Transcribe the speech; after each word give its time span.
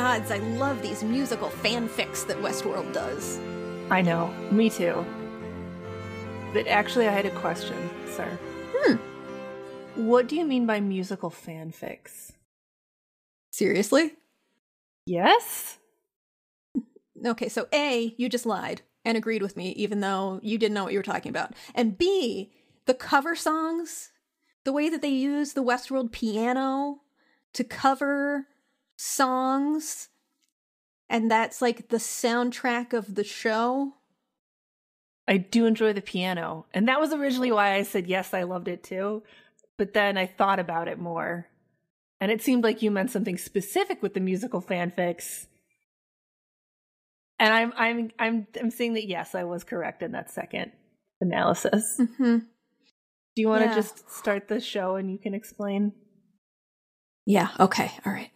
Gods, 0.00 0.30
I 0.30 0.38
love 0.38 0.80
these 0.80 1.04
musical 1.04 1.50
fanfics 1.50 2.26
that 2.26 2.38
Westworld 2.38 2.90
does. 2.94 3.38
I 3.90 4.00
know, 4.00 4.32
me 4.50 4.70
too. 4.70 5.04
But 6.54 6.66
actually, 6.68 7.06
I 7.06 7.12
had 7.12 7.26
a 7.26 7.38
question, 7.38 7.76
sir. 8.10 8.38
Hmm. 8.74 8.94
What 10.06 10.26
do 10.26 10.36
you 10.36 10.46
mean 10.46 10.64
by 10.64 10.80
musical 10.80 11.30
fanfics? 11.30 12.32
Seriously? 13.50 14.14
Yes? 15.04 15.76
Okay, 17.22 17.50
so 17.50 17.66
A, 17.70 18.14
you 18.16 18.30
just 18.30 18.46
lied 18.46 18.80
and 19.04 19.18
agreed 19.18 19.42
with 19.42 19.54
me, 19.54 19.72
even 19.72 20.00
though 20.00 20.40
you 20.42 20.56
didn't 20.56 20.72
know 20.72 20.84
what 20.84 20.94
you 20.94 20.98
were 20.98 21.02
talking 21.02 21.28
about. 21.28 21.52
And 21.74 21.98
B, 21.98 22.52
the 22.86 22.94
cover 22.94 23.36
songs, 23.36 24.12
the 24.64 24.72
way 24.72 24.88
that 24.88 25.02
they 25.02 25.10
use 25.10 25.52
the 25.52 25.62
Westworld 25.62 26.10
piano 26.10 27.02
to 27.52 27.64
cover 27.64 28.46
songs, 29.00 30.08
and 31.08 31.30
that's 31.30 31.62
like 31.62 31.88
the 31.88 31.96
soundtrack 31.96 32.92
of 32.92 33.14
the 33.14 33.24
show. 33.24 33.94
I 35.26 35.38
do 35.38 35.64
enjoy 35.64 35.92
the 35.92 36.02
piano. 36.02 36.66
And 36.74 36.88
that 36.88 37.00
was 37.00 37.12
originally 37.12 37.52
why 37.52 37.74
I 37.74 37.84
said 37.84 38.06
yes, 38.08 38.34
I 38.34 38.42
loved 38.42 38.68
it 38.68 38.82
too. 38.82 39.22
But 39.78 39.94
then 39.94 40.18
I 40.18 40.26
thought 40.26 40.58
about 40.58 40.88
it 40.88 40.98
more. 40.98 41.46
And 42.20 42.30
it 42.30 42.42
seemed 42.42 42.64
like 42.64 42.82
you 42.82 42.90
meant 42.90 43.10
something 43.10 43.38
specific 43.38 44.02
with 44.02 44.12
the 44.14 44.20
musical 44.20 44.60
fanfics. 44.60 45.46
And 47.38 47.54
I'm 47.54 47.72
I'm 47.76 48.10
I'm 48.18 48.46
I'm 48.60 48.70
saying 48.70 48.94
that 48.94 49.06
yes, 49.08 49.34
I 49.34 49.44
was 49.44 49.64
correct 49.64 50.02
in 50.02 50.12
that 50.12 50.30
second 50.30 50.72
analysis. 51.20 51.96
Mm-hmm. 51.98 52.38
Do 52.38 53.42
you 53.42 53.48
want 53.48 53.62
to 53.62 53.68
Yeah. 53.70 53.74
just 53.76 54.10
start 54.10 54.48
the 54.48 54.60
show 54.60 54.96
and 54.96 55.10
you 55.10 55.16
can 55.16 55.32
explain? 55.32 55.92
Yeah, 57.24 57.48
okay, 57.58 57.92
all 58.04 58.12
right. 58.12 58.30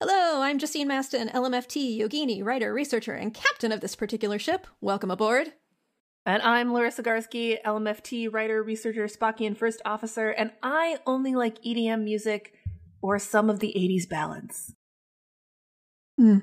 Hello, 0.00 0.42
I'm 0.42 0.60
Justine 0.60 0.88
Mastin, 0.88 1.28
LMFT, 1.32 1.98
yogini, 1.98 2.44
writer, 2.44 2.72
researcher, 2.72 3.14
and 3.14 3.34
captain 3.34 3.72
of 3.72 3.80
this 3.80 3.96
particular 3.96 4.38
ship. 4.38 4.68
Welcome 4.80 5.10
aboard. 5.10 5.54
And 6.24 6.40
I'm 6.40 6.68
Larisa 6.68 7.02
Garski, 7.02 7.60
LMFT 7.66 8.32
writer, 8.32 8.62
researcher, 8.62 9.08
Spockian 9.08 9.56
first 9.56 9.82
officer, 9.84 10.30
and 10.30 10.52
I 10.62 10.98
only 11.04 11.34
like 11.34 11.60
EDM 11.64 12.04
music 12.04 12.54
or 13.02 13.18
some 13.18 13.50
of 13.50 13.58
the 13.58 13.74
80s 13.76 14.08
ballads. 14.08 14.72
Hmm. 16.16 16.38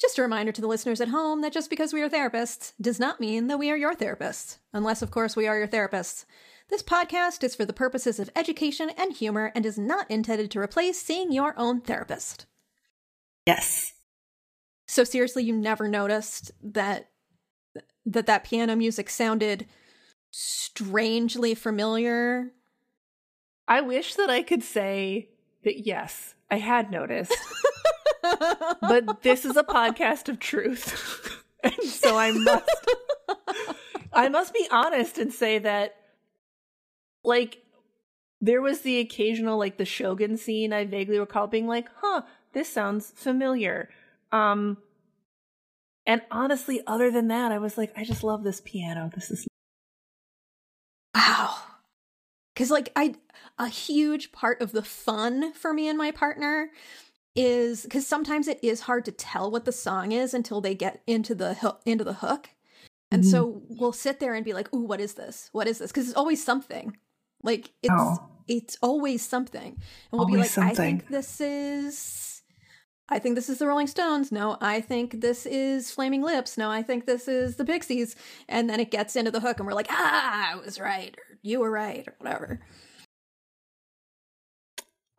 Just 0.00 0.18
a 0.18 0.22
reminder 0.22 0.50
to 0.50 0.60
the 0.60 0.66
listeners 0.66 1.00
at 1.00 1.10
home 1.10 1.42
that 1.42 1.52
just 1.52 1.70
because 1.70 1.92
we 1.92 2.02
are 2.02 2.08
therapists 2.10 2.72
does 2.80 2.98
not 2.98 3.20
mean 3.20 3.46
that 3.46 3.60
we 3.60 3.70
are 3.70 3.76
your 3.76 3.94
therapists, 3.94 4.58
unless, 4.72 5.00
of 5.00 5.12
course, 5.12 5.36
we 5.36 5.46
are 5.46 5.56
your 5.56 5.68
therapists. 5.68 6.24
This 6.68 6.82
podcast 6.82 7.44
is 7.44 7.54
for 7.54 7.64
the 7.64 7.72
purposes 7.72 8.18
of 8.18 8.30
education 8.34 8.90
and 8.96 9.12
humor 9.12 9.52
and 9.54 9.64
is 9.64 9.78
not 9.78 10.10
intended 10.10 10.50
to 10.50 10.58
replace 10.58 11.00
seeing 11.00 11.30
your 11.30 11.54
own 11.56 11.80
therapist. 11.80 12.46
Yes. 13.46 13.92
So 14.88 15.04
seriously, 15.04 15.44
you 15.44 15.56
never 15.56 15.86
noticed 15.86 16.50
that 16.62 17.10
that 18.04 18.26
that 18.26 18.44
piano 18.44 18.74
music 18.74 19.10
sounded 19.10 19.66
strangely 20.30 21.54
familiar. 21.54 22.52
I 23.68 23.80
wish 23.80 24.14
that 24.14 24.30
I 24.30 24.42
could 24.42 24.62
say 24.62 25.30
that 25.64 25.86
yes, 25.86 26.34
I 26.50 26.58
had 26.58 26.90
noticed. 26.90 27.36
but 28.80 29.22
this 29.22 29.44
is 29.44 29.56
a 29.56 29.64
podcast 29.64 30.28
of 30.28 30.40
truth. 30.40 31.42
and 31.62 31.74
so 31.84 32.18
I 32.18 32.32
must 32.32 32.70
I 34.12 34.28
must 34.28 34.52
be 34.52 34.66
honest 34.70 35.18
and 35.18 35.32
say 35.32 35.58
that 35.60 35.94
like 37.26 37.62
there 38.40 38.60
was 38.62 38.80
the 38.82 38.98
occasional 39.00 39.58
like 39.58 39.76
the 39.78 39.84
Shogun 39.84 40.36
scene 40.36 40.72
I 40.72 40.84
vaguely 40.84 41.18
recall 41.18 41.46
being 41.46 41.66
like, 41.66 41.88
"Huh, 42.00 42.22
this 42.52 42.68
sounds 42.68 43.12
familiar." 43.16 43.90
Um 44.32 44.78
and 46.06 46.22
honestly 46.30 46.80
other 46.86 47.10
than 47.10 47.28
that, 47.28 47.50
I 47.52 47.58
was 47.58 47.76
like, 47.76 47.92
I 47.96 48.04
just 48.04 48.22
love 48.22 48.44
this 48.44 48.60
piano. 48.64 49.10
This 49.14 49.30
is 49.30 49.46
Wow. 51.14 51.56
Cuz 52.54 52.70
like 52.70 52.90
I 52.96 53.14
a 53.58 53.68
huge 53.68 54.32
part 54.32 54.60
of 54.62 54.72
the 54.72 54.82
fun 54.82 55.52
for 55.52 55.72
me 55.72 55.88
and 55.88 55.98
my 55.98 56.10
partner 56.10 56.70
is 57.34 57.86
cuz 57.90 58.06
sometimes 58.06 58.48
it 58.48 58.58
is 58.62 58.80
hard 58.82 59.04
to 59.06 59.12
tell 59.12 59.50
what 59.50 59.64
the 59.64 59.72
song 59.72 60.12
is 60.12 60.32
until 60.34 60.60
they 60.60 60.74
get 60.74 61.02
into 61.06 61.34
the 61.34 61.54
hoo- 61.54 61.78
into 61.84 62.04
the 62.04 62.14
hook. 62.14 62.50
And 63.10 63.22
Mhm. 63.22 63.26
so 63.30 63.62
we'll 63.68 63.92
sit 63.92 64.20
there 64.20 64.34
and 64.34 64.44
be 64.44 64.52
like, 64.54 64.72
"Ooh, 64.74 64.84
what 64.84 65.00
is 65.00 65.14
this? 65.14 65.48
What 65.52 65.66
is 65.68 65.78
this?" 65.78 65.92
cuz 65.92 66.08
it's 66.08 66.16
always 66.16 66.42
something. 66.42 66.96
Like 67.46 67.70
it's 67.82 68.18
it's 68.48 68.76
always 68.82 69.24
something. 69.24 69.72
And 70.10 70.18
we'll 70.18 70.26
be 70.26 70.34
Always 70.34 70.56
like, 70.56 70.66
"I 70.66 70.74
something. 70.74 70.98
think 70.98 71.08
this 71.10 71.40
is 71.40 72.42
I 73.08 73.18
think 73.20 73.36
this 73.36 73.48
is 73.48 73.58
the 73.58 73.66
Rolling 73.68 73.86
Stones. 73.86 74.32
No, 74.32 74.58
I 74.60 74.80
think 74.80 75.20
this 75.20 75.46
is 75.46 75.90
Flaming 75.92 76.22
Lips. 76.22 76.58
No, 76.58 76.70
I 76.70 76.82
think 76.82 77.06
this 77.06 77.28
is 77.28 77.54
the 77.56 77.64
Pixies. 77.64 78.16
And 78.48 78.68
then 78.68 78.80
it 78.80 78.90
gets 78.90 79.14
into 79.14 79.30
the 79.30 79.38
hook, 79.40 79.58
and 79.58 79.66
we're 79.66 79.74
like, 79.74 79.86
ah, 79.90 80.52
I 80.52 80.56
was 80.56 80.80
right, 80.80 81.14
or 81.16 81.38
you 81.42 81.60
were 81.60 81.70
right, 81.70 82.06
or 82.08 82.14
whatever. 82.18 82.60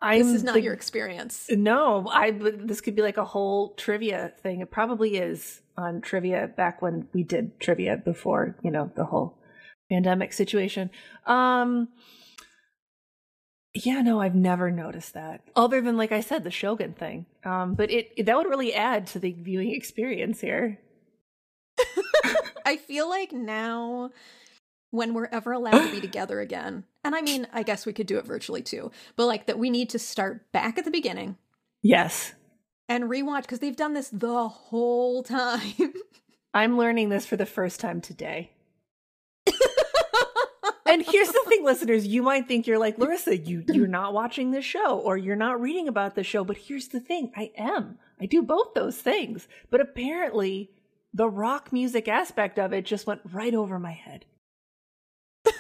I'm 0.01 0.19
this 0.19 0.35
is 0.35 0.43
not 0.43 0.55
the- 0.55 0.61
your 0.61 0.73
experience. 0.73 1.47
No, 1.49 2.07
I 2.11 2.31
this 2.31 2.81
could 2.81 2.95
be 2.95 3.01
like 3.01 3.17
a 3.17 3.25
whole 3.25 3.73
trivia 3.75 4.33
thing. 4.43 4.61
It 4.61 4.69
probably 4.69 5.17
is 5.17 5.61
on 5.77 6.01
trivia 6.01 6.47
back 6.55 6.81
when 6.81 7.07
we 7.13 7.23
did 7.23 7.59
trivia 7.59 7.97
before, 7.97 8.55
you 8.63 8.69
know, 8.71 8.91
the 8.95 9.05
whole 9.05 9.37
pandemic 9.89 10.33
situation. 10.33 10.89
Um 11.25 11.89
yeah, 13.73 14.01
no, 14.01 14.19
I've 14.21 14.33
never 14.35 14.71
noticed 14.71 15.13
that. 15.13 15.41
Other 15.55 15.81
than 15.81 15.97
like 15.97 16.11
I 16.11 16.21
said 16.21 16.43
the 16.43 16.51
Shogun 16.51 16.93
thing. 16.93 17.25
Um 17.43 17.75
but 17.75 17.91
it 17.91 18.25
that 18.25 18.35
would 18.37 18.47
really 18.47 18.73
add 18.73 19.07
to 19.07 19.19
the 19.19 19.31
viewing 19.33 19.71
experience 19.73 20.41
here. 20.41 20.79
I 22.65 22.77
feel 22.77 23.07
like 23.07 23.31
now, 23.31 24.11
when 24.91 25.13
we're 25.13 25.29
ever 25.31 25.51
allowed 25.51 25.85
to 25.85 25.91
be 25.91 26.01
together 26.07 26.39
again, 26.39 26.83
and 27.03 27.15
I 27.15 27.21
mean, 27.21 27.47
I 27.53 27.63
guess 27.63 27.85
we 27.85 27.93
could 27.93 28.07
do 28.07 28.17
it 28.17 28.25
virtually 28.25 28.61
too, 28.61 28.91
but 29.15 29.25
like 29.27 29.45
that 29.45 29.59
we 29.59 29.69
need 29.69 29.89
to 29.91 29.99
start 29.99 30.51
back 30.51 30.77
at 30.77 30.85
the 30.85 30.91
beginning 30.91 31.37
Yes. 31.83 32.33
and 32.89 33.05
rewatch 33.05 33.43
because 33.43 33.59
they've 33.59 33.75
done 33.75 33.93
this 33.93 34.09
the 34.09 34.47
whole 34.47 35.23
time. 35.23 35.93
I'm 36.53 36.77
learning 36.77 37.09
this 37.09 37.25
for 37.25 37.37
the 37.37 37.45
first 37.45 37.79
time 37.79 38.01
today. 38.01 38.51
And 40.87 41.05
here's 41.05 41.27
the 41.29 41.43
thing, 41.47 41.63
listeners, 41.65 42.07
you 42.07 42.23
might 42.23 42.47
think 42.47 42.65
you're 42.65 42.79
like, 42.79 42.97
Larisa, 42.97 43.45
you, 43.45 43.63
you're 43.67 43.87
not 43.87 44.13
watching 44.13 44.51
this 44.51 44.65
show 44.65 44.99
or 44.99 45.17
you're 45.17 45.35
not 45.35 45.59
reading 45.59 45.87
about 45.87 46.15
the 46.15 46.23
show. 46.23 46.43
But 46.43 46.57
here's 46.57 46.87
the 46.87 46.99
thing 46.99 47.31
I 47.35 47.51
am. 47.57 47.97
I 48.19 48.25
do 48.25 48.41
both 48.41 48.73
those 48.73 48.97
things. 48.97 49.47
But 49.69 49.81
apparently, 49.81 50.71
the 51.13 51.29
rock 51.29 51.73
music 51.73 52.07
aspect 52.07 52.57
of 52.57 52.73
it 52.73 52.85
just 52.85 53.05
went 53.07 53.21
right 53.31 53.53
over 53.53 53.79
my 53.79 53.91
head. 53.91 54.25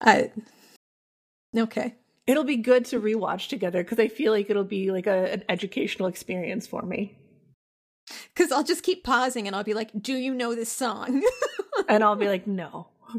I 0.00 0.30
okay. 1.56 1.94
It'll 2.26 2.44
be 2.44 2.56
good 2.56 2.84
to 2.86 3.00
rewatch 3.00 3.48
together 3.48 3.82
because 3.82 3.98
I 3.98 4.08
feel 4.08 4.32
like 4.32 4.50
it'll 4.50 4.64
be 4.64 4.90
like 4.90 5.06
a, 5.06 5.32
an 5.32 5.44
educational 5.48 6.08
experience 6.08 6.66
for 6.66 6.82
me. 6.82 7.16
Because 8.38 8.52
I'll 8.52 8.62
just 8.62 8.84
keep 8.84 9.02
pausing 9.02 9.48
and 9.48 9.56
I'll 9.56 9.64
be 9.64 9.74
like, 9.74 9.90
Do 10.00 10.12
you 10.14 10.32
know 10.32 10.54
this 10.54 10.70
song? 10.72 11.22
And 11.88 12.04
I'll 12.04 12.16
be 12.16 12.28
like, 12.28 12.46
no. 12.46 12.88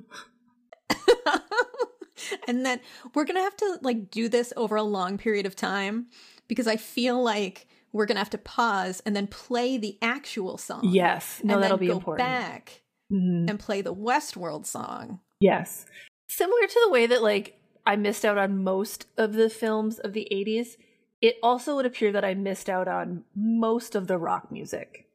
and 2.48 2.66
then 2.66 2.80
we're 3.16 3.24
going 3.26 3.36
to 3.38 3.42
have 3.42 3.56
to 3.58 3.80
like 3.82 4.12
do 4.12 4.28
this 4.30 4.52
over 4.58 4.76
a 4.76 4.84
long 4.84 5.18
period 5.18 5.46
of 5.46 5.56
time 5.56 6.08
because 6.48 6.68
I 6.68 6.76
feel 6.76 7.22
like 7.24 7.68
we're 7.94 8.06
going 8.06 8.16
to 8.16 8.20
have 8.20 8.30
to 8.32 8.38
pause 8.38 9.02
and 9.06 9.16
then 9.16 9.28
play 9.28 9.78
the 9.78 9.98
actual 10.02 10.58
song. 10.58 10.82
Yes. 10.84 11.42
No, 11.44 11.56
and 11.56 11.64
that'll 11.64 11.78
then 11.78 11.88
be 11.88 11.92
go 11.92 11.98
important. 11.98 12.28
back 12.28 12.82
Mhm. 13.12 13.50
and 13.50 13.60
play 13.60 13.82
the 13.82 13.96
Westworld 13.96 14.66
song. 14.68 15.20
Yes. 15.40 15.86
Similar 16.28 16.68
to 16.68 16.80
the 16.86 16.92
way 16.92 17.08
that 17.08 17.24
like 17.24 17.60
I 17.88 17.96
missed 17.96 18.24
out 18.26 18.38
on 18.38 18.64
most 18.64 19.06
of 19.18 19.34
the 19.34 19.50
films 19.50 19.98
of 20.00 20.14
the 20.14 20.28
80s, 20.32 20.76
it 21.22 21.38
also 21.42 21.76
would 21.76 21.86
appear 21.88 22.12
that 22.12 22.24
I 22.26 22.34
missed 22.36 22.70
out 22.70 22.88
on 22.88 23.24
most 23.36 23.96
of 23.96 24.06
the 24.08 24.18
rock 24.20 24.52
music. 24.52 25.08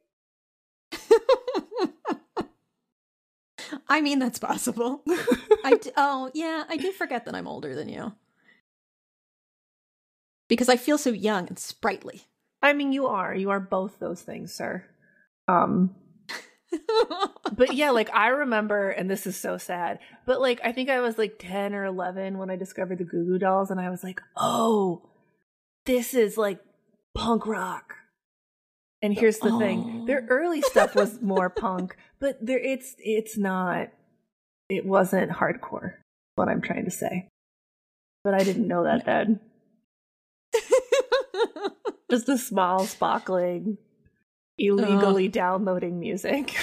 I 3.87 4.01
mean, 4.01 4.19
that's 4.19 4.39
possible. 4.39 5.03
I 5.63 5.77
d- 5.81 5.91
oh, 5.97 6.31
yeah, 6.33 6.63
I 6.67 6.77
do 6.77 6.91
forget 6.91 7.25
that 7.25 7.35
I'm 7.35 7.47
older 7.47 7.75
than 7.75 7.89
you. 7.89 8.13
Because 10.47 10.69
I 10.69 10.77
feel 10.77 10.97
so 10.97 11.11
young 11.11 11.47
and 11.47 11.57
sprightly. 11.59 12.23
I 12.61 12.73
mean, 12.73 12.91
you 12.91 13.07
are. 13.07 13.33
You 13.33 13.49
are 13.51 13.59
both 13.59 13.99
those 13.99 14.21
things, 14.21 14.53
sir. 14.53 14.85
Um, 15.47 15.95
but 17.55 17.73
yeah, 17.73 17.91
like 17.91 18.13
I 18.13 18.27
remember, 18.27 18.89
and 18.89 19.09
this 19.09 19.27
is 19.27 19.35
so 19.35 19.57
sad, 19.57 19.99
but 20.25 20.41
like 20.41 20.59
I 20.63 20.71
think 20.71 20.89
I 20.89 20.99
was 20.99 21.17
like 21.17 21.37
10 21.39 21.73
or 21.73 21.85
11 21.85 22.37
when 22.37 22.49
I 22.49 22.55
discovered 22.55 22.97
the 22.97 23.03
Goo 23.03 23.25
Goo 23.25 23.37
Dolls, 23.37 23.71
and 23.71 23.79
I 23.79 23.89
was 23.89 24.03
like, 24.03 24.21
oh, 24.35 25.09
this 25.85 26.13
is 26.13 26.37
like 26.37 26.59
punk 27.13 27.45
rock. 27.45 27.95
And 29.01 29.13
here's 29.13 29.39
the 29.39 29.57
thing: 29.57 30.05
their 30.05 30.21
Oh. 30.23 30.27
early 30.29 30.61
stuff 30.61 30.95
was 30.95 31.21
more 31.21 31.49
punk, 31.49 31.95
but 32.19 32.37
there 32.45 32.59
it's 32.59 32.95
it's 32.99 33.37
not. 33.37 33.89
It 34.69 34.85
wasn't 34.85 35.31
hardcore. 35.31 35.95
What 36.35 36.49
I'm 36.49 36.61
trying 36.61 36.85
to 36.85 36.91
say, 36.91 37.27
but 38.23 38.33
I 38.33 38.43
didn't 38.43 38.67
know 38.67 38.83
that 38.83 39.05
then. 39.05 39.39
Just 42.11 42.29
a 42.29 42.37
small 42.37 42.85
sparkling, 42.85 43.77
illegally 44.57 45.27
downloading 45.27 45.99
music. 45.99 46.55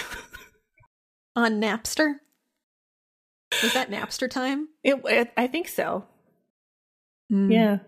On 1.36 1.60
Napster? 1.60 2.16
Was 3.62 3.72
that 3.74 3.90
Napster 3.90 4.28
time? 4.30 4.68
It, 4.84 5.00
it, 5.04 5.32
I 5.36 5.46
think 5.46 5.68
so. 5.68 6.04
Mm. 7.32 7.52
Yeah. 7.52 7.78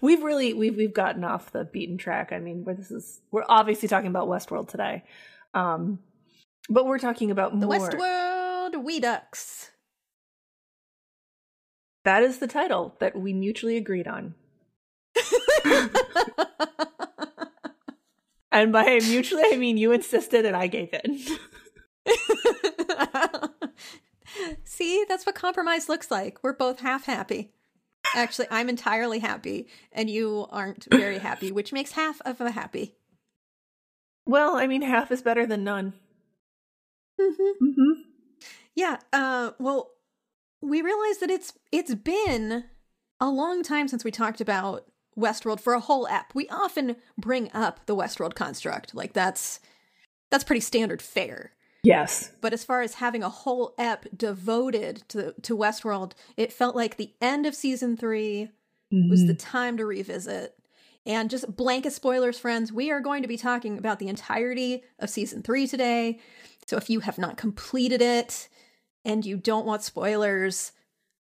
We've 0.00 0.22
really 0.22 0.54
we've 0.54 0.76
we've 0.76 0.94
gotten 0.94 1.24
off 1.24 1.52
the 1.52 1.64
beaten 1.64 1.98
track. 1.98 2.32
I 2.32 2.38
mean, 2.38 2.64
where 2.64 2.74
this 2.74 2.90
is 2.90 3.20
we're 3.30 3.44
obviously 3.48 3.88
talking 3.88 4.08
about 4.08 4.28
Westworld 4.28 4.68
today. 4.68 5.04
Um 5.54 5.98
but 6.68 6.86
we're 6.86 6.98
talking 6.98 7.30
about 7.30 7.58
The. 7.58 7.66
Westworld 7.66 8.74
Wedux. 8.74 9.70
That 12.04 12.22
is 12.22 12.38
the 12.38 12.46
title 12.46 12.96
that 13.00 13.16
we 13.16 13.32
mutually 13.32 13.76
agreed 13.76 14.08
on. 14.08 14.34
And 18.52 18.72
by 18.72 18.98
mutually 19.02 19.44
I 19.46 19.56
mean 19.56 19.76
you 19.76 19.92
insisted 19.92 20.44
and 20.44 20.56
I 20.56 20.66
gave 20.66 20.92
in. 20.92 21.20
See, 24.64 25.04
that's 25.08 25.26
what 25.26 25.34
compromise 25.34 25.88
looks 25.88 26.10
like. 26.10 26.38
We're 26.42 26.54
both 26.54 26.80
half 26.80 27.06
happy. 27.06 27.52
Actually, 28.14 28.48
I'm 28.50 28.68
entirely 28.68 29.20
happy, 29.20 29.68
and 29.92 30.10
you 30.10 30.46
aren't 30.50 30.86
very 30.90 31.18
happy, 31.18 31.52
which 31.52 31.72
makes 31.72 31.92
half 31.92 32.20
of 32.22 32.40
a 32.40 32.50
happy. 32.50 32.94
well, 34.26 34.56
I 34.56 34.66
mean 34.66 34.82
half 34.82 35.10
is 35.10 35.22
better 35.22 35.46
than 35.46 35.64
none. 35.64 35.94
Mm-hmm. 37.20 37.64
Mm-hmm. 37.64 38.00
Yeah. 38.74 38.98
Uh, 39.12 39.50
well, 39.58 39.90
we 40.62 40.82
realize 40.82 41.18
that 41.18 41.30
it's 41.30 41.52
it's 41.72 41.94
been 41.94 42.64
a 43.20 43.30
long 43.30 43.62
time 43.62 43.88
since 43.88 44.04
we 44.04 44.10
talked 44.10 44.40
about 44.40 44.86
Westworld 45.18 45.60
for 45.60 45.74
a 45.74 45.80
whole 45.80 46.08
app. 46.08 46.34
We 46.34 46.48
often 46.48 46.96
bring 47.18 47.50
up 47.52 47.86
the 47.86 47.96
Westworld 47.96 48.34
construct, 48.34 48.94
like 48.94 49.12
that's 49.12 49.60
that's 50.30 50.44
pretty 50.44 50.60
standard 50.60 51.02
fare. 51.02 51.52
Yes. 51.82 52.32
But 52.40 52.52
as 52.52 52.64
far 52.64 52.82
as 52.82 52.94
having 52.94 53.22
a 53.22 53.28
whole 53.28 53.74
ep 53.78 54.06
devoted 54.16 55.02
to 55.08 55.34
to 55.42 55.56
Westworld, 55.56 56.12
it 56.36 56.52
felt 56.52 56.76
like 56.76 56.96
the 56.96 57.12
end 57.20 57.46
of 57.46 57.54
season 57.54 57.96
three 57.96 58.50
was 58.90 59.26
the 59.26 59.34
mm-hmm. 59.34 59.50
time 59.50 59.76
to 59.76 59.86
revisit. 59.86 60.54
And 61.06 61.30
just 61.30 61.56
blanket 61.56 61.92
spoilers, 61.92 62.38
friends, 62.38 62.72
we 62.72 62.90
are 62.90 63.00
going 63.00 63.22
to 63.22 63.28
be 63.28 63.38
talking 63.38 63.78
about 63.78 63.98
the 63.98 64.08
entirety 64.08 64.82
of 64.98 65.08
season 65.08 65.42
three 65.42 65.66
today. 65.66 66.20
So 66.66 66.76
if 66.76 66.90
you 66.90 67.00
have 67.00 67.18
not 67.18 67.36
completed 67.36 68.02
it 68.02 68.48
and 69.04 69.24
you 69.24 69.36
don't 69.36 69.64
want 69.64 69.82
spoilers, 69.82 70.72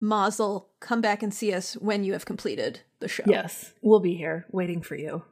Mazel, 0.00 0.70
come 0.80 1.00
back 1.00 1.22
and 1.22 1.34
see 1.34 1.52
us 1.52 1.74
when 1.74 2.04
you 2.04 2.12
have 2.12 2.26
completed 2.26 2.80
the 3.00 3.08
show. 3.08 3.24
Yes. 3.26 3.72
We'll 3.82 4.00
be 4.00 4.14
here 4.14 4.46
waiting 4.52 4.82
for 4.82 4.94
you. 4.94 5.22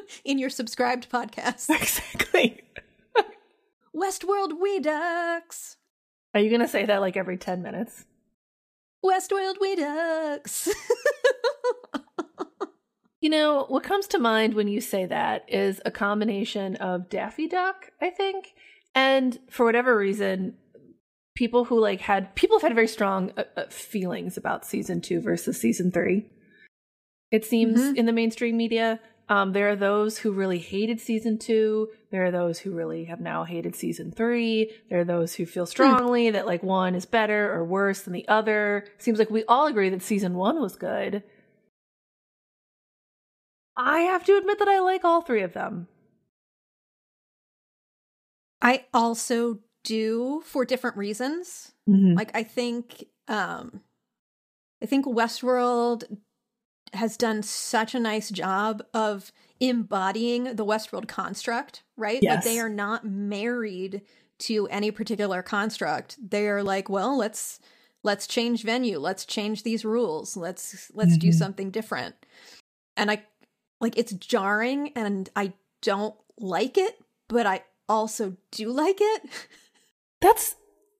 In 0.24 0.38
your 0.38 0.50
subscribed 0.50 1.10
podcast. 1.10 1.68
Exactly. 1.80 2.62
Westworld 3.94 4.52
Wedux! 4.60 5.76
Are 6.34 6.40
you 6.40 6.50
going 6.50 6.60
to 6.60 6.68
say 6.68 6.84
that 6.84 7.00
like 7.00 7.16
every 7.16 7.38
10 7.38 7.62
minutes? 7.62 8.04
Westworld 9.04 9.56
Wedux! 9.58 10.68
You 13.22 13.30
know, 13.30 13.64
what 13.68 13.82
comes 13.82 14.06
to 14.08 14.18
mind 14.18 14.54
when 14.54 14.68
you 14.68 14.80
say 14.80 15.06
that 15.06 15.46
is 15.48 15.80
a 15.84 15.90
combination 15.90 16.76
of 16.76 17.08
Daffy 17.08 17.48
Duck, 17.48 17.90
I 18.00 18.10
think, 18.10 18.54
and 18.94 19.36
for 19.50 19.64
whatever 19.64 19.96
reason, 19.96 20.54
people 21.34 21.64
who 21.64 21.80
like 21.80 22.02
had 22.02 22.34
people 22.36 22.58
have 22.58 22.68
had 22.68 22.74
very 22.74 22.86
strong 22.86 23.32
uh, 23.36 23.44
uh, 23.56 23.64
feelings 23.68 24.36
about 24.36 24.64
season 24.66 25.00
2 25.00 25.22
versus 25.22 25.58
season 25.58 25.90
3. 25.90 26.26
It 27.32 27.44
seems 27.44 27.80
Mhm. 27.80 27.96
in 27.96 28.06
the 28.06 28.12
mainstream 28.12 28.56
media, 28.56 29.00
um, 29.28 29.52
there 29.52 29.68
are 29.70 29.76
those 29.76 30.18
who 30.18 30.32
really 30.32 30.58
hated 30.58 31.00
season 31.00 31.38
2, 31.38 31.88
there 32.10 32.24
are 32.24 32.30
those 32.30 32.60
who 32.60 32.70
really 32.70 33.04
have 33.06 33.20
now 33.20 33.44
hated 33.44 33.74
season 33.74 34.12
3, 34.12 34.70
there 34.88 35.00
are 35.00 35.04
those 35.04 35.34
who 35.34 35.46
feel 35.46 35.66
strongly 35.66 36.30
that 36.30 36.46
like 36.46 36.62
one 36.62 36.94
is 36.94 37.06
better 37.06 37.52
or 37.52 37.64
worse 37.64 38.02
than 38.02 38.12
the 38.12 38.26
other. 38.28 38.86
Seems 38.98 39.18
like 39.18 39.30
we 39.30 39.44
all 39.44 39.66
agree 39.66 39.88
that 39.90 40.02
season 40.02 40.34
1 40.34 40.60
was 40.60 40.76
good. 40.76 41.22
I 43.76 44.00
have 44.00 44.24
to 44.24 44.36
admit 44.36 44.58
that 44.58 44.68
I 44.68 44.80
like 44.80 45.04
all 45.04 45.20
three 45.20 45.42
of 45.42 45.52
them. 45.52 45.88
I 48.62 48.86
also 48.94 49.60
do 49.84 50.42
for 50.44 50.64
different 50.64 50.96
reasons. 50.96 51.72
Mm-hmm. 51.88 52.14
Like 52.14 52.30
I 52.34 52.42
think 52.42 53.04
um 53.28 53.82
I 54.82 54.86
think 54.86 55.06
Westworld 55.06 56.04
has 56.92 57.16
done 57.16 57.42
such 57.42 57.94
a 57.94 58.00
nice 58.00 58.30
job 58.30 58.82
of 58.94 59.32
embodying 59.60 60.44
the 60.56 60.64
Westworld 60.64 61.08
construct, 61.08 61.82
right? 61.96 62.22
Like 62.22 62.22
Yes. 62.22 62.44
they 62.44 62.58
are 62.58 62.68
not 62.68 63.04
married 63.04 64.02
to 64.38 64.66
any 64.68 64.90
particular 64.90 65.42
construct. 65.42 66.16
They 66.30 66.46
are 66.48 66.62
like, 66.62 66.88
well, 66.88 67.16
let's 67.16 67.58
let's 68.02 68.26
change 68.26 68.62
venue, 68.62 68.98
let's 68.98 69.24
change 69.24 69.62
these 69.62 69.84
rules, 69.84 70.36
let's 70.36 70.90
let's 70.94 71.16
do 71.18 71.28
Mhm. 71.28 71.34
something 71.34 71.70
different. 71.70 72.14
And 72.96 73.10
I 73.10 73.24
like 73.80 73.96
it's 73.98 74.12
jarring 74.12 74.92
and 74.94 75.28
I 75.34 75.54
don't 75.82 76.14
like 76.38 76.78
it, 76.78 76.98
but 77.28 77.46
I 77.46 77.64
also 77.88 78.36
do 78.50 78.70
like 78.70 78.98
it. 79.00 79.22
That's 80.20 80.56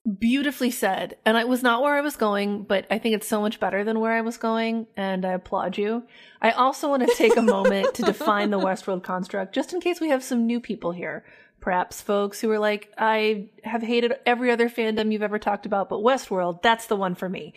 beautifully 0.06 0.70
said. 0.70 1.16
And 1.24 1.36
it 1.36 1.48
was 1.48 1.62
not 1.62 1.82
where 1.82 1.96
I 1.96 2.00
was 2.00 2.16
going, 2.16 2.62
but 2.62 2.86
I 2.90 2.98
think 2.98 3.14
it's 3.14 3.26
so 3.26 3.40
much 3.40 3.58
better 3.58 3.84
than 3.84 4.00
where 4.00 4.12
I 4.12 4.20
was 4.20 4.36
going, 4.36 4.86
and 4.96 5.24
I 5.24 5.32
applaud 5.32 5.76
you. 5.76 6.04
I 6.40 6.52
also 6.52 6.88
want 6.88 7.06
to 7.06 7.14
take 7.16 7.36
a 7.36 7.42
moment 7.42 7.94
to 7.94 8.02
define 8.02 8.50
the 8.50 8.58
Westworld 8.58 9.02
construct, 9.02 9.54
just 9.54 9.72
in 9.72 9.80
case 9.80 10.00
we 10.00 10.10
have 10.10 10.22
some 10.22 10.46
new 10.46 10.60
people 10.60 10.92
here. 10.92 11.24
Perhaps 11.60 12.00
folks 12.00 12.40
who 12.40 12.50
are 12.50 12.58
like, 12.58 12.92
I 12.96 13.48
have 13.64 13.82
hated 13.82 14.14
every 14.24 14.52
other 14.52 14.68
fandom 14.68 15.10
you've 15.10 15.22
ever 15.22 15.38
talked 15.38 15.66
about, 15.66 15.88
but 15.88 16.00
Westworld, 16.00 16.62
that's 16.62 16.86
the 16.86 16.96
one 16.96 17.14
for 17.14 17.28
me. 17.28 17.54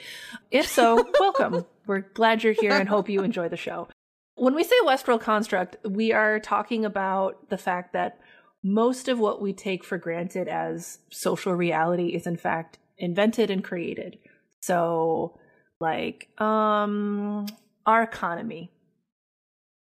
If 0.50 0.68
so, 0.68 1.08
welcome. 1.20 1.66
We're 1.86 2.00
glad 2.00 2.44
you're 2.44 2.54
here 2.54 2.72
and 2.72 2.90
hope 2.90 3.10
you 3.10 3.22
enjoy 3.22 3.50
the 3.50 3.58
show. 3.58 3.88
When 4.36 4.56
we 4.56 4.64
say 4.64 4.76
Westworld 4.84 5.22
construct, 5.22 5.78
we 5.86 6.14
are 6.14 6.40
talking 6.40 6.86
about 6.86 7.50
the 7.50 7.58
fact 7.58 7.94
that 7.94 8.20
most 8.64 9.08
of 9.08 9.20
what 9.20 9.42
we 9.42 9.54
take 9.54 9.84
for 9.84 9.98
granted 9.98 10.48
as 10.48 11.00
social 11.10 11.54
reality 11.54 12.10
is 12.10 12.28
in 12.28 12.38
fact 12.38 12.78
invented 12.98 13.50
and 13.50 13.64
created. 13.64 14.18
So, 14.62 15.40
like, 15.80 16.28
um, 16.42 17.46
our 17.86 18.04
economy, 18.04 18.72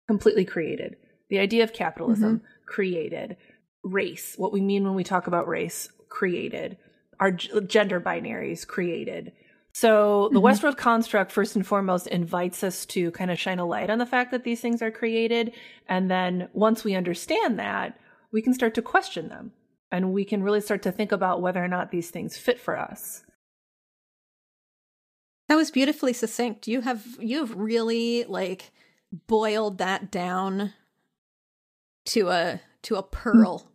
completely 0.07 0.45
created. 0.45 0.97
The 1.29 1.39
idea 1.39 1.63
of 1.63 1.73
capitalism, 1.73 2.41
created. 2.67 3.37
Race, 3.83 4.35
what 4.37 4.51
we 4.51 4.61
mean 4.61 4.83
when 4.83 4.95
we 4.95 5.03
talk 5.03 5.27
about 5.27 5.47
race, 5.47 5.89
created. 6.09 6.77
Our 7.19 7.31
g- 7.31 7.49
gender 7.61 8.01
binaries, 8.01 8.67
created. 8.67 9.31
So 9.73 10.29
the 10.29 10.39
Mhm. 10.39 10.43
Westworld 10.43 10.77
construct, 10.77 11.31
first 11.31 11.55
and 11.55 11.65
foremost, 11.65 12.07
invites 12.07 12.63
us 12.63 12.85
to 12.87 13.11
kind 13.11 13.31
of 13.31 13.39
shine 13.39 13.59
a 13.59 13.65
light 13.65 13.89
on 13.89 13.97
the 13.97 14.05
fact 14.05 14.31
that 14.31 14.43
these 14.43 14.61
things 14.61 14.81
are 14.81 14.91
created. 14.91 15.53
And 15.87 16.09
then 16.09 16.49
once 16.53 16.83
we 16.83 16.95
understand 16.95 17.57
that, 17.59 17.97
we 18.35 18.41
can 18.41 18.53
start 18.53 18.73
to 18.75 18.81
question 18.81 19.29
them. 19.29 19.53
And 19.93 20.11
we 20.11 20.25
can 20.25 20.43
really 20.43 20.59
start 20.59 20.81
to 20.81 20.91
think 20.91 21.13
about 21.13 21.41
whether 21.41 21.63
or 21.63 21.69
not 21.69 21.89
these 21.89 22.09
things 22.09 22.35
fit 22.35 22.59
for 22.59 22.77
us. 22.77 23.23
That 25.47 25.55
was 25.55 25.71
beautifully 25.71 26.11
succinct. 26.11 26.67
You 26.67 26.81
have 26.81 27.05
you've 27.17 27.55
really 27.55 28.25
like 28.25 28.73
boiled 29.27 29.77
that 29.77 30.11
down 30.11 30.73
to 32.07 32.27
a 32.27 32.59
to 32.81 32.97
a 32.97 33.03
pearl. 33.03 33.71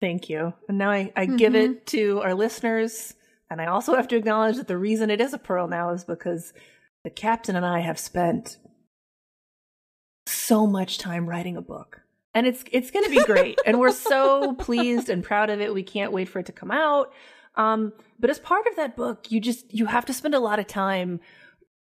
Thank 0.00 0.28
you. 0.28 0.52
And 0.68 0.78
now 0.78 0.90
I, 0.90 1.12
I 1.14 1.26
mm-hmm. 1.26 1.36
give 1.36 1.54
it 1.54 1.86
to 1.88 2.22
our 2.22 2.34
listeners. 2.34 3.14
And 3.50 3.60
I 3.60 3.66
also 3.66 3.94
have 3.94 4.08
to 4.08 4.16
acknowledge 4.16 4.56
that 4.56 4.66
the 4.66 4.76
reason 4.76 5.10
it 5.10 5.20
is 5.20 5.32
a 5.32 5.38
pearl 5.38 5.68
now 5.68 5.90
is 5.90 6.02
because 6.02 6.52
the 7.04 7.10
captain 7.10 7.54
and 7.54 7.64
I 7.64 7.80
have 7.80 8.00
spent 8.00 8.56
so 10.26 10.66
much 10.66 10.98
time 10.98 11.28
writing 11.28 11.56
a 11.56 11.62
book. 11.62 12.01
And 12.34 12.46
it's 12.46 12.64
it's 12.72 12.90
going 12.90 13.04
to 13.04 13.10
be 13.10 13.24
great. 13.24 13.58
And 13.66 13.78
we're 13.78 13.92
so 13.92 14.54
pleased 14.58 15.08
and 15.08 15.22
proud 15.22 15.50
of 15.50 15.60
it. 15.60 15.72
We 15.74 15.82
can't 15.82 16.12
wait 16.12 16.28
for 16.28 16.38
it 16.40 16.46
to 16.46 16.52
come 16.52 16.70
out. 16.70 17.12
Um, 17.56 17.92
but 18.18 18.30
as 18.30 18.38
part 18.38 18.66
of 18.66 18.76
that 18.76 18.96
book 18.96 19.30
you 19.30 19.40
just 19.40 19.72
you 19.74 19.86
have 19.86 20.06
to 20.06 20.14
spend 20.14 20.34
a 20.34 20.40
lot 20.40 20.58
of 20.58 20.66
time 20.66 21.20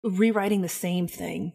rewriting 0.04 0.62
the 0.62 0.70
same 0.70 1.08
thing. 1.08 1.54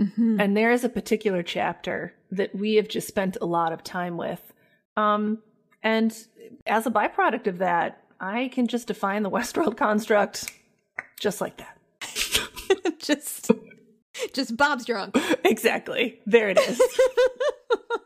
Mhm. 0.00 0.38
and 0.42 0.54
there 0.54 0.72
is 0.72 0.84
a 0.84 0.90
particular 0.90 1.42
chapter 1.42 2.12
that 2.30 2.54
we 2.54 2.74
have 2.74 2.86
just 2.86 3.08
spent 3.08 3.38
a 3.40 3.46
lot 3.46 3.72
of 3.72 3.82
time 3.82 4.18
with. 4.18 4.52
Um, 4.96 5.42
and 5.82 6.14
as 6.66 6.86
a 6.86 6.90
byproduct 6.90 7.46
of 7.46 7.58
that 7.58 8.02
i 8.20 8.48
can 8.48 8.66
just 8.66 8.88
define 8.88 9.22
the 9.22 9.30
westworld 9.36 9.76
construct 9.76 10.50
just 11.20 11.40
like 11.40 11.56
that. 11.58 11.78
Just 12.98 13.50
just 14.32 14.56
Bob's 14.56 14.84
drunk. 14.84 15.16
exactly. 15.44 16.18
There 16.26 16.48
it 16.48 16.58
is 16.58 16.80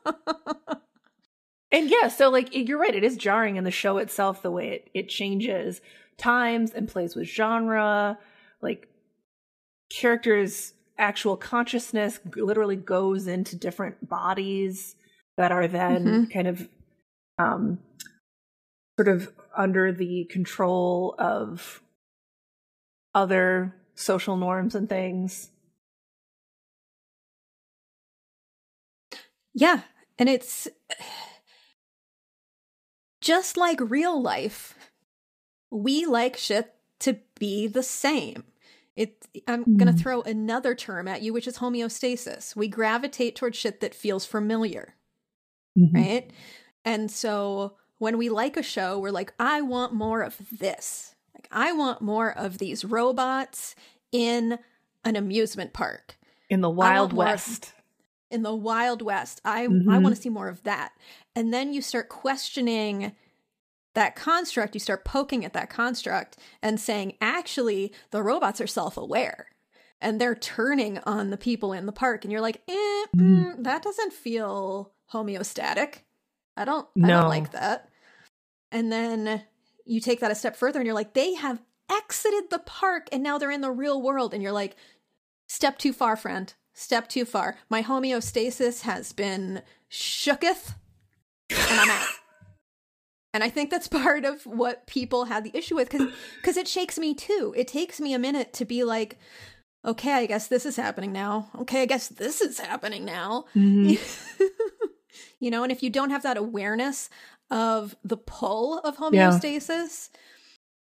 And 1.72 1.88
yeah, 1.88 2.08
so 2.08 2.30
like 2.30 2.48
you're 2.52 2.78
right, 2.78 2.94
it 2.94 3.04
is 3.04 3.16
jarring 3.16 3.56
in 3.56 3.64
the 3.64 3.70
show 3.70 3.98
itself 3.98 4.42
the 4.42 4.50
way 4.50 4.70
it, 4.70 4.90
it 4.92 5.08
changes 5.08 5.80
times 6.16 6.72
and 6.72 6.88
plays 6.88 7.14
with 7.14 7.28
genre. 7.28 8.18
Like 8.60 8.88
characters' 9.90 10.74
actual 10.98 11.36
consciousness 11.36 12.18
literally 12.34 12.76
goes 12.76 13.26
into 13.26 13.56
different 13.56 14.08
bodies 14.08 14.96
that 15.36 15.52
are 15.52 15.68
then 15.68 16.26
kind 16.26 16.48
of 16.48 16.68
um 17.38 17.78
sort 18.98 19.08
of 19.08 19.32
under 19.56 19.92
the 19.92 20.24
control 20.30 21.14
of 21.18 21.82
other 23.14 23.74
social 23.94 24.36
norms 24.36 24.74
and 24.74 24.88
things. 24.88 25.50
Yeah, 29.54 29.82
and 30.18 30.28
it's 30.28 30.68
just 33.20 33.56
like 33.56 33.78
real 33.80 34.20
life. 34.20 34.74
We 35.70 36.06
like 36.06 36.36
shit 36.36 36.74
to 37.00 37.18
be 37.38 37.66
the 37.66 37.82
same. 37.82 38.44
It 38.96 39.26
I'm 39.46 39.64
going 39.64 39.86
to 39.86 39.92
hmm. 39.92 39.98
throw 39.98 40.22
another 40.22 40.74
term 40.74 41.08
at 41.08 41.22
you 41.22 41.32
which 41.32 41.46
is 41.46 41.58
homeostasis. 41.58 42.56
We 42.56 42.68
gravitate 42.68 43.36
towards 43.36 43.56
shit 43.56 43.80
that 43.80 43.94
feels 43.94 44.26
familiar, 44.26 44.94
mm-hmm. 45.78 45.96
right? 45.96 46.30
And 46.84 47.10
so 47.10 47.76
when 47.98 48.18
we 48.18 48.28
like 48.28 48.56
a 48.56 48.62
show, 48.62 48.98
we're 48.98 49.10
like 49.10 49.32
I 49.38 49.62
want 49.62 49.94
more 49.94 50.22
of 50.22 50.36
this. 50.50 51.14
Like 51.34 51.48
I 51.50 51.72
want 51.72 52.02
more 52.02 52.36
of 52.36 52.58
these 52.58 52.84
robots 52.84 53.74
in 54.12 54.58
an 55.04 55.16
amusement 55.16 55.72
park 55.72 56.18
In 56.50 56.60
the 56.60 56.70
Wild 56.70 57.12
more 57.12 57.24
of- 57.24 57.28
West. 57.28 57.72
In 58.30 58.42
the 58.42 58.54
wild 58.54 59.02
west 59.02 59.40
i 59.44 59.64
i 59.64 59.66
Mhm. 59.66 60.02
want 60.02 60.14
to 60.14 60.20
see 60.20 60.28
more 60.30 60.48
of 60.48 60.62
that. 60.62 60.92
And 61.34 61.52
then 61.52 61.72
you 61.72 61.82
start 61.82 62.08
questioning 62.08 63.12
that 63.94 64.14
construct 64.16 64.74
you 64.74 64.80
start 64.80 65.04
poking 65.04 65.44
at 65.44 65.52
that 65.52 65.68
construct 65.70 66.36
and 66.62 66.78
saying 66.80 67.16
actually 67.20 67.92
the 68.12 68.22
robots 68.22 68.60
are 68.60 68.66
self-aware 68.66 69.48
and 70.00 70.20
they're 70.20 70.34
turning 70.36 70.98
on 71.00 71.30
the 71.30 71.36
people 71.36 71.72
in 71.72 71.86
the 71.86 71.92
park. 71.92 72.24
And 72.24 72.30
you're 72.32 72.40
like 72.40 72.62
eh, 72.68 73.04
mm, 73.16 73.62
that 73.64 73.82
doesn't 73.82 74.12
feel 74.12 74.92
homeostatic. 75.12 76.02
I 76.56 76.64
don't 76.64 76.86
i 77.02 77.06
don't 77.08 77.28
like 77.28 77.50
that. 77.52 77.88
And 78.70 78.92
then 78.92 79.42
you 79.84 80.00
take 80.00 80.20
that 80.20 80.30
a 80.30 80.36
step 80.36 80.54
further 80.56 80.78
and 80.78 80.86
you're 80.86 80.94
like 80.94 81.14
they 81.14 81.34
have 81.34 81.60
exited 81.90 82.50
the 82.50 82.60
park 82.60 83.08
and 83.10 83.22
now 83.22 83.38
they're 83.38 83.50
in 83.50 83.60
the 83.60 83.72
real 83.72 84.00
world. 84.00 84.32
And 84.34 84.42
you're 84.42 84.52
like 84.52 84.76
step 85.48 85.78
too 85.78 85.92
far 85.92 86.16
friend 86.16 86.54
step 86.80 87.08
too 87.08 87.24
far. 87.24 87.56
My 87.68 87.82
homeostasis 87.82 88.82
has 88.82 89.12
been 89.12 89.62
shooketh 89.90 90.74
and 91.50 91.80
i'm 91.80 91.90
out. 91.90 92.06
And 93.34 93.44
i 93.44 93.48
think 93.50 93.70
that's 93.70 93.86
part 93.88 94.24
of 94.24 94.42
what 94.44 94.86
people 94.86 95.26
had 95.26 95.44
the 95.44 95.56
issue 95.56 95.76
with 95.76 95.90
because 95.90 96.56
it 96.56 96.66
shakes 96.68 96.98
me 96.98 97.14
too. 97.14 97.54
It 97.56 97.68
takes 97.68 98.00
me 98.00 98.14
a 98.14 98.18
minute 98.18 98.52
to 98.54 98.64
be 98.64 98.82
like 98.84 99.18
okay 99.84 100.12
i 100.12 100.26
guess 100.26 100.46
this 100.48 100.66
is 100.66 100.76
happening 100.76 101.12
now. 101.12 101.50
Okay 101.60 101.82
i 101.82 101.86
guess 101.86 102.08
this 102.08 102.40
is 102.40 102.58
happening 102.60 103.04
now. 103.04 103.44
Mhm. 103.54 103.98
you 105.40 105.50
know 105.50 105.62
and 105.62 105.72
if 105.72 105.82
you 105.82 105.90
don't 105.90 106.10
have 106.10 106.22
that 106.22 106.36
awareness 106.36 107.10
of 107.50 107.96
the 108.04 108.16
pull 108.16 108.78
of 108.80 108.96
Yeah. 109.12 109.28
homeostasis 109.30 110.08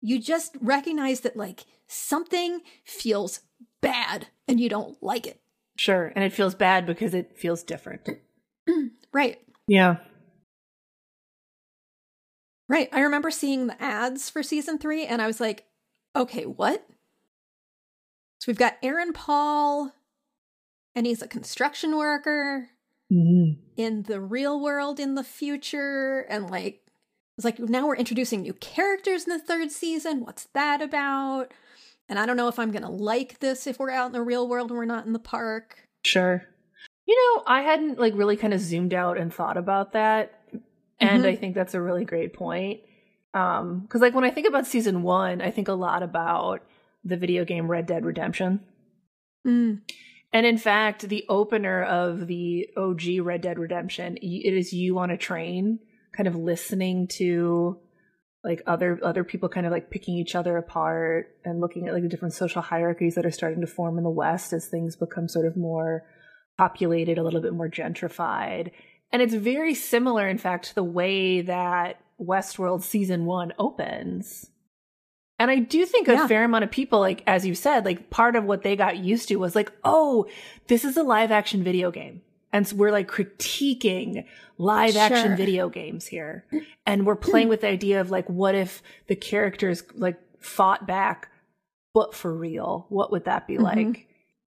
you 0.02 0.20
just 0.20 0.56
recognize 0.62 1.20
that 1.22 1.36
like 1.38 1.66
something 1.88 2.62
feels 2.86 3.42
bad 3.82 4.28
and 4.48 4.60
you 4.60 4.68
don't 4.70 5.02
like 5.02 5.26
it 5.28 5.42
Sure. 5.82 6.12
And 6.16 6.24
it 6.24 6.32
feels 6.32 6.54
bad 6.54 6.86
because 6.86 7.16
it 7.16 7.36
feels 7.36 7.64
different. 7.64 8.08
right 9.12 9.40
Yeah. 9.68 9.96
right 12.70 12.88
i 12.94 13.02
remember 13.02 13.32
seeing 13.32 13.66
the 13.68 13.82
ads 13.82 14.30
for 14.30 14.44
season 14.44 14.78
three 14.78 15.06
and 15.06 15.22
i 15.24 15.28
was 15.28 15.40
like 15.40 15.66
okay 16.16 16.46
what 16.46 16.86
so 18.40 18.46
we've 18.48 18.58
got 18.60 18.78
aaron 18.84 19.12
paul 19.12 19.92
and 20.96 21.06
he's 21.08 21.22
a 21.24 21.28
construction 21.28 21.98
worker 21.98 22.70
Mm-hmm. 23.12 23.60
in 23.76 24.04
the 24.04 24.22
real 24.22 24.62
world 24.62 24.98
in 24.98 25.16
the 25.16 25.24
future 25.24 26.26
and 26.30 26.50
like 26.50 26.80
it's 27.38 27.44
like 27.44 27.60
now 27.60 27.86
we're 27.88 27.96
introducing 27.98 28.44
new 28.44 28.54
characters 28.54 29.26
in 29.26 29.34
the 29.34 29.44
third 29.44 29.70
season 29.70 30.22
what's 30.24 30.46
that 30.54 30.82
about 30.82 31.52
and 32.12 32.20
i 32.20 32.26
don't 32.28 32.38
know 32.38 32.48
if 32.48 32.60
i'm 32.60 32.72
gonna 32.72 32.92
like 32.92 33.40
this 33.40 33.66
if 33.66 33.80
we're 33.80 33.90
out 33.90 34.06
in 34.06 34.12
the 34.12 34.22
real 34.22 34.48
world 34.48 34.70
and 34.70 34.78
we're 34.78 34.86
not 34.86 35.08
in 35.08 35.14
the 35.14 35.20
park 35.20 35.88
Sure. 36.04 36.44
You 37.06 37.16
know, 37.16 37.44
I 37.46 37.62
hadn't 37.62 38.00
like 38.00 38.14
really 38.16 38.38
kind 38.38 38.54
of 38.54 38.60
zoomed 38.60 38.94
out 38.94 39.18
and 39.20 39.34
thought 39.34 39.58
about 39.58 39.94
that. 39.94 40.40
And 41.00 41.24
Mhm. 41.24 41.28
I 41.28 41.36
think 41.36 41.56
that's 41.56 41.74
a 41.76 41.82
really 41.82 42.06
great 42.06 42.34
point. 42.34 42.80
Um, 43.34 43.82
because 43.82 44.02
like 44.02 44.14
when 44.16 44.24
I 44.24 44.32
think 44.32 44.48
about 44.48 44.66
season 44.66 45.04
one, 45.04 45.42
I 45.42 45.52
think 45.52 45.68
a 45.68 45.74
lot 45.74 46.02
about 46.04 46.62
the 47.04 47.18
video 47.18 47.44
game 47.46 47.70
Red 47.70 47.86
Dead 47.86 48.06
Redemption. 48.06 48.62
Mm, 49.46 49.82
And 50.34 50.46
in 50.46 50.58
fact, 50.58 51.10
the 51.10 51.26
opener 51.28 51.84
of 51.84 52.28
the 52.28 52.70
OG 52.78 53.20
Red 53.20 53.42
Dead 53.42 53.60
Redemption, 53.60 54.18
it 54.18 54.54
is 54.54 54.72
you 54.72 54.98
on 55.00 55.12
a 55.12 55.18
train, 55.18 55.80
kind 56.14 56.28
of 56.28 56.36
listening 56.38 57.08
to 57.20 57.78
like 58.44 58.62
other 58.66 59.00
other 59.04 59.24
people 59.24 59.50
kind 59.50 59.66
of 59.66 59.72
like 59.72 59.90
picking 59.92 60.16
each 60.16 60.34
other 60.36 60.58
apart 60.58 61.36
and 61.46 61.62
looking 61.62 61.88
at 61.88 61.94
like 61.94 62.04
the 62.04 62.10
different 62.10 62.34
social 62.34 62.62
hierarchies 62.62 63.16
that 63.16 63.26
are 63.26 63.32
starting 63.32 63.62
to 63.62 63.68
form 63.68 63.98
in 63.98 64.04
the 64.04 64.10
West 64.10 64.52
as 64.54 64.68
things 64.68 64.96
become 64.96 65.28
sort 65.28 65.46
of 65.46 65.56
more 65.56 66.04
populated, 66.58 67.18
a 67.18 67.24
little 67.24 67.42
bit 67.42 67.54
more 67.54 67.70
gentrified. 67.70 68.72
And 69.12 69.22
it's 69.22 69.34
very 69.34 69.74
similar, 69.76 70.28
in 70.28 70.38
fact, 70.38 70.66
to 70.70 70.76
the 70.76 70.84
way 70.84 71.42
that 71.42 72.00
Westworld 72.20 72.82
season 72.82 73.26
one 73.26 73.54
opens. 73.60 74.50
And 75.38 75.50
I 75.50 75.58
do 75.58 75.86
think 75.86 76.08
a 76.08 76.14
Yeah. 76.14 76.28
fair 76.28 76.44
amount 76.44 76.64
of 76.64 76.72
people, 76.72 77.00
like 77.00 77.24
as 77.26 77.46
you 77.46 77.56
said, 77.56 77.84
like 77.84 78.10
part 78.10 78.36
of 78.36 78.46
what 78.46 78.62
they 78.62 78.76
got 78.76 78.98
used 78.98 79.28
to 79.30 79.38
was 79.38 79.56
like, 79.56 79.72
oh, 79.84 80.28
this 80.68 80.86
is 80.86 80.98
a 80.98 81.04
live 81.04 81.32
action 81.32 81.64
video 81.64 81.90
game. 81.92 82.22
And 82.54 82.68
so 82.68 82.76
we're 82.76 82.92
like 82.92 83.10
critiquing 83.10 84.26
live 84.58 84.96
action 84.98 85.28
Sure. 85.28 85.36
video 85.36 85.70
games 85.70 86.06
here. 86.08 86.46
And 86.86 87.06
we're 87.06 87.16
playing 87.16 87.48
with 87.48 87.62
the 87.62 87.68
idea 87.68 88.02
of 88.02 88.12
like, 88.12 88.28
what 88.30 88.56
if 88.56 88.84
the 89.08 89.16
characters 89.16 89.84
like 89.96 90.20
fought 90.40 90.86
back, 90.88 91.30
but 91.94 92.14
for 92.14 92.34
real? 92.36 92.86
What 92.90 93.12
would 93.12 93.26
that 93.26 93.48
be 93.48 93.58
Mhm. 93.58 93.64
like? 93.64 94.08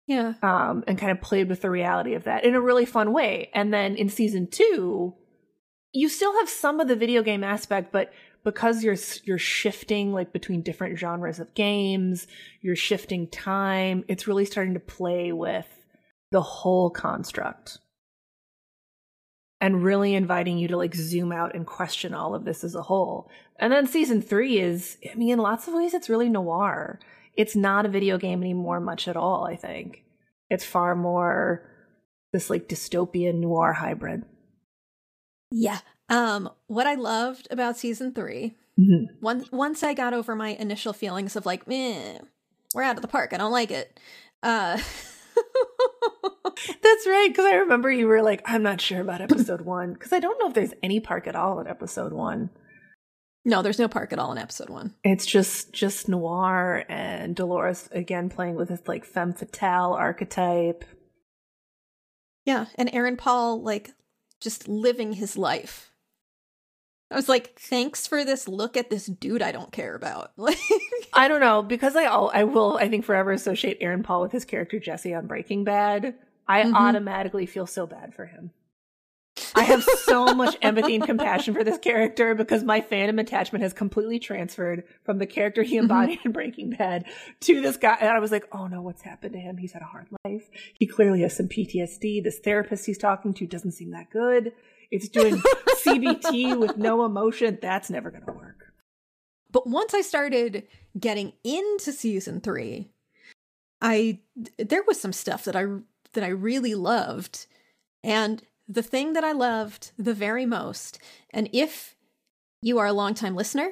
yeah 0.05 0.33
um, 0.41 0.83
and 0.85 0.97
kind 0.97 1.13
of 1.13 1.21
played 1.21 1.47
with 1.47 1.61
the 1.61 1.69
reality 1.69 2.13
of 2.13 2.25
that 2.25 2.43
in 2.43 2.55
a 2.55 2.59
really 2.61 2.83
fun 2.85 3.13
way. 3.13 3.49
And 3.53 3.73
then 3.73 3.95
in 3.95 4.09
season 4.09 4.47
two, 4.47 5.13
you 5.93 6.09
still 6.09 6.33
have 6.39 6.49
some 6.49 6.81
of 6.81 6.89
the 6.89 6.95
video 6.97 7.23
game 7.23 7.41
aspect, 7.41 7.93
but 7.93 8.11
because 8.43 8.83
you're 8.83 8.97
you're 9.23 9.37
shifting 9.37 10.11
like 10.11 10.33
between 10.33 10.61
different 10.61 10.97
genres 10.99 11.39
of 11.39 11.53
games, 11.53 12.27
you're 12.61 12.75
shifting 12.75 13.27
time. 13.29 14.03
It's 14.09 14.27
really 14.27 14.43
starting 14.43 14.73
to 14.73 14.79
play 14.81 15.31
with 15.31 15.67
the 16.31 16.41
whole 16.41 16.89
construct 16.89 17.77
and 19.63 19.81
really 19.81 20.13
inviting 20.13 20.57
you 20.57 20.67
to 20.67 20.75
like 20.75 20.93
zoom 20.93 21.31
out 21.31 21.55
and 21.55 21.65
question 21.65 22.13
all 22.13 22.35
of 22.35 22.43
this 22.43 22.65
as 22.65 22.75
a 22.75 22.81
whole. 22.81 23.29
And 23.57 23.71
then 23.71 23.87
season 23.87 24.21
three 24.21 24.59
is, 24.59 24.97
I 25.09 25.15
mean, 25.15 25.29
in 25.29 25.39
lots 25.39 25.69
of 25.69 25.73
ways, 25.73 25.93
it's 25.93 26.09
really 26.09 26.27
noir. 26.27 26.99
It's 27.37 27.55
not 27.55 27.85
a 27.85 27.89
video 27.89 28.17
game 28.17 28.41
anymore, 28.43 28.81
much 28.81 29.07
at 29.07 29.15
all, 29.15 29.45
I 29.45 29.55
think. 29.55 30.03
It's 30.49 30.65
far 30.65 30.95
more 30.97 31.63
this 32.33 32.49
like 32.49 32.67
dystopian 32.67 33.35
noir 33.39 33.71
hybrid. 33.73 34.23
yeah 35.51 35.79
um 36.09 36.49
what 36.67 36.87
i 36.87 36.95
loved 36.95 37.47
about 37.51 37.77
season 37.77 38.11
three 38.11 38.55
once 39.21 39.49
once 39.51 39.83
i 39.83 39.93
got 39.93 40.13
over 40.13 40.35
my 40.35 40.49
initial 40.49 40.91
feelings 40.93 41.35
of 41.35 41.45
like 41.45 41.67
meh, 41.67 42.17
we're 42.75 42.83
out 42.83 42.95
of 42.97 43.01
the 43.01 43.07
park 43.07 43.31
i 43.33 43.37
don't 43.37 43.51
like 43.51 43.71
it 43.71 43.99
uh 44.41 44.77
That's 46.81 47.07
right, 47.07 47.27
because 47.29 47.45
I 47.45 47.55
remember 47.55 47.91
you 47.91 48.07
were 48.07 48.21
like, 48.21 48.41
I'm 48.45 48.63
not 48.63 48.81
sure 48.81 49.01
about 49.01 49.21
episode 49.21 49.61
one, 49.65 49.93
because 49.93 50.13
I 50.13 50.19
don't 50.19 50.39
know 50.39 50.47
if 50.47 50.53
there's 50.53 50.73
any 50.83 50.99
park 50.99 51.27
at 51.27 51.35
all 51.35 51.59
in 51.59 51.67
episode 51.67 52.13
one. 52.13 52.49
no 53.45 53.61
there's 53.61 53.79
no 53.79 53.87
park 53.87 54.13
at 54.13 54.19
all 54.19 54.31
in 54.31 54.37
episode 54.37 54.69
one 54.69 54.93
It's 55.03 55.25
just 55.25 55.73
just 55.73 56.07
noir 56.07 56.85
and 56.87 57.35
Dolores 57.35 57.89
again 57.91 58.29
playing 58.29 58.55
with 58.55 58.69
this 58.69 58.87
like 58.87 59.05
femme 59.05 59.33
fatale 59.33 59.93
archetype. 59.93 60.85
Yeah, 62.45 62.65
and 62.75 62.89
Aaron 62.93 63.17
Paul 63.17 63.61
like 63.61 63.91
just 64.41 64.67
living 64.67 65.13
his 65.13 65.37
life. 65.37 65.92
I 67.13 67.15
was 67.15 67.29
like, 67.29 67.57
thanks 67.59 68.07
for 68.07 68.25
this 68.25 68.47
look 68.47 68.75
at 68.75 68.89
this 68.89 69.05
dude 69.05 69.41
I 69.43 69.51
don't 69.51 69.71
care 69.71 69.95
about. 69.95 70.31
Like 70.37 70.57
I 71.13 71.27
don't 71.27 71.39
know 71.41 71.61
because 71.61 71.95
I 71.95 72.05
all 72.05 72.31
I 72.33 72.43
will 72.43 72.77
I 72.77 72.89
think 72.89 73.05
forever 73.05 73.31
associate 73.31 73.77
Aaron 73.81 74.03
Paul 74.03 74.21
with 74.21 74.31
his 74.31 74.45
character 74.45 74.79
Jesse 74.79 75.13
on 75.13 75.27
Breaking 75.27 75.63
Bad. 75.63 76.15
I 76.47 76.63
Mhm. 76.63 76.73
automatically 76.75 77.45
feel 77.45 77.67
so 77.67 77.85
bad 77.85 78.13
for 78.15 78.25
him. 78.25 78.51
I 79.55 79.63
have 79.63 79.83
so 79.83 80.25
much 80.35 80.55
empathy 80.61 80.95
and 80.95 81.05
compassion 81.05 81.53
for 81.53 81.63
this 81.63 81.77
character 81.79 82.35
because 82.35 82.63
my 82.63 82.81
fandom 82.81 83.19
attachment 83.19 83.63
has 83.63 83.73
completely 83.73 84.19
transferred 84.19 84.83
from 85.03 85.17
the 85.19 85.25
character 85.25 85.63
he 85.63 85.77
embodied 85.77 86.19
in 86.25 86.31
Breaking 86.31 86.71
Bad 86.71 87.05
to 87.41 87.61
this 87.61 87.77
guy. 87.77 87.97
And 87.99 88.09
I 88.09 88.19
was 88.19 88.31
like, 88.31 88.47
oh 88.51 88.67
no, 88.67 88.81
what's 88.81 89.01
happened 89.03 89.33
to 89.33 89.39
him? 89.39 89.57
He's 89.57 89.73
had 89.73 89.81
a 89.81 89.85
hard 89.85 90.07
life. 90.25 90.49
He 90.73 90.85
clearly 90.87 91.21
has 91.21 91.35
some 91.35 91.47
PTSD. 91.47 92.23
This 92.23 92.39
therapist 92.39 92.85
he's 92.85 92.97
talking 92.97 93.33
to 93.35 93.47
doesn't 93.47 93.71
seem 93.71 93.91
that 93.91 94.09
good. 94.11 94.51
It's 94.93 95.09
doing 95.09 95.41
CBT 95.83 96.57
with 96.59 96.77
no 96.77 97.03
emotion. 97.03 97.57
That's 97.61 97.89
never 97.89 98.11
going 98.11 98.25
to 98.25 98.31
work. 98.31 98.71
But 99.51 99.65
once 99.67 99.93
I 99.95 100.01
started 100.01 100.67
getting 100.99 101.33
into 101.43 101.91
season 101.91 102.41
three, 102.41 102.91
I 103.81 104.19
there 104.57 104.83
was 104.87 105.01
some 105.01 105.11
stuff 105.13 105.45
that 105.45 105.55
I 105.55 105.65
that 106.13 106.23
I 106.23 106.27
really 106.27 106.75
loved, 106.75 107.47
and 108.03 108.43
the 108.67 108.83
thing 108.83 109.13
that 109.13 109.23
I 109.23 109.31
loved 109.31 109.91
the 109.97 110.13
very 110.13 110.45
most, 110.45 110.99
and 111.31 111.49
if 111.51 111.95
you 112.61 112.77
are 112.77 112.87
a 112.87 112.93
longtime 112.93 113.35
listener, 113.35 113.71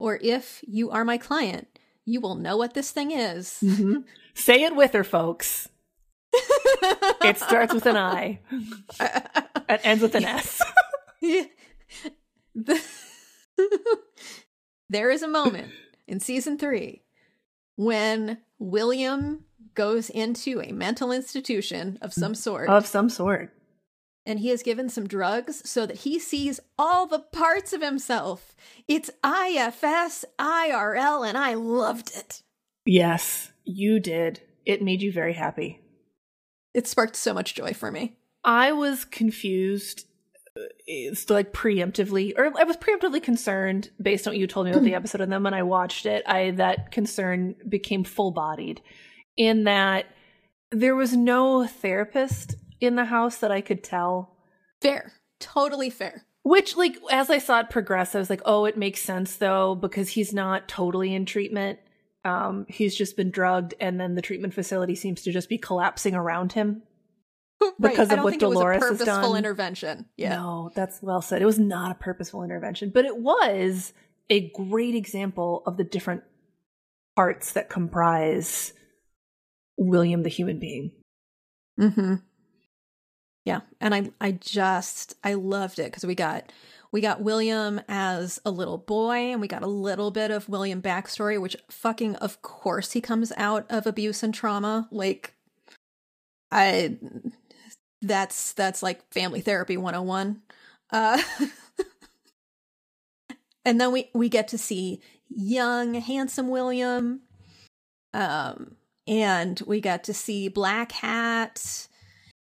or 0.00 0.18
if 0.20 0.64
you 0.66 0.90
are 0.90 1.04
my 1.04 1.16
client, 1.16 1.78
you 2.04 2.20
will 2.20 2.34
know 2.34 2.56
what 2.56 2.74
this 2.74 2.90
thing 2.90 3.12
is. 3.12 3.60
Mhm. 3.62 4.04
Say 4.34 4.62
it 4.64 4.74
with 4.74 4.92
her, 4.92 5.04
folks. 5.04 5.68
It 7.22 7.38
starts 7.38 7.72
with 7.74 7.86
an 7.86 7.96
I. 7.96 8.40
It 9.68 9.80
ends 9.84 10.02
with 10.02 10.14
an 10.14 10.24
S. 10.36 10.62
Yeah. 11.20 11.44
The- 12.54 12.82
there 14.88 15.10
is 15.10 15.22
a 15.22 15.28
moment 15.28 15.72
in 16.06 16.20
season 16.20 16.58
three 16.58 17.02
when 17.76 18.38
William 18.58 19.44
goes 19.74 20.08
into 20.10 20.60
a 20.62 20.72
mental 20.72 21.12
institution 21.12 21.98
of 22.00 22.12
some 22.12 22.34
sort 22.34 22.68
Of 22.68 22.86
some 22.86 23.08
sort. 23.10 23.52
and 24.24 24.38
he 24.40 24.50
is 24.50 24.62
given 24.62 24.88
some 24.88 25.06
drugs 25.06 25.68
so 25.68 25.84
that 25.86 25.98
he 25.98 26.18
sees 26.18 26.60
all 26.78 27.06
the 27.06 27.18
parts 27.18 27.72
of 27.72 27.82
himself. 27.82 28.54
It's 28.88 29.10
IFS, 29.24 30.24
IRL, 30.38 31.26
and 31.28 31.36
I 31.36 31.54
loved 31.54 32.12
it. 32.16 32.42
Yes, 32.86 33.52
you 33.64 34.00
did. 34.00 34.40
It 34.64 34.82
made 34.82 35.02
you 35.02 35.12
very 35.12 35.34
happy. 35.34 35.80
It 36.76 36.86
sparked 36.86 37.16
so 37.16 37.32
much 37.32 37.54
joy 37.54 37.72
for 37.72 37.90
me. 37.90 38.16
I 38.44 38.72
was 38.72 39.04
confused. 39.06 40.04
uh, 40.56 40.60
It's 40.86 41.30
like 41.30 41.52
preemptively, 41.52 42.34
or 42.36 42.52
I 42.56 42.64
was 42.64 42.76
preemptively 42.76 43.22
concerned 43.22 43.90
based 44.00 44.26
on 44.26 44.32
what 44.32 44.38
you 44.38 44.46
told 44.46 44.66
me 44.66 44.72
about 44.72 44.84
the 44.84 44.94
episode, 45.00 45.22
and 45.22 45.32
then 45.32 45.42
when 45.42 45.54
I 45.54 45.62
watched 45.62 46.04
it, 46.06 46.22
I 46.26 46.50
that 46.52 46.92
concern 46.92 47.54
became 47.66 48.04
full 48.04 48.30
bodied, 48.30 48.82
in 49.36 49.64
that 49.64 50.04
there 50.70 50.94
was 50.94 51.16
no 51.16 51.66
therapist 51.66 52.56
in 52.78 52.94
the 52.96 53.06
house 53.06 53.38
that 53.38 53.50
I 53.50 53.62
could 53.62 53.82
tell 53.82 54.36
Fair. 54.82 55.12
Totally 55.40 55.88
fair. 55.90 56.26
Which, 56.42 56.76
like, 56.76 56.98
as 57.10 57.30
I 57.30 57.38
saw 57.38 57.60
it 57.60 57.70
progress, 57.70 58.14
I 58.14 58.18
was 58.18 58.30
like, 58.30 58.42
oh, 58.44 58.66
it 58.66 58.76
makes 58.76 59.00
sense 59.00 59.36
though, 59.36 59.74
because 59.74 60.10
he's 60.10 60.32
not 60.34 60.68
totally 60.68 61.14
in 61.14 61.24
treatment. 61.24 61.78
Um, 62.26 62.66
he's 62.68 62.96
just 62.96 63.16
been 63.16 63.30
drugged, 63.30 63.74
and 63.78 64.00
then 64.00 64.16
the 64.16 64.22
treatment 64.22 64.52
facility 64.52 64.96
seems 64.96 65.22
to 65.22 65.32
just 65.32 65.48
be 65.48 65.58
collapsing 65.58 66.14
around 66.14 66.52
him. 66.52 66.82
Because 67.80 68.10
I 68.10 68.16
of 68.16 68.24
what 68.24 68.38
Dolores 68.38 68.76
it 68.76 68.82
has 68.82 68.90
was 68.90 69.00
a 69.00 69.04
purposeful 69.04 69.30
done. 69.30 69.38
intervention. 69.38 70.06
Yeah. 70.16 70.36
No, 70.36 70.72
that's 70.74 71.00
well 71.00 71.22
said. 71.22 71.40
It 71.40 71.46
was 71.46 71.58
not 71.58 71.92
a 71.92 71.94
purposeful 71.94 72.42
intervention, 72.42 72.90
but 72.90 73.04
it 73.04 73.16
was 73.16 73.92
a 74.28 74.50
great 74.50 74.94
example 74.94 75.62
of 75.66 75.76
the 75.76 75.84
different 75.84 76.24
parts 77.14 77.52
that 77.52 77.70
comprise 77.70 78.72
William 79.78 80.22
the 80.22 80.28
human 80.28 80.58
being. 80.58 80.90
Mm-hmm. 81.80 82.16
Yeah, 83.44 83.60
and 83.80 83.94
I 83.94 84.10
I 84.20 84.32
just 84.32 85.14
I 85.22 85.34
loved 85.34 85.78
it 85.78 85.86
because 85.86 86.04
we 86.04 86.16
got 86.16 86.52
we 86.92 87.00
got 87.00 87.22
William 87.22 87.80
as 87.88 88.40
a 88.44 88.50
little 88.50 88.78
boy, 88.78 89.32
and 89.32 89.40
we 89.40 89.48
got 89.48 89.62
a 89.62 89.68
little 89.68 90.10
bit 90.10 90.30
of 90.30 90.48
William 90.48 90.82
backstory, 90.82 91.40
which 91.40 91.56
fucking 91.70 92.16
of 92.16 92.42
course 92.42 92.92
he 92.92 93.00
comes 93.00 93.32
out 93.36 93.66
of 93.70 93.86
abuse 93.86 94.22
and 94.22 94.34
trauma. 94.34 94.88
Like, 94.90 95.34
I 96.50 96.96
that's 98.02 98.52
that's 98.52 98.82
like 98.82 99.02
family 99.12 99.40
therapy 99.40 99.76
101. 99.76 100.42
Uh, 100.90 101.20
and 103.64 103.80
then 103.80 103.92
we 103.92 104.10
we 104.14 104.28
get 104.28 104.48
to 104.48 104.58
see 104.58 105.00
young 105.28 105.94
handsome 105.94 106.48
William, 106.48 107.22
um, 108.14 108.76
and 109.06 109.60
we 109.66 109.80
got 109.80 110.04
to 110.04 110.14
see 110.14 110.48
Black 110.48 110.92
Hat 110.92 111.88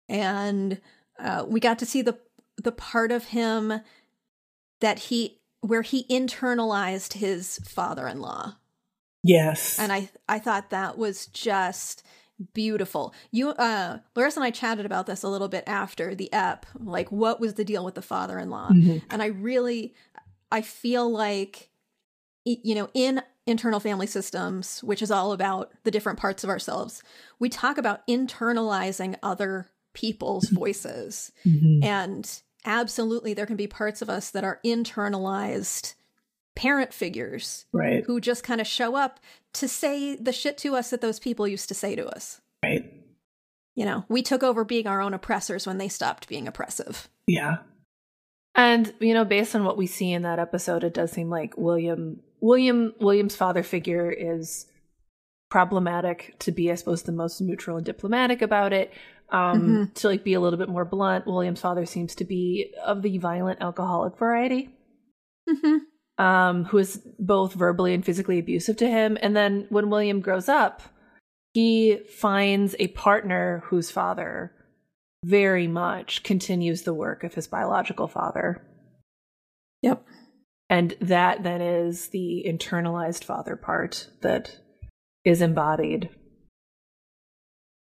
and 0.08 0.80
uh, 1.18 1.44
we 1.46 1.60
got 1.60 1.78
to 1.80 1.86
see 1.86 2.02
the 2.02 2.18
the 2.62 2.72
part 2.72 3.12
of 3.12 3.26
him 3.26 3.80
that 4.80 4.98
he 4.98 5.38
where 5.60 5.82
he 5.82 6.04
internalized 6.10 7.14
his 7.14 7.58
father-in-law 7.64 8.54
Yes. 9.22 9.78
and 9.78 9.92
i 9.92 10.08
i 10.28 10.38
thought 10.38 10.70
that 10.70 10.96
was 10.98 11.26
just 11.26 12.04
beautiful 12.52 13.14
you 13.30 13.48
uh 13.50 13.98
Larisa 14.14 14.36
and 14.36 14.44
i 14.44 14.50
chatted 14.50 14.84
about 14.86 15.06
this 15.06 15.22
a 15.22 15.28
little 15.28 15.48
bit 15.48 15.64
after 15.66 16.14
the 16.14 16.30
ep 16.32 16.66
like 16.78 17.10
what 17.10 17.40
was 17.40 17.54
the 17.54 17.64
deal 17.64 17.84
with 17.84 17.94
the 17.94 18.02
father-in-law 18.02 18.70
Mhm. 18.72 19.02
and 19.10 19.22
i 19.22 19.26
really 19.26 19.94
i 20.52 20.60
feel 20.60 21.10
like 21.10 21.70
you 22.44 22.74
know 22.74 22.90
in 22.94 23.22
internal 23.46 23.80
family 23.80 24.06
systems 24.06 24.80
which 24.84 25.00
is 25.02 25.10
all 25.10 25.32
about 25.32 25.72
the 25.84 25.90
different 25.90 26.18
parts 26.18 26.44
of 26.44 26.50
ourselves 26.50 27.02
we 27.38 27.48
talk 27.48 27.78
about 27.78 28.06
internalizing 28.06 29.16
other 29.22 29.68
people's 29.94 30.48
voices 30.50 31.32
Mhm. 31.46 31.82
and 31.82 32.42
absolutely 32.66 33.32
there 33.32 33.46
can 33.46 33.56
be 33.56 33.66
parts 33.66 34.02
of 34.02 34.10
us 34.10 34.30
that 34.30 34.44
are 34.44 34.60
internalized 34.64 35.94
parent 36.54 36.92
figures 36.92 37.66
Right. 37.72 38.04
who 38.06 38.20
just 38.20 38.42
kind 38.42 38.60
of 38.60 38.66
show 38.66 38.96
up 38.96 39.20
to 39.54 39.68
say 39.68 40.16
the 40.16 40.32
shit 40.32 40.58
to 40.58 40.74
us 40.74 40.90
that 40.90 41.00
those 41.00 41.18
people 41.18 41.46
used 41.48 41.68
to 41.68 41.74
say 41.74 41.94
to 41.96 42.06
us 42.06 42.40
Right. 42.62 42.92
you 43.74 43.84
know 43.84 44.04
we 44.08 44.22
took 44.22 44.42
over 44.42 44.64
being 44.64 44.86
our 44.86 45.00
own 45.00 45.14
oppressors 45.14 45.66
when 45.66 45.78
they 45.78 45.88
stopped 45.88 46.28
being 46.28 46.48
oppressive 46.48 47.08
Yeah. 47.26 47.58
And 48.58 48.94
you 49.00 49.12
know, 49.12 49.26
based 49.26 49.54
on 49.54 49.64
what 49.64 49.76
we 49.76 49.86
see 49.86 50.10
in 50.12 50.22
that 50.22 50.38
episode, 50.38 50.82
it 50.82 50.94
does 50.94 51.12
seem 51.12 51.28
like 51.28 51.58
William 51.58 52.20
William 52.40 52.94
William's 52.98 53.36
father 53.36 53.62
figure 53.62 54.10
is 54.10 54.64
problematic 55.50 56.34
to 56.40 56.52
be, 56.52 56.72
I 56.72 56.74
suppose, 56.74 57.02
the 57.02 57.12
most 57.12 57.40
neutral 57.42 57.76
and 57.76 57.84
diplomatic 57.84 58.40
about 58.40 58.72
it. 58.72 58.92
Um, 59.30 59.90
To 59.94 60.08
like 60.08 60.24
be 60.24 60.34
a 60.34 60.40
little 60.40 60.58
bit 60.58 60.68
more 60.68 60.84
blunt, 60.84 61.26
William's 61.26 61.60
father 61.60 61.86
seems 61.86 62.14
to 62.16 62.24
be 62.24 62.74
of 62.84 63.02
the 63.02 63.18
violent 63.18 63.60
alcoholic 63.60 64.16
variety. 64.18 64.70
mm-hmm. 65.48 66.24
um, 66.24 66.64
who 66.64 66.78
is 66.78 67.00
both 67.18 67.54
verbally 67.54 67.94
and 67.94 68.04
physically 68.04 68.38
abusive 68.38 68.76
to 68.78 68.88
him. 68.88 69.16
And 69.20 69.36
then 69.36 69.66
when 69.68 69.90
William 69.90 70.20
grows 70.20 70.48
up, 70.48 70.82
he 71.52 71.98
finds 72.08 72.76
a 72.78 72.88
partner 72.88 73.62
whose 73.66 73.90
father 73.90 74.52
very 75.24 75.66
much 75.66 76.22
continues 76.22 76.82
the 76.82 76.94
work 76.94 77.24
of 77.24 77.34
his 77.34 77.46
biological 77.46 78.08
father. 78.08 78.62
yep 79.82 80.04
And 80.68 80.94
that 81.00 81.42
then 81.42 81.60
is 81.60 82.08
the 82.08 82.44
internalized 82.46 83.24
father 83.24 83.56
part 83.56 84.08
that 84.22 84.58
is 85.24 85.40
embodied 85.40 86.10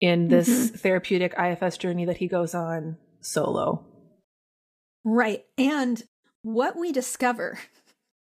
in 0.03 0.27
this 0.27 0.49
mm-hmm. 0.49 0.77
therapeutic 0.77 1.33
IFS 1.39 1.79
journey 1.79 2.05
that 2.05 2.17
he 2.17 2.27
goes 2.27 2.55
on 2.55 2.99
solo. 3.21 3.87
Right. 5.05 5.45
And 5.57 6.03
what 6.43 6.77
we 6.77 6.91
discover, 6.91 7.59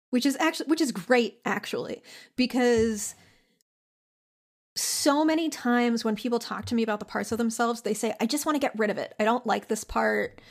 which 0.10 0.26
is 0.26 0.36
actually 0.40 0.68
which 0.68 0.82
is 0.82 0.92
great 0.92 1.40
actually, 1.46 2.04
because 2.36 3.16
so 4.76 5.24
many 5.24 5.50
times 5.50 6.04
when 6.04 6.18
people 6.18 6.38
talk 6.38 6.66
to 6.66 6.76
me 6.76 6.84
about 6.84 7.00
the 7.00 7.06
parts 7.06 7.32
of 7.32 7.38
themselves, 7.38 7.82
they 7.82 7.94
say, 7.94 8.14
I 8.20 8.26
just 8.26 8.46
want 8.46 8.56
to 8.56 8.60
get 8.60 8.78
rid 8.78 8.90
of 8.90 8.98
it. 8.98 9.16
I 9.18 9.24
don't 9.24 9.48
like 9.48 9.70
this 9.70 9.86
part. 9.86 10.42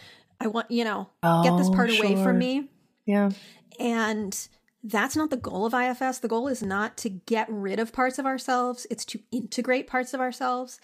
I 0.40 0.46
want, 0.46 0.70
you 0.70 0.84
know, 0.84 1.10
get 1.22 1.56
this 1.58 1.68
Oh, 1.68 1.74
part 1.74 1.90
away 1.90 2.22
from 2.22 2.38
me. 2.38 2.68
Yeah. 3.04 3.30
And 3.78 4.36
that's 4.84 5.14
not 5.16 5.30
the 5.30 5.36
goal 5.36 5.64
of 5.66 5.74
IFS. 5.74 6.18
The 6.18 6.28
goal 6.28 6.48
is 6.48 6.62
not 6.62 6.96
to 6.98 7.08
get 7.08 7.46
rid 7.50 7.78
of 7.78 7.92
parts 7.92 8.18
of 8.18 8.26
ourselves, 8.26 8.86
it's 8.90 9.04
to 9.06 9.20
integrate 9.30 9.86
parts 9.86 10.12
of 10.14 10.20
ourselves. 10.20 10.80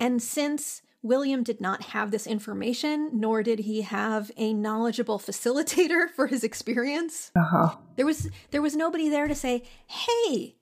And 0.00 0.22
since 0.22 0.82
William 1.02 1.42
did 1.42 1.60
not 1.60 1.82
have 1.82 2.10
this 2.12 2.26
information, 2.26 3.10
nor 3.12 3.42
did 3.42 3.58
he 3.60 3.82
have 3.82 4.30
a 4.36 4.54
knowledgeable 4.54 5.18
facilitator 5.18 6.08
for 6.16 6.28
his 6.28 6.44
experience, 6.44 7.30
Uh-huh. 7.36 7.76
there 7.96 8.06
was 8.06 8.30
there 8.52 8.62
was 8.62 8.76
nobody 8.76 9.08
there 9.08 9.26
to 9.28 9.34
say, 9.34 9.64
"Hey, 9.86 10.54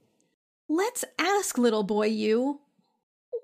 let's 0.68 1.04
ask 1.18 1.58
little 1.58 1.82
boy 1.82 2.06
you 2.06 2.60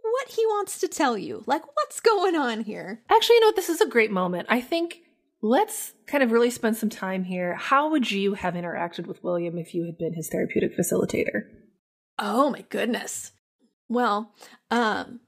what 0.02 0.28
he 0.28 0.44
wants 0.46 0.78
to 0.80 0.88
tell 0.88 1.18
you. 1.18 1.42
Like 1.46 1.62
what's 1.76 2.00
going 2.00 2.34
on 2.34 2.60
here?" 2.64 3.02
Actually, 3.10 3.36
you 3.36 3.40
know, 3.42 3.46
what? 3.48 3.56
this 3.56 3.68
is 3.68 3.80
a 3.82 3.88
great 3.88 4.10
moment. 4.10 4.46
I 4.50 4.60
think 4.60 5.02
let's 5.42 5.94
kind 6.06 6.22
of 6.22 6.32
really 6.32 6.50
spend 6.50 6.76
some 6.76 6.90
time 6.90 7.24
here. 7.24 7.54
How 7.54 7.90
would 7.90 8.10
you 8.10 8.34
have 8.34 8.54
interacted 8.54 9.06
with 9.06 9.22
William 9.22 9.58
if 9.58 9.74
you 9.74 9.84
had 9.84 9.98
been 9.98 10.14
his 10.14 10.28
therapeutic 10.28 10.76
facilitator? 10.76 11.42
Oh 12.18 12.50
my 12.50 12.64
goodness. 12.68 13.32
Well, 13.88 14.32
um, 14.70 15.20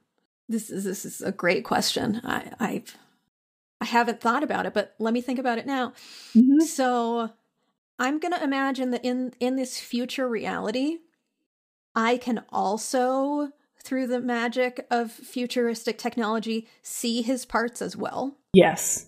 this 0.49 0.71
is 0.71 0.85
this 0.85 1.05
is 1.05 1.21
a 1.21 1.33
great 1.33 1.65
question. 1.65 2.21
I 2.25 2.53
I've 2.59 2.97
I 3.81 3.85
haven't 3.85 4.21
thought 4.21 4.43
about 4.43 4.67
it, 4.67 4.75
but 4.75 4.95
let 4.99 5.15
me 5.15 5.21
think 5.21 5.39
about 5.39 5.59
it 5.59 5.67
now. 5.67 5.93
Mm-hmm. 6.35 6.61
So 6.61 7.31
I'm 7.99 8.19
gonna 8.19 8.43
imagine 8.43 8.91
that 8.93 9.05
in 9.05 9.35
in 9.39 9.57
this 9.57 9.79
future 9.79 10.29
reality, 10.29 10.99
I 11.95 12.17
can 12.17 12.45
also, 12.51 13.53
through 13.83 14.07
the 14.07 14.21
magic 14.21 14.87
of 14.91 15.13
futuristic 15.13 15.99
technology, 15.99 16.67
see 16.83 17.23
his 17.23 17.45
parts 17.45 17.83
as 17.83 17.97
well, 17.97 18.37
Yes. 18.53 19.07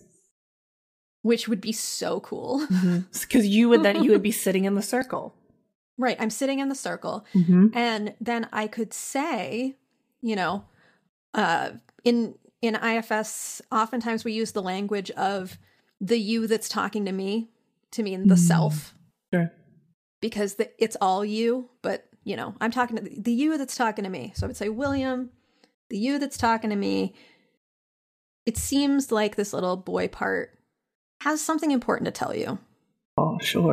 Which 1.21 1.47
would 1.47 1.61
be 1.61 1.71
so 1.71 2.19
cool. 2.21 2.65
Because 3.21 3.47
you 3.47 3.69
would 3.69 3.83
then 3.83 4.03
you 4.03 4.11
would 4.11 4.23
be 4.23 4.31
sitting 4.31 4.65
in 4.65 4.75
the 4.75 4.81
circle. 4.81 5.33
right. 5.97 6.17
I'm 6.19 6.29
sitting 6.29 6.59
in 6.59 6.69
the 6.69 6.75
circle, 6.75 7.25
Mm-hmm. 7.33 7.67
and 7.73 8.13
then 8.19 8.47
I 8.51 8.67
could 8.67 8.93
say, 8.93 9.77
you 10.21 10.35
know, 10.35 10.65
uh, 11.33 11.71
in 12.03 12.35
in 12.61 12.75
IFS, 12.75 13.61
oftentimes 13.71 14.23
we 14.23 14.33
use 14.33 14.51
the 14.51 14.61
language 14.61 15.09
of 15.11 15.57
the 15.99 16.17
you 16.17 16.47
that's 16.47 16.69
talking 16.69 17.05
to 17.05 17.11
me 17.11 17.49
to 17.91 18.03
mean 18.03 18.27
the 18.27 18.35
Mm. 18.35 18.47
self 18.47 18.95
Sure. 19.33 19.51
because 20.19 20.55
the, 20.55 20.69
it's 20.83 20.97
all 21.01 21.23
you, 21.25 21.69
but 21.81 22.07
you 22.23 22.35
know, 22.35 22.53
I'm 22.61 22.71
talking 22.71 22.97
to 22.97 23.01
the, 23.03 23.19
the 23.19 23.31
you 23.33 23.57
that's 23.57 23.75
talking 23.75 24.03
to 24.03 24.09
me. 24.09 24.31
So 24.35 24.45
I 24.45 24.47
would 24.47 24.57
say, 24.57 24.69
William, 24.69 25.29
the 25.89 25.97
you 25.97 26.19
that's 26.19 26.37
talking 26.37 26.69
to 26.69 26.75
me. 26.75 27.13
It 28.45 28.57
seems 28.57 29.11
like 29.11 29.35
this 29.35 29.53
little 29.53 29.77
boy 29.77 30.07
part 30.07 30.57
has 31.21 31.39
something 31.39 31.71
important 31.71 32.05
to 32.05 32.11
tell 32.11 32.35
you. 32.35 32.57
Oh, 33.17 33.37
sure. 33.39 33.71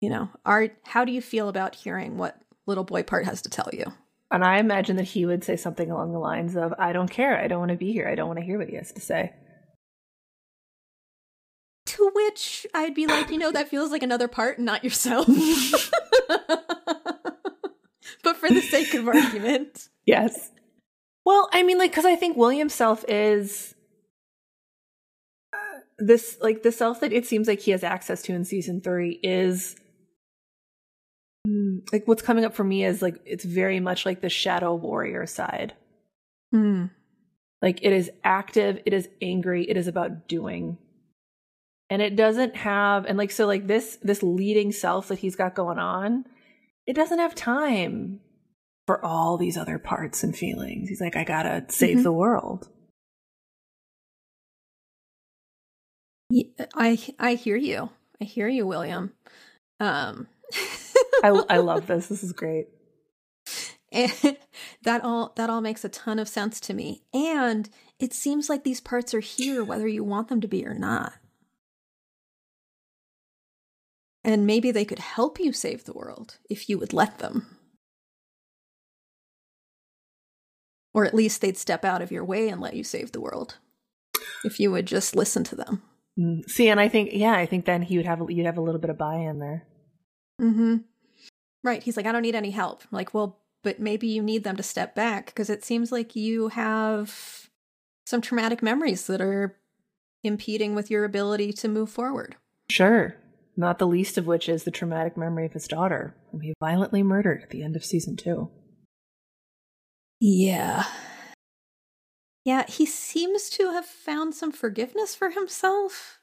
You 0.00 0.08
know, 0.10 0.30
are 0.46 0.68
how 0.84 1.04
do 1.04 1.12
you 1.12 1.20
feel 1.20 1.48
about 1.48 1.74
hearing 1.74 2.16
what 2.16 2.40
little 2.66 2.84
boy 2.84 3.02
part 3.02 3.26
has 3.26 3.42
to 3.42 3.50
tell 3.50 3.68
you? 3.72 3.84
And 4.30 4.42
I 4.42 4.58
imagine 4.58 4.96
that 4.96 5.04
he 5.04 5.26
would 5.26 5.44
say 5.44 5.56
something 5.56 5.90
along 5.90 6.12
the 6.12 6.18
lines 6.18 6.56
of, 6.56 6.72
I 6.78 6.94
don't 6.94 7.10
care. 7.10 7.38
I 7.38 7.48
don't 7.48 7.58
want 7.58 7.70
to 7.70 7.76
be 7.76 7.92
here. 7.92 8.08
I 8.08 8.14
don't 8.14 8.28
want 8.28 8.38
to 8.38 8.44
hear 8.44 8.58
what 8.58 8.70
he 8.70 8.76
has 8.76 8.92
to 8.92 9.00
say. 9.00 9.32
To 11.86 12.10
which 12.14 12.66
I'd 12.74 12.94
be 12.94 13.06
like, 13.06 13.28
you 13.28 13.36
know, 13.36 13.52
that 13.52 13.68
feels 13.68 13.90
like 13.90 14.02
another 14.02 14.28
part 14.28 14.56
and 14.56 14.64
not 14.64 14.82
yourself. 14.82 15.26
but 18.22 18.36
for 18.36 18.48
the 18.48 18.62
sake 18.62 18.94
of 18.94 19.06
argument. 19.14 19.90
Yes. 20.06 20.50
Well, 21.26 21.50
I 21.52 21.62
mean, 21.62 21.76
like, 21.76 21.90
because 21.90 22.06
I 22.06 22.16
think 22.16 22.38
William's 22.38 22.72
self 22.72 23.04
is 23.06 23.71
this, 26.06 26.36
like, 26.40 26.62
the 26.62 26.72
self 26.72 27.00
that 27.00 27.12
it 27.12 27.26
seems 27.26 27.48
like 27.48 27.60
he 27.60 27.70
has 27.70 27.84
access 27.84 28.22
to 28.22 28.34
in 28.34 28.44
season 28.44 28.80
three 28.80 29.20
is 29.22 29.76
mm, 31.46 31.80
like 31.92 32.06
what's 32.06 32.22
coming 32.22 32.44
up 32.44 32.54
for 32.54 32.64
me 32.64 32.84
is 32.84 33.02
like 33.02 33.20
it's 33.24 33.44
very 33.44 33.80
much 33.80 34.06
like 34.06 34.20
the 34.20 34.28
shadow 34.28 34.74
warrior 34.74 35.26
side. 35.26 35.74
Hmm. 36.52 36.86
Like, 37.60 37.78
it 37.82 37.92
is 37.92 38.10
active, 38.24 38.80
it 38.84 38.92
is 38.92 39.08
angry, 39.20 39.64
it 39.70 39.76
is 39.76 39.86
about 39.86 40.26
doing. 40.26 40.78
And 41.90 42.02
it 42.02 42.16
doesn't 42.16 42.56
have, 42.56 43.04
and 43.06 43.16
like, 43.16 43.30
so, 43.30 43.46
like, 43.46 43.68
this, 43.68 43.98
this 44.02 44.20
leading 44.22 44.72
self 44.72 45.08
that 45.08 45.20
he's 45.20 45.36
got 45.36 45.54
going 45.54 45.78
on, 45.78 46.24
it 46.86 46.94
doesn't 46.94 47.20
have 47.20 47.36
time 47.36 48.18
for 48.86 49.04
all 49.04 49.36
these 49.38 49.56
other 49.56 49.78
parts 49.78 50.24
and 50.24 50.36
feelings. 50.36 50.88
He's 50.88 51.00
like, 51.00 51.14
I 51.14 51.22
gotta 51.22 51.64
save 51.68 51.98
Mhm. 51.98 52.02
the 52.02 52.12
world. 52.12 52.68
I 56.74 56.98
I 57.18 57.34
hear 57.34 57.56
you. 57.56 57.90
I 58.20 58.24
hear 58.24 58.48
you, 58.48 58.66
William. 58.66 59.12
Um 59.80 60.28
I, 61.22 61.28
I 61.50 61.58
love 61.58 61.86
this. 61.86 62.08
This 62.08 62.22
is 62.22 62.32
great. 62.32 62.68
and 63.90 64.12
that 64.82 65.02
all 65.04 65.32
that 65.36 65.50
all 65.50 65.60
makes 65.60 65.84
a 65.84 65.88
ton 65.88 66.18
of 66.18 66.28
sense 66.28 66.60
to 66.60 66.74
me. 66.74 67.02
And 67.12 67.68
it 67.98 68.12
seems 68.12 68.48
like 68.48 68.64
these 68.64 68.80
parts 68.80 69.14
are 69.14 69.20
here 69.20 69.64
whether 69.64 69.88
you 69.88 70.04
want 70.04 70.28
them 70.28 70.40
to 70.40 70.48
be 70.48 70.66
or 70.66 70.74
not. 70.74 71.14
And 74.24 74.46
maybe 74.46 74.70
they 74.70 74.84
could 74.84 75.00
help 75.00 75.40
you 75.40 75.52
save 75.52 75.84
the 75.84 75.92
world 75.92 76.38
if 76.48 76.68
you 76.68 76.78
would 76.78 76.92
let 76.92 77.18
them. 77.18 77.58
Or 80.94 81.04
at 81.04 81.14
least 81.14 81.40
they'd 81.40 81.56
step 81.56 81.84
out 81.84 82.02
of 82.02 82.12
your 82.12 82.24
way 82.24 82.48
and 82.48 82.60
let 82.60 82.74
you 82.74 82.84
save 82.84 83.12
the 83.12 83.20
world. 83.20 83.56
If 84.44 84.60
you 84.60 84.70
would 84.70 84.86
just 84.86 85.16
listen 85.16 85.42
to 85.44 85.56
them. 85.56 85.82
Mm. 86.18 86.48
See, 86.48 86.68
and 86.68 86.78
I 86.78 86.88
think, 86.88 87.10
yeah, 87.12 87.32
I 87.34 87.46
think 87.46 87.64
then 87.64 87.82
he 87.82 87.96
would 87.96 88.06
have 88.06 88.30
you'd 88.30 88.46
have 88.46 88.58
a 88.58 88.62
little 88.62 88.80
bit 88.80 88.90
of 88.90 88.98
buy-in 88.98 89.38
there. 89.38 89.66
Mm-hmm. 90.40 90.76
Right. 91.64 91.82
He's 91.82 91.96
like, 91.96 92.06
I 92.06 92.12
don't 92.12 92.22
need 92.22 92.34
any 92.34 92.50
help. 92.50 92.82
I'm 92.82 92.96
like, 92.96 93.14
well, 93.14 93.38
but 93.62 93.78
maybe 93.78 94.08
you 94.08 94.22
need 94.22 94.44
them 94.44 94.56
to 94.56 94.62
step 94.62 94.94
back 94.94 95.26
because 95.26 95.48
it 95.48 95.64
seems 95.64 95.92
like 95.92 96.16
you 96.16 96.48
have 96.48 97.48
some 98.06 98.20
traumatic 98.20 98.62
memories 98.62 99.06
that 99.06 99.20
are 99.20 99.56
impeding 100.24 100.74
with 100.74 100.90
your 100.90 101.04
ability 101.04 101.52
to 101.52 101.68
move 101.68 101.90
forward. 101.90 102.36
Sure. 102.68 103.16
Not 103.56 103.78
the 103.78 103.86
least 103.86 104.18
of 104.18 104.26
which 104.26 104.48
is 104.48 104.64
the 104.64 104.70
traumatic 104.70 105.16
memory 105.16 105.46
of 105.46 105.52
his 105.52 105.68
daughter, 105.68 106.16
whom 106.30 106.40
he 106.40 106.54
violently 106.58 107.02
murdered 107.02 107.42
at 107.42 107.50
the 107.50 107.62
end 107.62 107.76
of 107.76 107.84
season 107.84 108.16
two. 108.16 108.50
Yeah. 110.18 110.84
Yeah, 112.44 112.64
he 112.68 112.86
seems 112.86 113.48
to 113.50 113.70
have 113.72 113.84
found 113.86 114.34
some 114.34 114.50
forgiveness 114.52 115.14
for 115.14 115.30
himself 115.30 116.18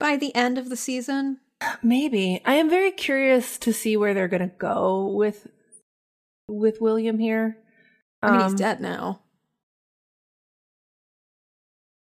by 0.00 0.16
the 0.16 0.34
end 0.34 0.56
of 0.58 0.70
the 0.70 0.76
season. 0.76 1.40
Maybe. 1.82 2.40
I 2.44 2.54
am 2.54 2.68
very 2.70 2.90
curious 2.90 3.58
to 3.58 3.72
see 3.72 3.96
where 3.96 4.14
they're 4.14 4.28
going 4.28 4.48
to 4.48 4.54
go 4.58 5.06
with 5.06 5.46
with 6.48 6.80
William 6.80 7.18
here. 7.18 7.58
I 8.22 8.30
mean, 8.30 8.40
he's 8.40 8.50
Um, 8.52 8.56
dead 8.56 8.80
now. 8.80 9.20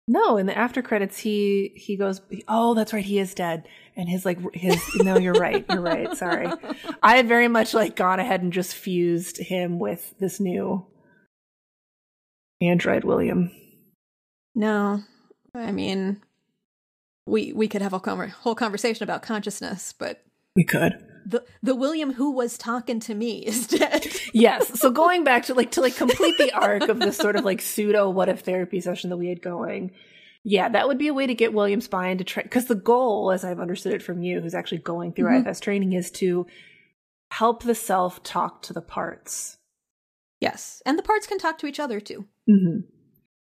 No, 0.08 0.36
in 0.36 0.46
the 0.46 0.56
after 0.56 0.82
credits, 0.82 1.18
he 1.18 1.72
he 1.76 1.96
goes. 1.96 2.20
Oh, 2.48 2.74
that's 2.74 2.92
right, 2.92 3.04
he 3.04 3.18
is 3.18 3.34
dead. 3.34 3.66
And 3.96 4.08
his 4.08 4.24
like 4.24 4.38
his. 4.54 4.80
no, 4.96 5.16
you're 5.16 5.32
right. 5.34 5.64
You're 5.70 5.80
right. 5.80 6.14
Sorry, 6.16 6.48
I 7.02 7.16
had 7.16 7.28
very 7.28 7.48
much 7.48 7.72
like 7.72 7.94
gone 7.94 8.20
ahead 8.20 8.42
and 8.42 8.52
just 8.52 8.74
fused 8.74 9.38
him 9.38 9.78
with 9.78 10.14
this 10.18 10.40
new 10.40 10.86
android 12.62 13.04
William. 13.04 13.50
No. 14.54 15.02
I 15.54 15.72
mean, 15.72 16.20
we 17.26 17.52
we 17.52 17.68
could 17.68 17.82
have 17.82 17.92
a 17.92 17.98
whole 17.98 18.54
conversation 18.54 19.04
about 19.04 19.22
consciousness, 19.22 19.92
but 19.98 20.22
We 20.56 20.64
could. 20.64 20.94
the 21.26 21.44
the 21.62 21.74
William 21.74 22.12
who 22.14 22.32
was 22.32 22.56
talking 22.58 23.00
to 23.00 23.14
me 23.14 23.38
is 23.44 23.66
dead. 23.78 24.06
Yes. 24.32 24.80
So 24.80 24.90
going 24.90 25.24
back 25.24 25.44
to 25.46 25.54
like 25.54 25.72
to 25.72 25.80
like 25.80 25.96
complete 25.96 26.36
the 26.38 26.52
arc 26.52 26.88
of 26.88 26.98
this 27.00 27.16
sort 27.16 27.36
of 27.36 27.44
like 27.44 27.60
pseudo 27.60 28.08
what 28.10 28.28
if 28.28 28.40
therapy 28.40 28.80
session 28.80 29.10
that 29.10 29.16
we 29.18 29.28
had 29.28 29.42
going. 29.42 29.92
Yeah, 30.44 30.68
that 30.70 30.88
would 30.88 30.98
be 30.98 31.06
a 31.06 31.14
way 31.14 31.28
to 31.28 31.34
get 31.36 31.52
William's 31.54 31.86
buy-in 31.86 32.18
to 32.18 32.24
try 32.24 32.42
because 32.42 32.66
the 32.66 32.74
goal, 32.74 33.30
as 33.30 33.44
I've 33.44 33.60
understood 33.60 33.92
it 33.94 34.02
from 34.02 34.22
you, 34.22 34.40
who's 34.40 34.54
actually 34.54 34.78
going 34.78 35.12
through 35.12 35.26
Mhm. 35.28 35.46
IFS 35.46 35.60
training, 35.60 35.92
is 35.92 36.10
to 36.12 36.46
help 37.30 37.62
the 37.62 37.74
self 37.76 38.22
talk 38.24 38.60
to 38.62 38.72
the 38.72 38.82
parts. 38.82 39.58
Yes, 40.42 40.82
and 40.84 40.98
the 40.98 41.02
parts 41.02 41.26
can 41.26 41.38
talk 41.38 41.58
to 41.58 41.66
each 41.66 41.80
other 41.80 42.00
too. 42.00 42.26
Mm-hmm. 42.48 42.80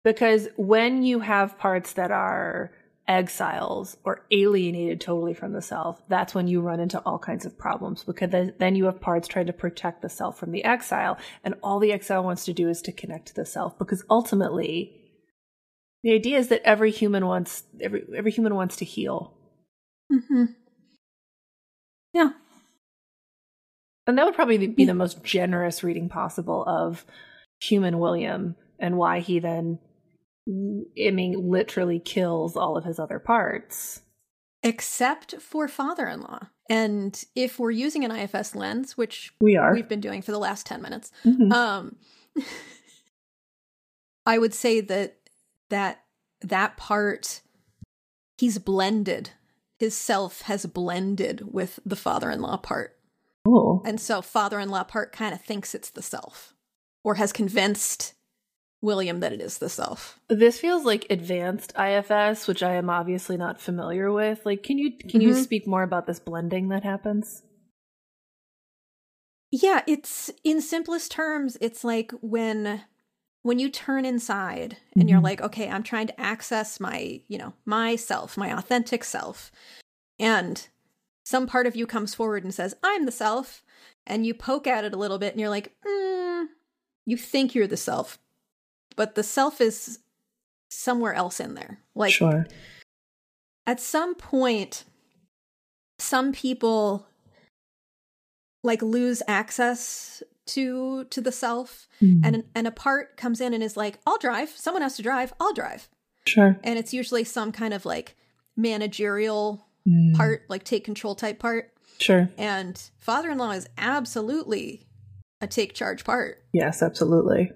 Because 0.03 0.47
when 0.55 1.03
you 1.03 1.19
have 1.19 1.57
parts 1.57 1.93
that 1.93 2.11
are 2.11 2.71
exiles 3.07 3.97
or 4.03 4.25
alienated 4.31 5.01
totally 5.01 5.33
from 5.33 5.53
the 5.53 5.61
self, 5.61 6.01
that's 6.07 6.35
when 6.35 6.47
you 6.47 6.61
run 6.61 6.79
into 6.79 6.99
all 6.99 7.19
kinds 7.19 7.45
of 7.45 7.57
problems 7.57 8.03
because 8.03 8.31
then, 8.57 8.75
you 8.75 8.85
have 8.85 9.01
parts 9.01 9.27
trying 9.27 9.47
to 9.47 9.53
protect 9.53 10.01
the 10.01 10.09
self 10.09 10.37
from 10.37 10.51
the 10.51 10.63
exile. 10.63 11.17
And 11.43 11.55
all 11.63 11.79
the 11.79 11.91
exile 11.91 12.23
wants 12.23 12.45
to 12.45 12.53
do 12.53 12.69
is 12.69 12.81
to 12.83 12.91
connect 12.91 13.27
to 13.27 13.35
the 13.35 13.45
self 13.45 13.77
because 13.77 14.03
ultimately 14.09 15.01
the 16.03 16.13
idea 16.13 16.37
is 16.37 16.49
that 16.49 16.61
every 16.63 16.91
human 16.91 17.25
wants 17.25 17.63
every 17.81 18.05
every 18.15 18.31
human 18.31 18.53
wants 18.53 18.75
to 18.77 18.85
heal. 18.85 19.33
Mm-hmm. 20.11 20.45
Yeah. 22.13 22.29
And 24.07 24.17
that 24.17 24.25
would 24.25 24.35
probably 24.35 24.67
be 24.67 24.85
the 24.85 24.93
most 24.93 25.23
generous 25.23 25.83
reading 25.83 26.09
possible 26.09 26.63
of 26.67 27.05
human 27.59 27.97
William 27.99 28.55
and 28.79 28.97
why 28.97 29.19
he 29.19 29.39
then, 29.39 29.79
I 30.47 31.11
mean, 31.11 31.49
literally 31.49 31.99
kills 31.99 32.55
all 32.55 32.77
of 32.77 32.83
his 32.83 32.99
other 32.99 33.17
parts. 33.19 34.01
Except 34.61 35.35
for 35.41 35.67
father-in-law. 35.67 36.47
And 36.69 37.23
if 37.35 37.59
we're 37.59 37.71
using 37.71 38.03
an 38.03 38.11
IFS 38.11 38.55
lens, 38.55 38.97
which 38.97 39.33
We 39.39 39.55
are. 39.57 39.73
we've 39.73 39.87
been 39.89 40.01
doing 40.01 40.21
for 40.21 40.31
the 40.31 40.39
last 40.39 40.65
10 40.65 40.81
minutes, 40.81 41.11
Mhm. 41.23 41.51
um 41.53 41.95
I 44.25 44.37
would 44.37 44.53
say 44.53 44.81
that 44.81 45.17
that 45.69 46.03
that 46.41 46.77
part 46.77 47.41
he's 48.37 48.57
blended. 48.57 49.31
His 49.79 49.95
self 49.95 50.41
has 50.43 50.65
blended 50.65 51.53
with 51.53 51.79
the 51.85 51.95
father-in-law 51.95 52.57
part. 52.57 52.97
Oh. 53.45 53.81
And 53.85 53.99
so 54.01 54.21
father-in-law 54.21 54.85
part 54.85 55.11
kind 55.11 55.33
of 55.33 55.41
thinks 55.41 55.75
it's 55.75 55.89
the 55.91 56.01
self 56.01 56.53
or 57.03 57.15
has 57.15 57.31
convinced 57.31 58.13
William 58.81 59.19
that 59.19 59.33
it 59.33 59.41
is 59.41 59.57
the 59.59 59.69
self. 59.69 60.19
This 60.29 60.59
feels 60.59 60.83
like 60.85 61.05
advanced 61.09 61.73
IFS, 61.77 62.47
which 62.47 62.63
I 62.63 62.73
am 62.73 62.89
obviously 62.89 63.37
not 63.37 63.61
familiar 63.61 64.11
with. 64.11 64.45
Like, 64.45 64.63
can 64.63 64.77
you 64.77 64.91
can 64.97 65.21
you 65.21 65.29
Mhm. 65.31 65.43
speak 65.43 65.67
more 65.67 65.83
about 65.83 66.07
this 66.07 66.19
blending 66.19 66.69
that 66.69 66.83
happens? 66.83 67.43
Yeah, 69.51 69.81
it's 69.87 70.31
in 70.43 70.61
simplest 70.61 71.11
terms, 71.11 71.57
it's 71.61 71.83
like 71.83 72.11
when 72.21 72.83
when 73.43 73.59
you 73.59 73.69
turn 73.69 74.05
inside 74.05 74.77
and 74.99 75.07
you're 75.07 75.19
Mhm. 75.19 75.23
like, 75.23 75.39
okay, 75.41 75.69
I'm 75.69 75.83
trying 75.83 76.07
to 76.07 76.19
access 76.19 76.79
my, 76.79 77.21
you 77.27 77.37
know, 77.37 77.53
myself, 77.63 78.37
my 78.37 78.49
authentic 78.51 79.03
self. 79.03 79.51
And 80.17 80.67
some 81.25 81.47
part 81.47 81.67
of 81.67 81.75
you 81.75 81.87
comes 81.87 82.13
forward 82.13 82.43
and 82.43 82.53
says, 82.53 82.75
I'm 82.83 83.05
the 83.05 83.11
self. 83.11 83.63
And 84.07 84.25
you 84.25 84.33
poke 84.35 84.67
at 84.67 84.85
it 84.85 84.93
a 84.93 84.97
little 84.97 85.17
bit 85.17 85.33
and 85.33 85.39
you're 85.41 85.49
like, 85.49 85.73
mm, 85.85 86.45
you 87.05 87.17
think 87.17 87.55
you're 87.55 87.65
the 87.67 87.75
self, 87.77 88.19
but 88.95 89.15
the 89.15 89.23
self 89.23 89.59
is 89.59 89.99
somewhere 90.69 91.13
else 91.13 91.39
in 91.39 91.55
there. 91.55 91.79
Like, 91.95 92.13
sure. 92.13 92.45
at 93.65 93.79
some 93.79 94.13
point 94.15 94.83
some 95.97 96.31
people 96.33 97.07
like 98.63 98.81
lose 98.81 99.23
access 99.27 100.21
to 100.47 101.05
to 101.05 101.21
the 101.21 101.31
self 101.31 101.87
Mm. 102.01 102.21
and 102.25 102.43
and 102.53 102.67
a 102.67 102.71
part 102.71 103.15
comes 103.15 103.39
in 103.39 103.53
and 103.53 103.63
is 103.63 103.77
like 103.77 103.99
i'll 104.05 104.17
drive 104.17 104.49
someone 104.49 104.81
has 104.81 104.97
to 104.97 105.01
drive 105.01 105.33
i'll 105.39 105.53
drive 105.53 105.87
sure. 106.27 106.59
and 106.63 106.77
it's 106.77 106.93
usually 106.93 107.23
some 107.23 107.53
kind 107.53 107.73
of 107.73 107.85
like 107.85 108.15
managerial 108.57 109.64
Mm. 109.87 110.15
part 110.15 110.43
like 110.49 110.63
take 110.63 110.83
control 110.83 111.13
type 111.15 111.37
part 111.39 111.71
Sure. 111.99 112.27
and 112.39 112.81
father-in-law 112.97 113.51
is 113.51 113.67
absolutely 113.77 114.87
a 115.41 115.47
take 115.47 115.73
charge 115.75 116.03
part 116.03 116.43
Yes, 116.53 116.81
absolutely. 116.81 117.51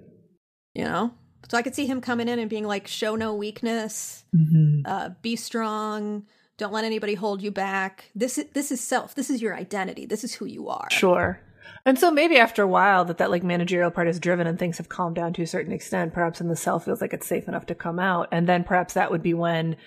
you 0.76 0.84
know 0.84 1.12
so 1.50 1.58
i 1.58 1.62
could 1.63 1.74
see 1.74 1.88
him 1.88 2.02
coming 2.02 2.28
in 2.28 2.38
and 2.38 2.50
being 2.50 2.65
like 2.68 2.88
show 2.88 3.15
no 3.15 3.34
weakness 3.34 4.26
Mm-hmm. 4.36 4.82
uh, 4.86 5.10
be 5.24 5.36
strong. 5.36 6.26
Don't 6.60 6.72
let 6.74 6.84
anybody 6.84 7.15
hold 7.15 7.42
you 7.42 7.50
back. 7.52 8.12
This 8.13 8.38
is 8.38 8.46
this 8.54 8.70
is 8.72 8.80
self. 8.82 9.15
This 9.15 9.30
is 9.32 9.42
your 9.42 9.56
identity. 9.56 10.06
This 10.06 10.24
is 10.24 10.36
who 10.36 10.46
you 10.46 10.68
are. 10.70 10.88
Sure. 10.92 11.39
And 11.86 11.98
so 11.98 12.12
maybe 12.12 12.38
after 12.38 12.62
a 12.62 12.68
while 12.68 13.06
that 13.06 13.18
that 13.18 13.32
like 13.32 13.44
managerial 13.44 13.89
part 13.92 14.08
is 14.10 14.20
driven 14.20 14.46
and 14.46 14.60
things 14.60 14.78
have 14.78 14.89
calmed 14.89 15.15
down 15.15 15.32
to 15.34 15.42
a 15.42 15.48
certain 15.48 15.72
extent, 15.72 16.13
perhaps 16.13 16.42
in 16.42 16.48
the 16.50 16.56
self 16.58 16.86
feels 16.86 17.00
like 17.02 17.13
it's 17.13 17.26
safe 17.26 17.48
enough 17.48 17.65
to 17.68 17.76
come 17.76 17.98
out. 17.98 18.28
And 18.32 18.48
then 18.48 18.63
perhaps 18.65 18.94
that 18.94 19.10
would 19.10 19.24
be 19.24 19.34
when 19.34 19.78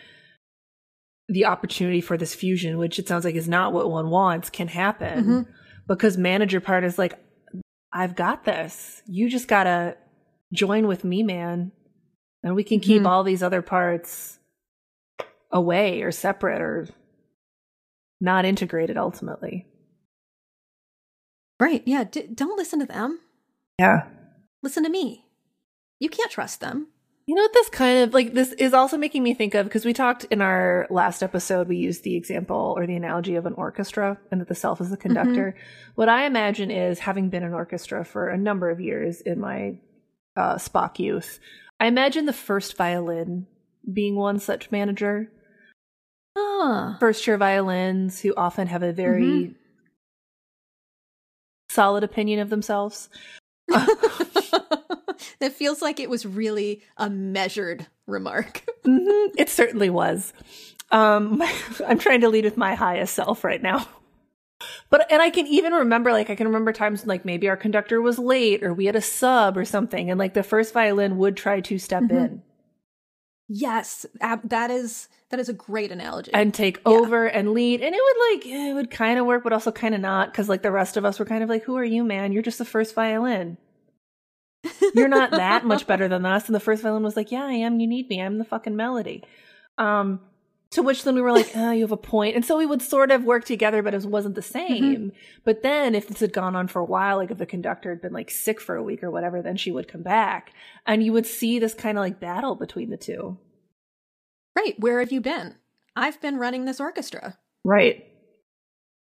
the 1.29 1.47
opportunity 1.47 2.01
for 2.01 2.17
this 2.17 2.35
fusion, 2.35 2.79
which 2.79 2.99
it 2.99 3.09
sounds 3.09 3.25
like 3.25 3.35
is 3.35 3.49
not 3.49 3.73
what 3.73 3.91
one 3.91 4.11
wants, 4.11 4.51
can 4.51 4.69
happen. 4.69 5.25
Mhm. 5.25 5.47
Because 5.87 6.17
manager 6.19 6.61
part 6.61 6.85
is 6.85 6.99
like, 6.99 7.19
I've 7.93 8.15
got 8.17 8.45
this. 8.45 9.03
You 9.07 9.29
just 9.29 9.49
gotta 9.49 9.97
join 10.53 10.87
with 10.87 11.05
me, 11.05 11.23
man. 11.23 11.73
And 12.43 12.55
we 12.55 12.65
can 12.65 12.81
keep 12.81 13.03
Mhm. 13.03 13.07
all 13.07 13.23
these 13.25 13.43
other 13.43 13.63
parts 13.63 14.39
away 15.51 16.03
or 16.03 16.11
separate 16.11 16.61
or 16.61 16.89
not 18.21 18.45
integrated 18.45 18.97
ultimately. 18.97 19.67
Right? 21.61 21.83
Yeah. 21.87 22.05
D- 22.05 22.29
don't 22.35 22.57
listen 22.57 22.81
to 22.81 22.87
them. 22.87 23.21
Yeah. 23.79 24.09
Listen 24.63 24.83
to 24.85 24.89
me. 24.91 25.27
You 26.01 26.09
can't 26.09 26.31
trust 26.31 26.61
them. 26.61 26.89
You 27.33 27.37
know 27.37 27.45
what 27.45 27.55
this 27.55 27.71
kind 27.71 28.01
of 28.01 28.13
like 28.13 28.35
this 28.35 28.53
is 28.53 28.75
also 28.75 28.99
making 28.99 29.23
me 29.23 29.33
think 29.33 29.55
of 29.55 29.65
because 29.65 29.87
we 29.87 29.95
talked 29.95 30.25
in 30.25 30.43
our 30.43 30.87
last 30.91 31.23
episode 31.23 31.67
we 31.67 31.79
used 31.79 32.05
the 32.05 32.15
example 32.15 32.75
or 32.77 32.87
the 32.87 32.95
analogy 32.95 33.37
of 33.37 33.47
an 33.47 33.55
orchestra 33.55 34.19
and 34.31 34.39
that 34.43 34.49
the 34.49 34.55
self 34.55 34.83
is 34.83 34.91
the 34.91 34.99
conductor. 34.99 35.57
What 35.95 36.11
I 36.11 36.27
imagine 36.27 36.71
is 36.71 36.99
having 36.99 37.31
been 37.31 37.43
an 37.43 37.55
orchestra 37.55 38.05
for 38.05 38.29
a 38.29 38.37
number 38.37 38.69
of 38.69 38.81
years 38.83 39.23
in 39.23 39.41
my 39.41 39.79
uh, 40.37 40.57
Spock 40.57 40.99
youth. 40.99 41.41
I 41.81 41.87
imagine 41.87 42.27
the 42.27 42.35
first 42.35 42.77
violin 42.77 43.47
being 43.91 44.15
one 44.15 44.39
such 44.39 44.71
manager. 44.71 45.33
Ah. 46.37 46.99
First 47.01 47.27
year 47.27 47.39
violins 47.39 48.21
who 48.21 48.35
often 48.37 48.67
have 48.67 48.83
a 48.83 48.93
very 48.93 49.23
Mhm. 49.23 49.55
solid 51.71 52.05
opinion 52.05 52.41
of 52.41 52.51
themselves. 52.51 53.09
that 55.41 55.53
feels 55.53 55.81
like 55.83 55.99
it 56.01 56.11
was 56.11 56.25
really 56.27 56.83
a 56.97 57.09
measured 57.11 57.87
remark. 58.07 58.65
Mhm, 58.85 59.29
It 59.39 59.49
certainly 59.49 59.91
was. 59.91 60.33
Um, 60.91 61.41
I'm 61.87 61.99
trying 62.01 62.21
to 62.23 62.29
lead 62.29 62.45
with 62.45 62.57
my 62.57 62.75
highest 62.75 63.15
self 63.15 63.45
right 63.45 63.63
now. 63.63 63.87
But 64.91 65.11
and 65.11 65.23
I 65.23 65.31
can 65.31 65.47
even 65.47 65.73
remember 65.73 66.11
like 66.13 66.29
I 66.31 66.35
can 66.35 66.47
remember 66.49 66.73
times 66.73 67.03
when, 67.03 67.09
like 67.09 67.25
maybe 67.25 67.49
our 67.49 67.57
conductor 67.57 68.01
was 68.03 68.19
late 68.19 68.63
or 68.65 68.75
we 68.75 68.87
had 68.87 68.97
a 68.97 69.01
sub 69.01 69.57
or 69.57 69.65
something 69.65 70.11
and 70.11 70.19
like 70.19 70.35
the 70.35 70.43
first 70.43 70.73
violin 70.75 71.17
would 71.19 71.37
try 71.37 71.61
to 71.61 71.79
step 71.79 72.03
Mhm. 72.05 72.11
in 72.11 72.43
yes, 73.49 74.07
ab- 74.21 74.49
that 74.49 74.71
is 74.71 75.09
that 75.31 75.41
is 75.41 75.49
a 75.49 75.53
great 75.53 75.91
analogy. 75.93 76.31
and 76.35 76.53
take 76.55 76.77
Yeah. 76.79 76.93
over 76.93 77.27
and 77.27 77.53
lead 77.53 77.81
and 77.83 77.95
it 77.95 78.01
would 78.03 78.33
like 78.33 78.47
it 78.47 78.75
would 78.75 78.91
kind 78.91 79.19
of 79.19 79.27
work 79.27 79.43
but 79.45 79.53
also 79.53 79.73
kind 79.73 79.95
of 79.95 80.01
not 80.01 80.33
cuz 80.35 80.49
like 80.49 80.63
the 80.63 80.71
rest 80.73 80.97
of 80.97 81.05
us 81.05 81.19
were 81.19 81.25
kind 81.25 81.43
of 81.43 81.49
like 81.49 81.65
who 81.65 81.77
are 81.77 81.85
you 81.85 82.05
man 82.05 82.33
you're 82.33 82.43
just 82.43 82.59
the 82.59 82.65
first 82.65 82.95
violin 82.95 83.57
you're 84.95 85.09
not 85.09 85.31
that 85.33 85.65
much 85.65 85.87
better 85.87 86.09
than 86.09 86.25
us 86.25 86.47
and 86.47 86.55
the 86.55 86.61
first 86.61 86.83
violin 86.83 87.03
was 87.03 87.17
like 87.17 87.33
yeah 87.33 87.45
I 87.45 87.53
am 87.53 87.81
you 87.81 87.87
need 87.87 88.09
me 88.09 88.21
I'm 88.21 88.39
the 88.39 88.45
fucking 88.45 88.77
melody 88.77 89.25
um 89.79 90.21
to 90.71 90.83
which 90.83 91.05
then 91.05 91.15
we 91.15 91.21
were 91.21 91.33
like 91.33 91.51
oh 91.55 91.71
you 91.73 91.83
have 91.83 91.93
a 91.93 91.97
point. 91.97 92.37
and 92.37 92.45
so 92.45 92.57
we 92.57 92.67
would 92.67 92.81
sort 92.83 93.11
of 93.11 93.25
work 93.25 93.45
together 93.45 93.83
but 93.83 93.95
it 93.95 94.05
wasn't 94.05 94.35
the 94.35 94.43
same 94.43 95.13
but 95.45 95.63
then 95.63 95.95
if 95.95 96.09
this 96.09 96.21
had 96.21 96.33
gone 96.33 96.57
on 96.57 96.69
for 96.69 96.81
a 96.81 96.85
while 96.85 97.17
like 97.17 97.31
if 97.31 97.39
the 97.39 97.47
conductor 97.47 97.91
had 97.91 98.01
been 98.01 98.13
like 98.13 98.31
sick 98.31 98.61
for 98.61 98.77
a 98.77 98.83
week 98.83 99.03
or 99.03 99.11
whatever 99.11 99.43
then 99.43 99.57
she 99.57 99.73
would 99.73 99.89
come 99.89 100.03
back 100.03 100.53
and 100.87 101.03
you 101.03 101.13
would 101.13 101.27
see 101.27 101.59
this 101.59 101.75
kind 101.75 101.99
of 101.99 102.03
like 102.03 102.21
battle 102.21 102.55
between 102.55 102.91
the 102.91 102.97
two 102.97 103.39
right? 104.57 104.79
Where 104.79 105.01
have 105.01 105.13
you 105.13 105.21
been? 105.21 105.57
I've 105.97 106.21
been 106.21 106.39
running 106.39 106.65
this 106.65 106.81
orchestra. 106.81 107.39
right 107.65 108.05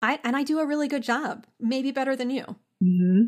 I 0.01 0.19
and 0.23 0.35
I 0.35 0.43
do 0.43 0.59
a 0.59 0.65
really 0.65 0.87
good 0.87 1.03
job. 1.03 1.45
Maybe 1.59 1.91
better 1.91 2.15
than 2.15 2.29
you. 2.29 2.43
Mm-hmm. 2.83 3.25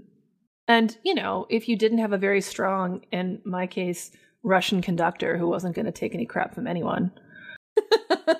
And, 0.67 0.97
you 1.03 1.13
know, 1.13 1.45
if 1.49 1.69
you 1.69 1.75
didn't 1.75 1.99
have 1.99 2.13
a 2.13 2.17
very 2.17 2.41
strong, 2.41 3.05
in 3.11 3.41
my 3.45 3.67
case, 3.67 4.11
Russian 4.43 4.81
conductor 4.81 5.37
who 5.37 5.47
wasn't 5.47 5.75
going 5.75 5.85
to 5.85 5.91
take 5.91 6.13
any 6.15 6.25
crap 6.25 6.55
from 6.55 6.67
anyone, 6.67 7.11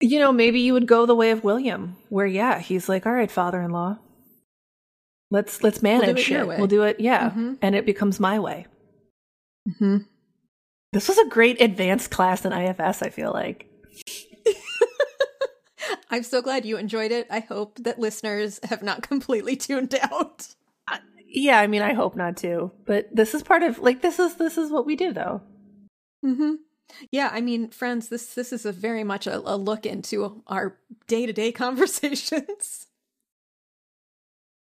you 0.00 0.18
know, 0.18 0.32
maybe 0.32 0.60
you 0.60 0.72
would 0.72 0.86
go 0.86 1.06
the 1.06 1.14
way 1.14 1.30
of 1.30 1.44
William, 1.44 1.96
where, 2.08 2.26
yeah, 2.26 2.58
he's 2.58 2.88
like, 2.88 3.06
all 3.06 3.12
right, 3.12 3.30
father 3.30 3.62
in 3.62 3.70
law, 3.70 3.98
let's 5.30 5.62
let's 5.62 5.82
manage 5.82 6.18
it 6.18 6.22
shit. 6.22 6.46
way." 6.46 6.58
We'll 6.58 6.66
do 6.66 6.82
it, 6.82 7.00
yeah. 7.00 7.30
Mhm. 7.30 7.58
And 7.62 7.74
it 7.74 7.86
becomes 7.86 8.20
my 8.20 8.38
way. 8.38 8.66
hmm 9.78 9.98
This 10.92 11.08
was 11.08 11.18
a 11.18 11.28
great 11.28 11.60
advanced 11.60 12.10
class 12.10 12.44
in 12.44 12.52
IFS, 12.52 13.02
I 13.02 13.10
feel 13.10 13.32
like. 13.32 13.68
I'm 16.10 16.22
so 16.22 16.42
glad 16.42 16.64
you 16.64 16.76
enjoyed 16.76 17.12
it. 17.12 17.26
I 17.30 17.40
hope 17.40 17.78
that 17.80 17.98
listeners 17.98 18.60
have 18.64 18.82
not 18.82 19.02
completely 19.02 19.56
tuned 19.56 19.94
out. 20.02 20.48
Yeah, 21.26 21.58
I 21.60 21.66
mean, 21.66 21.80
I 21.82 21.94
hope 21.94 22.14
not 22.14 22.36
to, 22.38 22.70
but 22.84 23.08
this 23.14 23.34
is 23.34 23.42
part 23.42 23.62
of 23.62 23.78
like 23.78 24.02
this 24.02 24.18
is 24.18 24.36
this 24.36 24.58
is 24.58 24.70
what 24.70 24.84
we 24.86 24.96
do 24.96 25.12
though. 25.12 25.40
hmm 26.22 26.54
Yeah, 27.10 27.30
I 27.32 27.40
mean, 27.40 27.70
friends, 27.70 28.08
this 28.10 28.34
this 28.34 28.52
is 28.52 28.66
a 28.66 28.72
very 28.72 29.02
much 29.02 29.26
a, 29.26 29.38
a 29.38 29.56
look 29.56 29.86
into 29.86 30.42
our 30.46 30.76
day 31.06 31.24
to 31.26 31.32
day 31.32 31.50
conversations. 31.52 32.86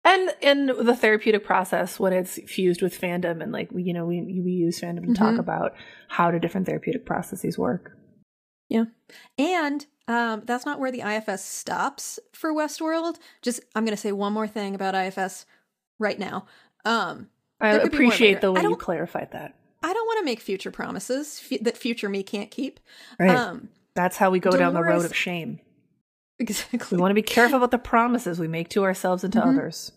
and 0.06 0.30
and 0.42 0.68
the 0.70 0.96
therapeutic 0.96 1.44
process 1.44 1.98
when 2.00 2.12
it's 2.12 2.38
fused 2.46 2.82
with 2.82 2.98
fandom 2.98 3.42
and 3.42 3.52
like 3.52 3.70
we 3.72 3.82
you 3.82 3.92
know 3.92 4.04
we 4.06 4.20
we 4.22 4.52
use 4.52 4.80
fandom 4.80 5.06
to 5.06 5.14
talk 5.14 5.34
Mhm. 5.34 5.38
about 5.38 5.74
how 6.08 6.30
do 6.30 6.38
different 6.38 6.66
therapeutic 6.66 7.04
processes 7.06 7.58
work 7.58 7.96
Yeah, 8.68 8.84
And 9.38 9.86
um, 10.08 10.42
that's 10.44 10.66
not 10.66 10.78
where 10.80 10.90
the 10.92 11.00
IFS 11.00 11.44
stops 11.44 12.18
for 12.32 12.52
Westworld. 12.52 13.16
Just, 13.42 13.60
I'm 13.74 13.84
going 13.84 13.96
to 13.96 14.00
say 14.00 14.12
one 14.12 14.32
more 14.32 14.46
thing 14.46 14.74
about 14.74 14.94
IFS 14.94 15.46
right 15.98 16.18
now. 16.18 16.46
Um, 16.84 17.28
i 17.60 17.72
There 17.72 17.80
could 17.80 17.92
be 17.92 17.98
more 17.98 18.06
appreciate 18.06 18.40
the 18.40 18.52
way 18.52 18.62
you 18.62 18.76
clarified 18.76 19.30
that 19.32 19.54
I 19.82 19.92
don't 19.92 20.06
want 20.06 20.18
to 20.20 20.24
make 20.24 20.40
future 20.40 20.70
promises 20.70 21.42
f- 21.50 21.60
that 21.62 21.76
future 21.76 22.08
me 22.08 22.22
can't 22.22 22.50
keep. 22.50 22.80
right 23.18 23.30
Um, 23.36 23.68
that's 23.94 24.16
how 24.16 24.30
we 24.30 24.40
go 24.40 24.50
down 24.50 24.74
the 24.74 24.82
road 24.82 25.04
of 25.04 25.14
shame 25.16 25.60
exactly. 26.38 26.96
we 26.96 27.00
want 27.00 27.10
to 27.10 27.14
be 27.14 27.22
careful 27.22 27.56
about 27.58 27.70
the 27.70 27.78
promises 27.78 28.38
we 28.38 28.48
make 28.48 28.68
to 28.70 28.82
ourselves 28.82 29.22
and 29.24 29.32
to 29.34 29.40
Mhm. 29.40 29.46
others 29.46 29.92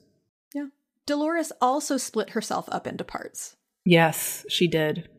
Yeah. 0.53 0.67
Dolores 1.05 1.51
also 1.61 1.97
split 1.97 2.29
herself 2.31 2.69
up 2.71 2.85
into 2.87 3.03
parts. 3.03 3.55
yes 3.85 4.45
she 4.49 4.67
did 4.67 5.09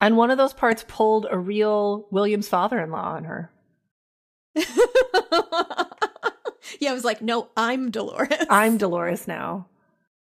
and 0.00 0.16
one 0.16 0.30
of 0.30 0.38
those 0.38 0.52
parts 0.52 0.84
pulled 0.88 1.26
a 1.30 1.38
real 1.38 2.06
william's 2.10 2.48
father-in-law 2.48 3.14
on 3.16 3.24
her 3.24 3.50
yeah, 6.80 6.90
I 6.90 6.94
was 6.94 7.04
like, 7.04 7.22
no, 7.22 7.48
I'm 7.56 7.90
Dolores. 7.90 8.30
i'm 8.48 8.76
dolores 8.78 9.26
now 9.28 9.66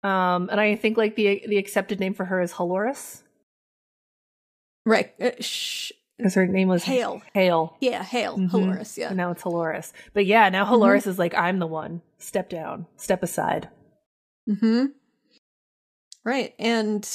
um 0.03 0.49
and 0.49 0.59
i 0.61 0.75
think 0.75 0.97
like 0.97 1.15
the 1.15 1.43
the 1.47 1.57
accepted 1.57 1.99
name 1.99 2.13
for 2.13 2.25
her 2.25 2.41
is 2.41 2.53
Halores 2.53 3.21
right. 4.85 5.13
Uh, 5.21 5.31
shh. 5.41 5.91
because 6.17 6.33
her 6.35 6.47
name 6.47 6.67
was 6.67 6.83
Hale. 6.83 7.21
Hale. 7.33 7.75
Yeah, 7.79 8.01
Hale. 8.03 8.37
Mhm. 8.37 8.49
Dolores. 8.51 8.97
Yeah. 8.97 9.09
And 9.09 9.17
now 9.17 9.29
it's 9.31 9.43
Halores. 9.43 9.91
But 10.13 10.25
yeah, 10.25 10.49
now 10.49 10.65
Mm-hmm. 10.65 10.73
Halores 10.73 11.05
is 11.07 11.19
like, 11.19 11.35
I'm 11.35 11.59
the 11.59 11.67
one. 11.67 12.01
Step 12.17 12.49
down. 12.49 12.87
Step 12.97 13.21
aside. 13.21 13.69
Mm-hmm. 14.49 14.85
Right. 16.25 16.55
And 16.57 17.07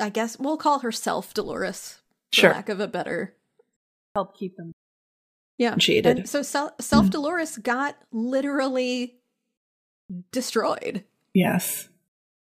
I 0.00 0.08
guess 0.10 0.38
we'll 0.38 0.56
call 0.56 0.80
herself 0.80 1.32
Dolores, 1.34 1.98
for 2.32 2.40
Sure. 2.40 2.50
lack 2.52 2.68
of 2.68 2.80
a 2.80 2.88
better. 2.88 3.34
Help 4.14 4.36
keep 4.36 4.56
them 4.56 4.72
Yeah. 5.58 5.74
jaded. 5.76 6.18
And 6.18 6.28
so 6.28 6.42
self 6.42 7.10
Dolores 7.10 7.56
got 7.58 7.96
literally 8.12 9.18
destroyed. 10.32 11.04
Yes. 11.32 11.88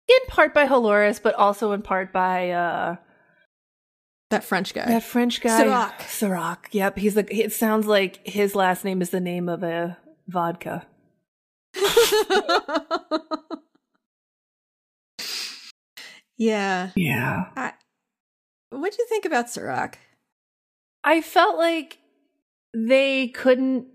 In 0.09 0.19
part 0.29 0.53
by 0.55 0.67
Halores, 0.67 1.21
but 1.23 1.35
also 1.35 1.73
in 1.73 1.83
part 1.83 2.13
by 2.13 2.51
uh 2.51 2.97
That 4.31 4.45
French 4.45 4.75
guy. 4.75 4.87
that 4.87 5.03
French 5.03 5.41
guy. 5.41 5.59
Serac. 5.59 6.03
Serac. 6.03 6.69
Yep. 6.73 6.99
He's 6.99 7.17
like 7.17 7.29
it 7.31 7.53
sounds 7.53 7.87
like 7.87 8.27
his 8.27 8.55
last 8.55 8.85
name 8.85 9.01
is 9.03 9.11
the 9.11 9.21
name 9.21 9.49
of 9.49 9.63
a 9.63 9.97
vodka. 10.29 10.87
yeah. 16.37 16.91
Yeah. 16.95 17.73
what 18.71 18.93
do 18.93 18.97
you 18.99 19.07
think 19.09 19.25
about 19.25 19.51
Serac? 19.51 19.99
I 21.05 21.21
felt 21.21 21.57
like 21.57 21.99
they 22.75 23.29
couldn't 23.29 23.87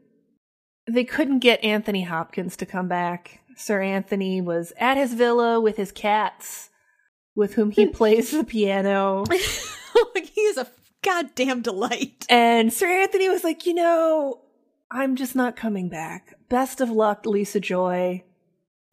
they 0.88 1.04
couldn't 1.04 1.40
get 1.40 1.64
Anthony 1.64 2.04
Hopkins 2.04 2.58
to 2.58 2.66
come 2.66 2.88
back. 2.88 3.42
Sir 3.56 3.82
Anthony 3.82 4.42
was 4.42 4.74
at 4.78 4.98
his 4.98 5.14
villa 5.14 5.60
with 5.60 5.78
his 5.78 5.92
cats, 5.92 6.70
with 7.36 7.54
whom 7.54 7.72
he 7.72 7.86
plays 7.88 8.32
the 8.32 8.44
piano. 8.44 9.24
he 9.30 10.42
is 10.42 10.58
a 10.58 10.68
goddamn 11.04 11.62
delight. 11.62 12.26
And 12.30 12.74
Sir 12.74 12.88
Anthony 12.88 13.30
was 13.30 13.44
like, 13.44 13.66
you 13.66 13.74
know, 13.74 14.42
I'm 14.92 15.16
just 15.16 15.36
not 15.36 15.56
coming 15.56 15.90
back. 15.90 16.36
Best 16.50 16.82
of 16.82 16.90
luck, 16.90 17.26
Lisa 17.26 17.60
Joy. 17.60 18.24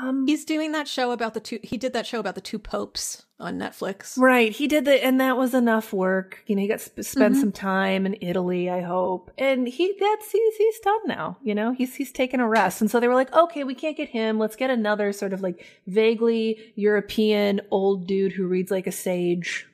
Um, 0.01 0.27
He's 0.29 0.45
doing 0.45 0.71
that 0.73 0.87
show 0.87 1.11
about 1.11 1.35
the 1.35 1.41
two. 1.41 1.59
He 1.63 1.77
did 1.77 1.93
that 1.93 2.07
show 2.07 2.21
about 2.21 2.37
the 2.37 2.41
two 2.41 2.59
popes 2.61 3.25
on 3.41 3.59
Netflix. 3.59 4.17
right. 4.19 4.53
He 4.53 4.69
did 4.69 4.85
that, 4.85 5.05
and 5.05 5.21
that 5.21 5.37
was 5.37 5.55
enough 5.55 5.93
work. 5.93 6.43
You 6.47 6.55
know, 6.55 6.63
he 6.63 6.69
got 6.69 6.81
sp- 6.83 7.03
spent 7.03 7.35
Mhm. 7.35 7.41
some 7.41 7.53
time 7.53 8.07
in 8.07 8.17
Italy, 8.21 8.71
I 8.71 8.81
hope, 8.83 9.31
and 9.39 9.67
he 9.67 9.95
that's 9.99 10.31
he's 10.31 10.57
he's 10.57 10.79
done 10.81 11.01
now. 11.07 11.39
You 11.43 11.55
know, 11.55 11.73
he's 11.73 11.97
he's 11.97 12.13
taken 12.13 12.39
a 12.39 12.49
rest, 12.49 12.81
and 12.81 12.89
so 12.91 13.01
they 13.01 13.09
were 13.09 13.15
like, 13.15 13.35
okay, 13.35 13.65
we 13.65 13.75
can't 13.75 13.97
get 13.97 14.09
him. 14.11 14.39
Let's 14.39 14.55
get 14.57 14.71
another 14.71 15.13
sort 15.13 15.33
of 15.33 15.41
like 15.41 15.67
vaguely 15.89 16.73
European 16.77 17.61
old 17.73 18.07
dude 18.07 18.33
who 18.33 18.47
reads 18.47 18.71
like 18.71 18.87
a 18.87 18.93
sage. 18.93 19.67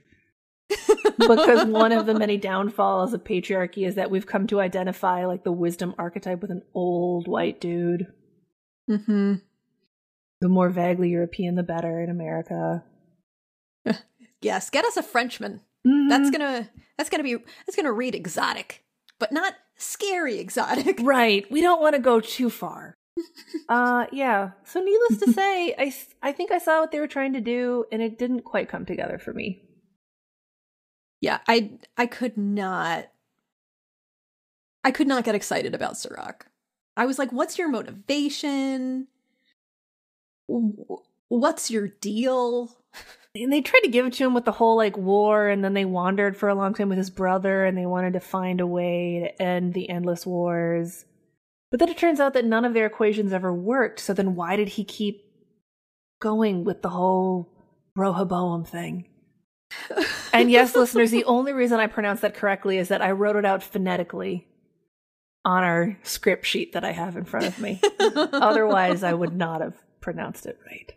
because 1.18 1.66
one 1.66 1.92
of 1.92 2.06
the 2.06 2.14
many 2.18 2.38
downfalls 2.38 3.12
of 3.12 3.22
patriarchy 3.22 3.87
is 3.87 3.94
that 3.96 4.10
we've 4.10 4.26
come 4.26 4.46
to 4.46 4.60
identify 4.60 5.26
like 5.26 5.44
the 5.44 5.52
wisdom 5.52 5.94
archetype 5.98 6.40
with 6.40 6.50
an 6.50 6.62
old 6.74 7.28
white 7.28 7.60
dude. 7.60 8.06
Mm-hmm. 8.90 9.34
The 10.44 10.50
more 10.50 10.68
vaguely 10.68 11.09
European, 11.09 11.54
the 11.54 11.62
better 11.62 12.02
in 12.02 12.11
America. 12.11 12.85
Yes, 14.42 14.68
get 14.68 14.85
us 14.85 14.98
a 14.98 15.02
Frenchman. 15.02 15.62
Mm-hmm. 15.87 16.09
That's 16.11 16.28
gonna. 16.28 16.68
That's 16.98 17.09
gonna 17.09 17.22
be. 17.22 17.38
That's 17.64 17.76
gonna 17.76 17.94
read 17.94 18.14
exotic, 18.14 18.85
but 19.18 19.33
not 19.33 19.54
scary 19.78 20.38
exotic. 20.38 20.98
right. 21.02 21.50
We 21.50 21.62
don't 21.62 21.80
want 21.80 21.94
to 21.94 21.98
go 21.98 22.20
too 22.20 22.50
far. 22.50 22.94
uh 23.70 24.04
yeah. 24.12 24.50
So 24.64 24.83
needless 24.83 25.20
to 25.20 25.33
say, 25.33 25.74
I 25.78 25.94
I 26.22 26.33
think 26.33 26.52
I 26.52 26.59
saw 26.59 26.80
what 26.80 26.92
they 26.92 27.00
were 27.00 27.09
trying 27.09 27.33
to 27.33 27.40
do 27.40 27.87
and 27.90 28.02
it 28.02 28.18
didn't 28.18 28.42
quite 28.42 28.68
come 28.68 28.85
together 28.85 29.16
for 29.16 29.33
me. 29.33 29.62
Yeah, 31.22 31.38
I. 31.48 31.78
I 31.96 32.04
could 32.04 32.37
not. 32.37 33.07
I 34.85 34.90
could 34.90 35.09
not 35.09 35.24
get 35.24 35.35
excited 35.35 35.74
about 35.74 35.96
Serac. 35.96 36.44
I 36.98 37.07
was 37.07 37.18
like, 37.18 37.33
"What's 37.33 37.57
your 37.57 37.70
motivation? 37.70 39.09
What's 40.46 41.70
your 41.70 41.88
deal?" 41.88 42.76
And 43.37 43.52
they 43.52 43.62
tried 43.62 43.80
to 43.80 43.88
give 43.88 44.07
it 44.07 44.12
to 44.14 44.24
him 44.24 44.35
with 44.35 44.44
the 44.44 44.52
whole 44.52 44.76
like 44.76 44.96
war, 44.96 45.48
and 45.48 45.64
then 45.64 45.74
they 45.74 45.85
wandered 45.85 46.37
for 46.37 46.48
a 46.48 46.54
long 46.54 46.72
time 46.72 46.88
with 46.88 46.98
his 46.98 47.11
brother, 47.11 47.64
and 47.64 47.76
they 47.76 47.87
wanted 47.87 48.12
to 48.12 48.20
find 48.20 48.61
a 48.61 48.66
way 48.66 49.20
to 49.20 49.42
end 49.42 49.74
the 49.74 49.90
endless 49.90 50.24
wars. 50.24 51.04
But 51.70 51.80
then 51.80 51.88
it 51.88 51.98
turns 51.98 52.20
out 52.20 52.35
that 52.35 52.44
none 52.44 52.64
of 52.64 52.74
their 52.74 52.87
equations 52.87 53.33
ever 53.33 53.52
worked. 53.52 53.98
So 53.98 54.14
then 54.14 54.37
why 54.37 54.54
did 54.54 54.68
he 54.68 54.85
keep 54.85 55.24
going 56.20 56.62
with 56.62 56.83
the 56.83 56.90
whole 56.90 57.50
Rehoboam 57.96 58.64
thing? 58.64 59.09
And 60.33 60.52
yes, 60.52 60.76
listeners, 60.76 61.11
the 61.11 61.24
only 61.24 61.52
reason 61.52 61.80
I 61.80 61.88
pronounced 61.88 62.22
that 62.22 62.35
correctly 62.35 62.78
is 62.78 62.88
that 62.88 63.02
I 63.02 63.11
wrote 63.11 63.35
it 63.35 63.44
out 63.44 63.64
phonetically 63.64 64.46
on 65.44 65.64
our 65.64 65.98
script 66.04 66.46
sheet 66.46 66.74
that 66.74 66.85
I 66.85 66.92
have 66.92 67.16
in 67.16 67.24
front 67.24 67.46
of 67.46 67.59
me. 67.59 67.80
Otherwise, 67.98 69.02
I 69.02 69.12
would 69.12 69.35
not 69.35 69.61
have 69.61 69.74
pronounced 70.04 70.46
it 70.46 70.58
right. 70.66 70.92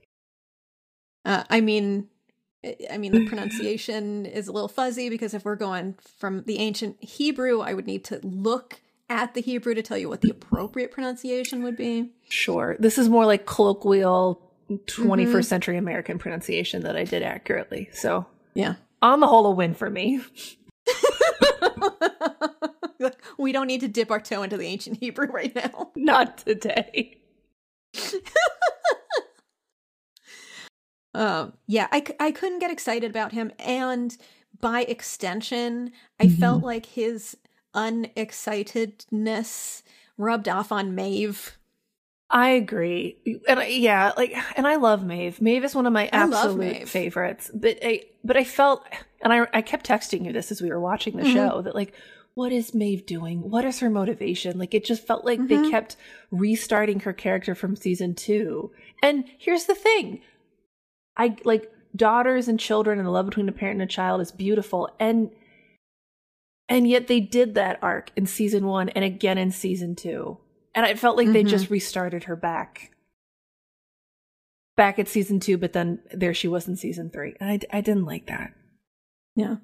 Uh, 1.26 1.44
I 1.50 1.62
mean, 1.62 2.10
I- 2.92 2.98
mean, 2.98 3.14
the 3.14 3.26
pronunciation 3.28 4.26
is 4.26 4.48
a 4.48 4.52
little 4.52 4.68
fuzzy 4.68 5.10
because 5.10 5.34
if 5.34 5.46
we're 5.46 5.56
going 5.56 5.96
from 6.20 6.44
the 6.46 6.60
ancient 6.60 6.98
Hebrew, 7.02 7.62
I 7.62 7.74
would 7.74 7.88
need 7.88 8.04
to 8.06 8.20
look 8.22 8.82
at 9.10 9.34
the 9.34 9.42
Hebrew 9.42 9.74
to 9.74 9.82
tell 9.82 9.98
you 9.98 10.10
what 10.10 10.22
the 10.22 10.30
appropriate 10.30 10.92
pronunciation 10.92 11.64
would 11.64 11.78
be. 11.78 12.12
Sure. 12.28 12.76
This 12.80 12.98
is 12.98 13.08
more 13.08 13.26
like 13.26 13.46
colloquial 13.46 14.42
21st 14.70 15.32
Mhm. 15.32 15.46
century 15.46 15.78
American 15.78 16.20
pronunciation 16.20 16.82
that 16.84 16.98
I 16.98 17.06
did 17.06 17.24
accurately. 17.24 17.90
So, 17.94 18.26
Yeah. 18.54 18.76
on 19.02 19.22
the 19.22 19.28
whole, 19.28 19.46
a 19.46 19.52
win 19.52 19.74
for 19.74 19.90
me. 19.90 20.20
we 23.38 23.54
don't 23.54 23.68
need 23.68 23.80
to 23.82 23.88
dip 23.88 24.12
our 24.12 24.20
toe 24.20 24.44
into 24.44 24.58
the 24.58 24.66
ancient 24.66 24.98
Hebrew 25.00 25.28
right 25.28 25.56
now. 25.56 25.92
Not 25.96 26.40
today. 26.40 27.22
Um, 31.18 31.54
yeah, 31.66 31.88
I 31.92 32.32
couldn't 32.32 32.60
get 32.60 32.70
excited 32.72 33.10
about 33.10 33.32
him. 33.32 33.52
And 33.60 34.16
by 34.62 34.82
extension, 34.84 35.92
I 36.20 36.30
felt 36.30 36.64
like 36.64 36.86
his 36.86 37.36
unexcitedness 37.76 39.84
rubbed 40.18 40.50
off 40.50 40.72
on 40.72 40.96
Maeve. 40.96 41.58
I 42.30 42.50
agree. 42.50 43.18
And 43.48 43.60
I, 43.60 43.68
yeah, 43.68 44.12
like 44.18 44.36
and 44.58 44.68
I 44.68 44.76
love 44.76 45.06
Maeve. 45.06 45.42
Maeve 45.42 45.64
is 45.64 45.74
one 45.74 45.86
of 45.86 45.94
my 45.94 46.10
absolute 46.12 46.90
favorites. 46.90 47.50
But 47.54 47.78
I 47.84 48.04
but 48.24 48.36
I 48.36 48.44
felt 48.44 48.84
and 49.22 49.32
I 49.32 49.48
I 49.54 49.62
kept 49.62 49.88
texting 49.88 50.26
you 50.26 50.34
this 50.34 50.52
as 50.52 50.62
we 50.62 50.70
were 50.70 50.80
watching 50.80 51.16
the 51.16 51.24
Mhm. 51.24 51.34
show 51.34 51.62
that 51.62 51.76
like 51.76 51.94
what 52.34 52.52
is 52.52 52.74
Maeve 52.76 53.06
doing? 53.06 53.50
What 53.50 53.66
is 53.66 53.80
her 53.80 53.90
motivation? 53.90 54.60
Like 54.60 54.74
it 54.74 54.84
just 54.86 55.08
felt 55.08 55.26
like 55.26 55.48
they 55.48 55.56
Mhm. 55.56 55.72
kept 55.72 55.96
restarting 56.30 57.00
her 57.02 57.14
character 57.14 57.56
from 57.56 57.76
season 57.76 58.14
2. 58.14 58.72
And 59.02 59.24
here's 59.40 59.66
the 59.66 59.74
thing. 59.74 60.22
I 61.18 61.36
like 61.44 61.72
daughters 61.96 62.48
and 62.48 62.60
children 62.60 63.00
and 63.00 63.08
the 63.08 63.12
love 63.12 63.26
between 63.26 63.50
a 63.50 63.52
parent 63.52 63.82
and 63.82 63.90
a 63.90 63.94
child 63.94 64.22
is 64.22 64.32
beautiful 64.32 64.90
and 65.00 65.32
and 66.70 66.88
yet 66.88 67.08
they 67.08 67.20
did 67.22 67.56
that 67.56 67.80
arc 67.82 68.12
in 68.16 68.26
season 68.26 68.66
1 68.68 68.90
and 68.90 69.04
again 69.06 69.38
in 69.38 69.52
season 69.52 69.96
2. 69.96 70.38
And 70.76 70.86
I 70.86 70.96
felt 70.96 71.16
like 71.18 71.32
they 71.32 71.44
Mhm. 71.44 71.48
just 71.50 71.70
restarted 71.70 72.26
her 72.26 72.36
back 72.36 72.92
back 74.76 75.00
at 75.00 75.08
season 75.08 75.40
2 75.40 75.58
but 75.58 75.74
then 75.74 76.00
there 76.14 76.34
she 76.36 76.48
was 76.48 76.68
in 76.68 76.76
season 76.76 77.10
3. 77.10 77.36
And 77.40 77.50
I 77.50 77.78
I 77.78 77.82
didn't 77.82 78.06
like 78.06 78.28
that. 78.28 78.54
Yeah. 79.36 79.58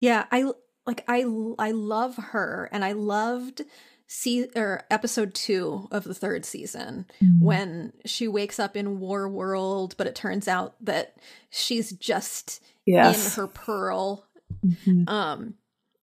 Yeah, 0.00 0.26
I 0.30 0.52
like 0.86 1.04
I 1.08 1.24
I 1.58 1.72
love 1.72 2.16
her 2.16 2.68
and 2.72 2.84
I 2.84 2.92
loved 2.92 3.62
see 4.06 4.46
or 4.54 4.84
episode 4.90 5.34
2 5.34 5.88
of 5.90 6.04
the 6.04 6.14
third 6.14 6.44
season 6.44 7.06
when 7.40 7.92
she 8.04 8.28
wakes 8.28 8.58
up 8.60 8.76
in 8.76 9.00
War 9.00 9.28
World 9.28 9.94
but 9.98 10.06
it 10.06 10.14
turns 10.14 10.46
out 10.48 10.74
that 10.84 11.16
she's 11.50 11.92
just 11.92 12.62
Yes. 12.86 13.36
in 13.36 13.42
her 13.42 13.48
pearl 13.48 14.26
Mhm. 14.64 15.08
um 15.08 15.54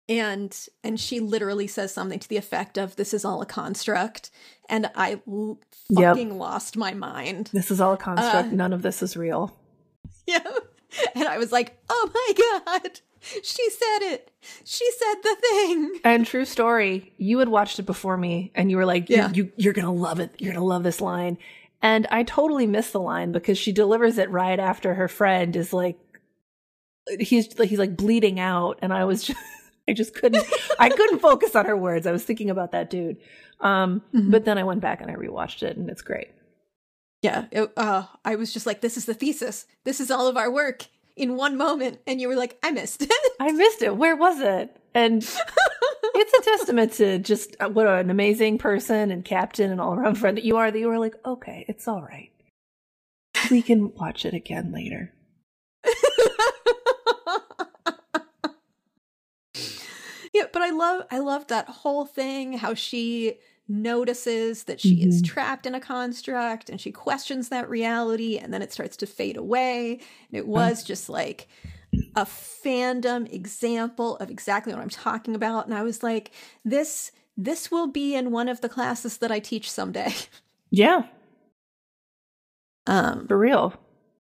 and 0.10 0.68
and 0.84 1.00
she 1.00 1.20
literally 1.20 1.68
says 1.68 1.94
something 1.94 2.18
to 2.20 2.28
the 2.28 2.38
effect 2.38 2.78
of 2.78 2.96
this 2.96 3.14
is 3.14 3.24
all 3.24 3.42
a 3.42 3.46
construct 3.46 4.32
and 4.68 4.90
I 4.96 5.22
l- 5.28 5.60
Yep. 5.90 6.16
fucking 6.16 6.38
lost 6.38 6.76
my 6.78 6.94
mind. 6.94 7.50
This 7.54 7.70
is 7.70 7.80
all 7.82 7.94
a 7.94 7.98
construct. 7.98 8.50
Uh, 8.50 8.56
None 8.56 8.74
of 8.74 8.82
this 8.82 9.02
is 9.04 9.16
real. 9.18 9.56
Yeah. 10.28 10.40
And 11.16 11.28
I 11.28 11.38
was 11.38 11.52
like, 11.52 11.78
"Oh 11.90 12.10
my 12.14 12.82
god. 12.82 13.00
She 13.22 13.70
said 13.70 14.00
it. 14.14 14.32
She 14.66 14.90
said 14.92 15.16
the 15.24 15.36
thing." 15.42 16.00
And 16.04 16.26
true 16.26 16.46
story, 16.46 17.14
you 17.18 17.40
had 17.40 17.50
watched 17.50 17.78
it 17.80 17.84
before 17.84 18.18
me 18.18 18.52
and 18.56 18.72
you 18.72 18.78
were 18.78 18.86
like, 18.86 19.10
Yeah. 19.10 19.30
you, 19.30 19.46
you, 19.46 19.52
you're 19.58 19.74
going 19.74 19.86
to 19.86 19.92
love 19.92 20.20
it. 20.20 20.32
You're 20.40 20.54
going 20.54 20.62
to 20.62 20.66
love 20.68 20.84
this 20.84 21.02
line. 21.02 21.38
And 21.84 22.08
I 22.12 22.24
totally 22.24 22.68
missed 22.68 22.94
the 22.94 23.00
line 23.00 23.32
because 23.32 23.58
she 23.58 23.72
delivers 23.72 24.18
it 24.18 24.30
right 24.30 24.60
after 24.60 24.94
her 24.96 25.08
friend 25.08 25.56
is 25.56 25.72
like, 25.74 25.98
he's 27.20 27.58
like, 27.58 27.70
he's 27.70 27.80
like 27.80 27.96
bleeding 27.98 28.40
out. 28.40 28.80
And 28.82 28.94
I 28.94 29.06
was 29.06 29.24
just, 29.24 29.40
I 29.88 29.94
just 29.94 30.14
couldn't, 30.14 30.46
I 30.80 30.90
couldn't 30.90 31.20
focus 31.30 31.56
on 31.56 31.66
her 31.66 31.76
words. 31.78 32.06
I 32.08 32.12
was 32.12 32.24
thinking 32.24 32.50
about 32.50 32.72
that 32.72 32.90
dude. 32.90 33.18
Um, 33.60 34.02
Mhm. 34.14 34.32
but 34.32 34.46
then 34.46 34.58
I 34.58 34.64
went 34.64 34.82
back 34.82 35.02
and 35.02 35.12
I 35.12 35.16
rewatched 35.16 35.64
it 35.64 35.78
and 35.78 35.90
it's 35.90 36.02
great. 36.02 36.30
Yeah, 37.22 37.46
it, 37.52 37.72
uh, 37.78 38.06
I 38.26 38.36
was 38.36 38.52
just 38.52 38.66
like, 38.66 38.82
"This 38.82 38.98
is 38.98 39.06
the 39.06 39.14
thesis. 39.14 39.68
This 39.84 40.00
is 40.00 40.10
all 40.10 40.28
of 40.28 40.38
our 40.38 40.50
work 40.52 40.88
in 41.22 41.36
one 41.36 41.58
moment," 41.58 42.00
and 42.08 42.20
you 42.20 42.28
were 42.28 42.36
like, 42.36 42.58
"I 42.64 42.72
missed 42.72 43.04
it." 43.04 43.12
I 43.40 43.52
missed 43.52 43.82
it. 43.82 43.96
Where 43.96 44.16
was 44.16 44.40
it? 44.40 44.76
And 44.94 45.24
it's 45.24 46.34
a 46.34 46.42
testament 46.42 46.94
to 46.94 47.20
just 47.20 47.56
uh, 47.60 47.70
what 47.70 47.88
an 47.88 48.10
amazing 48.10 48.58
person 48.58 49.12
and 49.12 49.24
captain 49.24 49.72
and 49.72 49.80
all 49.80 49.94
around 49.94 50.16
friend 50.16 50.38
that 50.38 50.44
you 50.44 50.58
are. 50.58 50.70
That 50.70 50.80
you 50.80 50.88
were 50.88 51.00
like, 51.00 51.16
okay, 51.26 51.66
it's 51.68 51.88
all 51.88 52.02
right. 52.02 52.32
We 53.50 53.62
can 53.62 53.94
watch 53.96 54.26
it 54.26 54.34
again 54.34 54.72
later. 54.72 55.14
yeah, 60.34 60.44
but 60.52 60.62
I 60.62 60.72
love 60.72 61.04
I 61.10 61.20
love 61.20 61.48
that 61.48 61.68
whole 61.68 62.06
thing 62.06 62.54
how 62.54 62.74
she 62.74 63.40
notices 63.68 64.64
that 64.66 64.80
she 64.82 65.02
is 65.04 65.22
Mhm. 65.22 65.26
trapped 65.26 65.66
in 65.66 65.76
a 65.76 65.80
construct 65.80 66.70
and 66.70 66.80
she 66.82 66.92
questions 66.92 67.50
that 67.50 67.70
reality 67.70 68.38
and 68.38 68.54
then 68.54 68.62
it 68.62 68.74
starts 68.74 68.98
to 68.98 69.06
fade 69.06 69.38
away 69.38 69.94
and 69.94 70.38
it 70.38 70.48
was 70.48 70.84
just 70.84 71.08
like 71.10 71.48
a 72.16 72.26
fandom 72.26 73.32
example 73.34 74.18
of 74.18 74.30
exactly 74.30 74.74
what 74.74 74.82
I'm 74.82 74.90
talking 74.90 75.36
about 75.36 75.66
and 75.66 75.74
I 75.74 75.84
was 75.84 76.04
like 76.04 76.32
this 76.66 77.12
this 77.38 77.72
will 77.72 77.88
be 77.88 78.14
in 78.14 78.32
one 78.32 78.50
of 78.50 78.60
the 78.62 78.68
classes 78.70 79.18
that 79.20 79.32
I 79.32 79.40
teach 79.40 79.72
someday. 79.72 80.14
Yeah, 80.74 81.04
Um 82.88 83.28
for 83.28 83.38
real. 83.38 83.74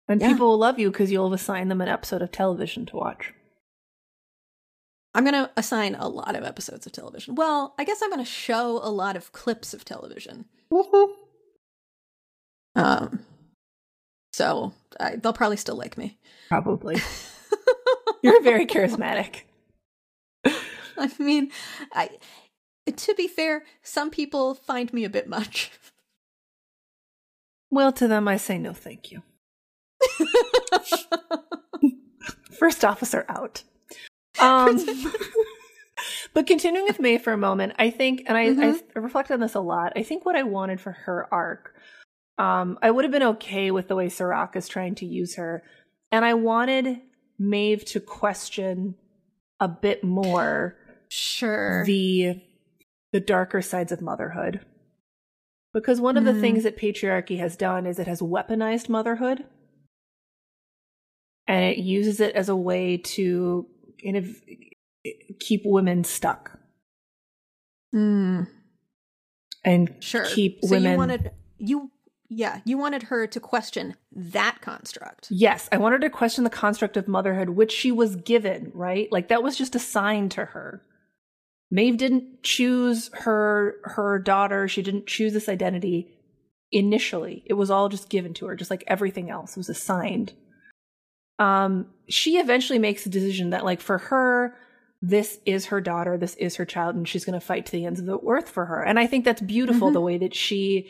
And 0.08 0.20
Yeah. 0.20 0.28
people 0.28 0.48
will 0.48 0.58
love 0.58 0.78
you 0.78 0.90
because 0.90 1.10
you'll 1.10 1.30
have 1.30 1.38
assigned 1.40 1.70
them 1.70 1.80
an 1.80 1.88
episode 1.88 2.22
of 2.22 2.30
television 2.32 2.84
to 2.86 2.96
watch. 2.96 3.32
I'm 5.14 5.24
going 5.24 5.34
to 5.34 5.50
assign 5.56 5.94
a 5.94 6.08
lot 6.08 6.36
of 6.36 6.44
episodes 6.44 6.86
of 6.86 6.92
television. 6.92 7.34
Well, 7.34 7.74
I 7.78 7.84
guess 7.84 8.00
I'm 8.02 8.10
going 8.10 8.24
to 8.24 8.30
show 8.30 8.80
a 8.82 8.88
lot 8.88 9.16
of 9.16 9.32
clips 9.32 9.74
of 9.74 9.84
television. 9.84 10.46
Um, 12.74 13.20
so 14.32 14.72
I, 14.98 15.16
they'll 15.16 15.34
probably 15.34 15.58
still 15.58 15.76
like 15.76 15.98
me. 15.98 16.18
Probably. 16.48 17.00
You're 18.22 18.42
very 18.42 18.66
charismatic. 18.66 19.42
I 20.44 21.10
mean, 21.18 21.50
I 21.92 22.10
to 22.90 23.14
be 23.14 23.28
fair, 23.28 23.64
some 23.82 24.10
people 24.10 24.54
find 24.54 24.92
me 24.92 25.04
a 25.04 25.10
bit 25.10 25.28
much. 25.28 25.70
Well, 27.70 27.92
to 27.92 28.06
them, 28.06 28.28
I 28.28 28.36
say 28.36 28.58
no, 28.58 28.74
thank 28.74 29.10
you. 29.10 29.22
First 32.58 32.84
officer 32.84 33.24
out. 33.28 33.62
Um, 34.42 34.76
but 36.34 36.46
continuing 36.46 36.86
with 36.86 37.00
May 37.00 37.18
for 37.18 37.32
a 37.32 37.36
moment, 37.38 37.74
I 37.78 37.90
think, 37.90 38.22
and 38.26 38.36
I, 38.36 38.46
Mhm. 38.48 38.82
I 38.96 38.98
reflect 39.00 39.30
on 39.30 39.40
this 39.40 39.54
a 39.54 39.60
lot. 39.60 39.92
I 39.96 40.02
think 40.02 40.24
what 40.24 40.36
I 40.36 40.42
wanted 40.42 40.80
for 40.80 40.92
her 40.92 41.28
arc, 41.32 41.74
um, 42.38 42.78
I 42.82 42.90
would 42.90 43.04
have 43.04 43.12
been 43.12 43.22
okay 43.22 43.70
with 43.70 43.88
the 43.88 43.96
way 43.96 44.08
Serac 44.08 44.56
is 44.56 44.68
trying 44.68 44.94
to 44.96 45.06
use 45.06 45.36
her, 45.36 45.62
and 46.10 46.24
I 46.24 46.34
wanted 46.34 47.00
Maeve 47.38 47.84
to 47.86 48.00
question 48.00 48.96
a 49.60 49.68
bit 49.68 50.02
more 50.04 50.76
sure. 51.08 51.84
the 51.86 52.42
the 53.12 53.20
darker 53.20 53.60
sides 53.62 53.92
of 53.92 54.00
motherhood. 54.00 54.60
Because 55.74 56.00
one 56.00 56.16
of 56.16 56.24
the 56.24 56.32
Mm. 56.32 56.40
things 56.40 56.62
that 56.64 56.76
patriarchy 56.78 57.38
has 57.38 57.56
done 57.56 57.86
is 57.86 57.98
it 57.98 58.06
has 58.06 58.20
weaponized 58.22 58.88
motherhood 58.88 59.44
and 61.46 61.64
it 61.64 61.78
uses 61.78 62.20
it 62.20 62.34
as 62.34 62.48
a 62.48 62.56
way 62.56 62.96
to 62.96 63.66
kind 64.04 64.16
of 64.16 64.28
keep 65.40 65.62
women 65.64 66.04
stuck 66.04 66.58
Mm, 67.94 68.48
and 69.64 69.94
sure. 70.00 70.24
keep 70.24 70.60
so 70.64 70.70
women 70.70 70.92
you 70.92 70.96
wanted 70.98 71.30
you 71.58 71.90
yeah, 72.34 72.60
you 72.64 72.78
wanted 72.78 73.02
her 73.04 73.26
to 73.26 73.40
question 73.40 73.94
that 74.10 74.62
construct. 74.62 75.28
Yes, 75.30 75.68
I 75.70 75.76
wanted 75.76 76.00
to 76.00 76.08
question 76.08 76.44
the 76.44 76.50
construct 76.50 76.96
of 76.96 77.06
motherhood 77.06 77.50
which 77.50 77.70
she 77.70 77.92
was 77.92 78.16
given, 78.16 78.70
right? 78.74 79.12
Like 79.12 79.28
that 79.28 79.42
was 79.42 79.58
just 79.58 79.74
assigned 79.74 80.30
to 80.32 80.46
her. 80.46 80.82
Maeve 81.70 81.98
didn't 81.98 82.42
choose 82.42 83.10
her 83.12 83.74
her 83.84 84.18
daughter, 84.18 84.66
she 84.68 84.80
didn't 84.80 85.06
choose 85.06 85.34
this 85.34 85.48
identity 85.48 86.08
initially. 86.70 87.42
It 87.44 87.54
was 87.54 87.70
all 87.70 87.90
just 87.90 88.08
given 88.08 88.32
to 88.34 88.46
her, 88.46 88.56
just 88.56 88.70
like 88.70 88.84
everything 88.86 89.28
else 89.28 89.54
was 89.54 89.68
assigned. 89.68 90.32
Um 91.38 91.86
she 92.08 92.38
eventually 92.38 92.78
makes 92.78 93.04
the 93.04 93.10
decision 93.10 93.50
that 93.50 93.64
like 93.64 93.80
for 93.80 93.98
her 93.98 94.54
this 95.00 95.40
is 95.44 95.66
her 95.66 95.80
daughter, 95.80 96.16
this 96.16 96.34
is 96.36 96.56
her 96.56 96.64
child 96.64 96.94
and 96.94 97.08
she's 97.08 97.24
going 97.24 97.38
to 97.38 97.44
fight 97.44 97.66
to 97.66 97.72
the 97.72 97.84
ends 97.86 97.98
of 97.98 98.06
the 98.06 98.18
earth 98.28 98.48
for 98.48 98.66
her. 98.66 98.82
And 98.82 99.00
I 99.00 99.06
think 99.08 99.24
that's 99.24 99.40
beautiful 99.40 99.90
Mhm. 99.90 99.92
the 99.94 100.00
way 100.00 100.18
that 100.18 100.34
she 100.34 100.88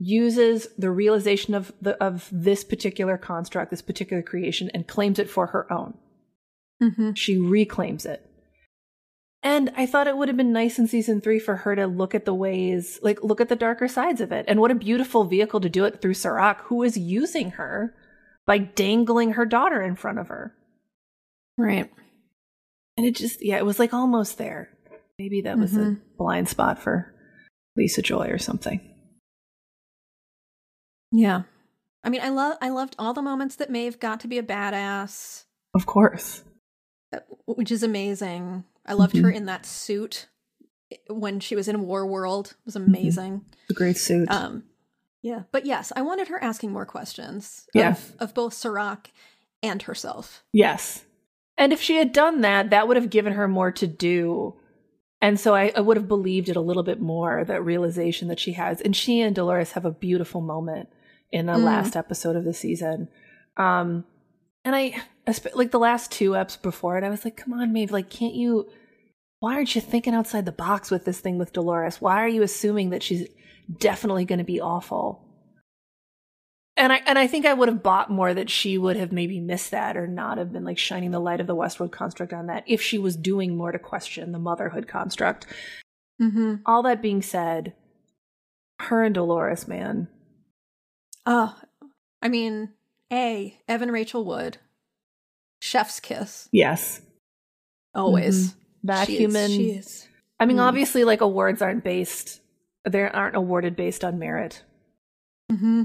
uses 0.00 0.66
the 0.76 0.90
realization 0.90 1.54
of 1.54 1.72
the 1.80 1.92
of 2.02 2.28
this 2.32 2.64
particular 2.64 3.16
construct, 3.16 3.70
this 3.70 3.82
particular 3.82 4.20
creation, 4.22 4.68
and 4.74 4.88
claims 4.88 5.20
it 5.20 5.30
for 5.30 5.48
her 5.48 5.72
own. 5.72 5.94
Mm-hmm. 6.82 7.12
She 7.12 7.38
reclaims 7.38 8.04
it. 8.04 8.28
And 9.44 9.70
I 9.76 9.86
thought 9.86 10.08
it 10.08 10.16
would 10.16 10.28
have 10.28 10.36
been 10.36 10.52
nice 10.52 10.78
in 10.78 10.86
season 10.88 11.20
three 11.20 11.38
for 11.38 11.56
her 11.56 11.76
to 11.76 11.86
look 11.86 12.14
at 12.14 12.24
the 12.24 12.34
ways, 12.34 12.98
like 13.02 13.22
look 13.22 13.40
at 13.40 13.48
the 13.48 13.56
darker 13.56 13.86
sides 13.86 14.20
of 14.20 14.32
it. 14.32 14.44
And 14.48 14.60
what 14.60 14.70
a 14.72 14.76
beautiful 14.76 15.24
vehicle 15.24 15.60
to 15.60 15.68
do 15.68 15.84
it 15.84 16.00
through 16.00 16.14
Serac, 16.14 16.60
who 16.62 16.82
is 16.82 16.96
using 16.96 17.52
her 17.52 17.94
by 18.46 18.58
dangling 18.58 19.32
her 19.32 19.46
daughter 19.46 19.80
in 19.82 19.96
front 19.96 20.18
of 20.18 20.28
her. 20.28 20.54
Right. 21.58 21.90
And 22.96 23.06
it 23.06 23.14
just, 23.16 23.44
yeah, 23.44 23.56
it 23.58 23.64
was 23.66 23.78
like 23.78 23.94
almost 23.94 24.38
there. 24.38 24.68
Maybe 25.18 25.42
that 25.42 25.58
was 25.58 25.76
a 25.76 25.80
Mhm. 25.80 26.00
blind 26.18 26.48
spot 26.48 26.78
for 26.78 27.14
Lisa 27.76 28.02
Joy 28.02 28.28
or 28.28 28.38
something. 28.38 28.80
Yeah. 31.10 31.42
I 32.04 32.10
mean, 32.10 32.20
I 32.22 32.30
love 32.30 32.56
I 32.60 32.70
loved 32.70 32.96
all 32.98 33.14
the 33.14 33.22
moments 33.22 33.56
that 33.56 33.70
Maeve 33.70 34.00
got 34.00 34.20
to 34.20 34.28
be 34.28 34.38
a 34.38 34.42
badass, 34.42 35.44
Of 35.74 35.86
course. 35.86 36.42
uh, 37.12 37.20
which 37.46 37.70
is 37.70 37.82
amazing. 37.82 38.64
I 38.84 38.94
loved 38.94 39.16
her 39.18 39.30
Mhm. 39.30 39.34
in 39.36 39.46
that 39.46 39.64
suit 39.66 40.28
eh, 40.90 40.96
when 41.08 41.38
she 41.38 41.54
was 41.54 41.68
in 41.68 41.86
War 41.86 42.04
World. 42.06 42.56
It 42.58 42.64
was 42.66 42.74
Mm-hmm. 42.74 42.86
amazing. 42.88 43.44
A 43.70 43.74
great 43.74 43.96
suit. 43.98 44.28
Um 44.30 44.64
yeah, 45.22 45.42
but 45.52 45.64
yes, 45.66 45.92
I 45.96 46.02
wanted 46.02 46.28
her 46.28 46.42
asking 46.42 46.72
more 46.72 46.86
questions 46.86 47.66
Yeah. 47.74 47.90
of 47.92 48.12
of 48.20 48.34
both 48.34 48.54
Serac 48.54 49.10
and 49.62 49.82
herself. 49.82 50.42
Yes. 50.52 51.04
And 51.56 51.72
if 51.72 51.80
she 51.80 51.96
had 51.96 52.12
done 52.12 52.40
that, 52.40 52.70
that 52.70 52.88
would 52.88 52.96
have 52.96 53.10
given 53.10 53.34
her 53.34 53.46
more 53.46 53.70
to 53.72 53.86
do. 53.86 54.54
And 55.20 55.38
so 55.38 55.54
I, 55.54 55.70
I 55.76 55.80
would 55.80 55.96
have 55.96 56.08
believed 56.08 56.48
it 56.48 56.56
a 56.56 56.60
little 56.60 56.82
bit 56.82 57.00
more, 57.00 57.44
that 57.44 57.62
realization 57.64 58.26
that 58.28 58.40
she 58.40 58.52
has. 58.54 58.80
And 58.80 58.96
she 58.96 59.20
and 59.20 59.34
Dolores 59.36 59.72
have 59.72 59.84
a 59.84 59.90
beautiful 59.92 60.40
moment 60.40 60.88
in 61.30 61.46
the 61.46 61.52
Mm. 61.52 61.62
last 61.64 61.94
episode 61.94 62.34
of 62.36 62.44
the 62.44 62.52
season. 62.54 63.08
Um, 63.56 64.04
and 64.64 64.74
I, 64.74 64.96
like 65.54 65.70
the 65.70 65.78
last 65.78 66.10
two 66.10 66.30
eps 66.30 66.60
before 66.60 66.98
it, 66.98 67.04
I 67.04 67.10
was 67.10 67.24
like, 67.24 67.36
come 67.36 67.52
on, 67.52 67.72
Maeve, 67.72 67.92
like, 67.92 68.10
can't 68.10 68.34
you, 68.34 68.68
why 69.38 69.54
aren't 69.54 69.74
you 69.74 69.80
thinking 69.80 70.14
outside 70.14 70.46
the 70.46 70.52
box 70.52 70.90
with 70.90 71.04
this 71.04 71.20
thing 71.20 71.38
with 71.38 71.52
Dolores? 71.52 72.00
Why 72.00 72.16
are 72.24 72.28
you 72.28 72.42
assuming 72.42 72.90
that 72.90 73.02
she's 73.02 73.28
definitely 73.78 74.24
going 74.24 74.38
to 74.38 74.44
be 74.44 74.60
awful? 74.60 75.24
And 76.76 76.92
I 76.92 77.02
and 77.06 77.18
I 77.18 77.26
think 77.26 77.44
I 77.44 77.52
would 77.52 77.68
have 77.68 77.82
bought 77.82 78.10
more 78.10 78.32
that 78.32 78.48
she 78.48 78.78
would 78.78 78.96
have 78.96 79.12
maybe 79.12 79.40
missed 79.40 79.70
that 79.72 79.96
or 79.96 80.06
not 80.06 80.38
have 80.38 80.52
been 80.52 80.64
like 80.64 80.78
shining 80.78 81.10
the 81.10 81.20
light 81.20 81.40
of 81.40 81.46
the 81.46 81.54
Westworld 81.56 81.92
construct 81.92 82.32
on 82.32 82.46
that 82.46 82.64
if 82.66 82.80
she 82.80 82.98
was 82.98 83.14
doing 83.16 83.56
more 83.56 83.72
to 83.72 83.78
question 83.78 84.32
the 84.32 84.38
motherhood 84.38 84.88
construct. 84.88 85.46
Mm-hmm. 86.20 86.56
All 86.64 86.82
that 86.84 87.02
being 87.02 87.20
said, 87.20 87.74
her 88.80 89.02
and 89.04 89.14
Dolores, 89.14 89.68
man, 89.68 90.08
Oh, 91.26 91.56
I 92.20 92.28
mean, 92.28 92.70
A, 93.12 93.58
Evan 93.68 93.90
Rachel 93.92 94.24
Wood, 94.24 94.58
Chef's 95.60 96.00
Kiss, 96.00 96.48
yes, 96.52 97.00
always. 97.94 98.54
that 98.84 99.06
She 99.06 99.14
is- 99.14 99.18
human. 99.20 99.50
she 99.50 99.70
is. 99.72 100.08
I 100.40 100.46
mean, 100.46 100.56
Mm. 100.56 100.62
obviously, 100.68 101.04
like 101.04 101.20
awards 101.20 101.62
aren't 101.62 101.84
based; 101.84 102.40
they 102.88 103.02
aren't 103.02 103.36
awarded 103.36 103.76
based 103.76 104.04
on 104.04 104.18
merit, 104.18 104.62
Mm-hmm. 105.50 105.82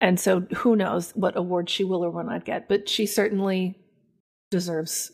and 0.00 0.18
so 0.18 0.40
who 0.56 0.76
knows 0.76 1.12
what 1.14 1.36
award 1.36 1.68
she 1.68 1.84
will 1.84 2.04
or 2.04 2.10
will 2.10 2.24
not 2.24 2.44
get. 2.44 2.68
But 2.68 2.88
she 2.88 3.06
certainly 3.06 3.76
deserves 4.50 5.12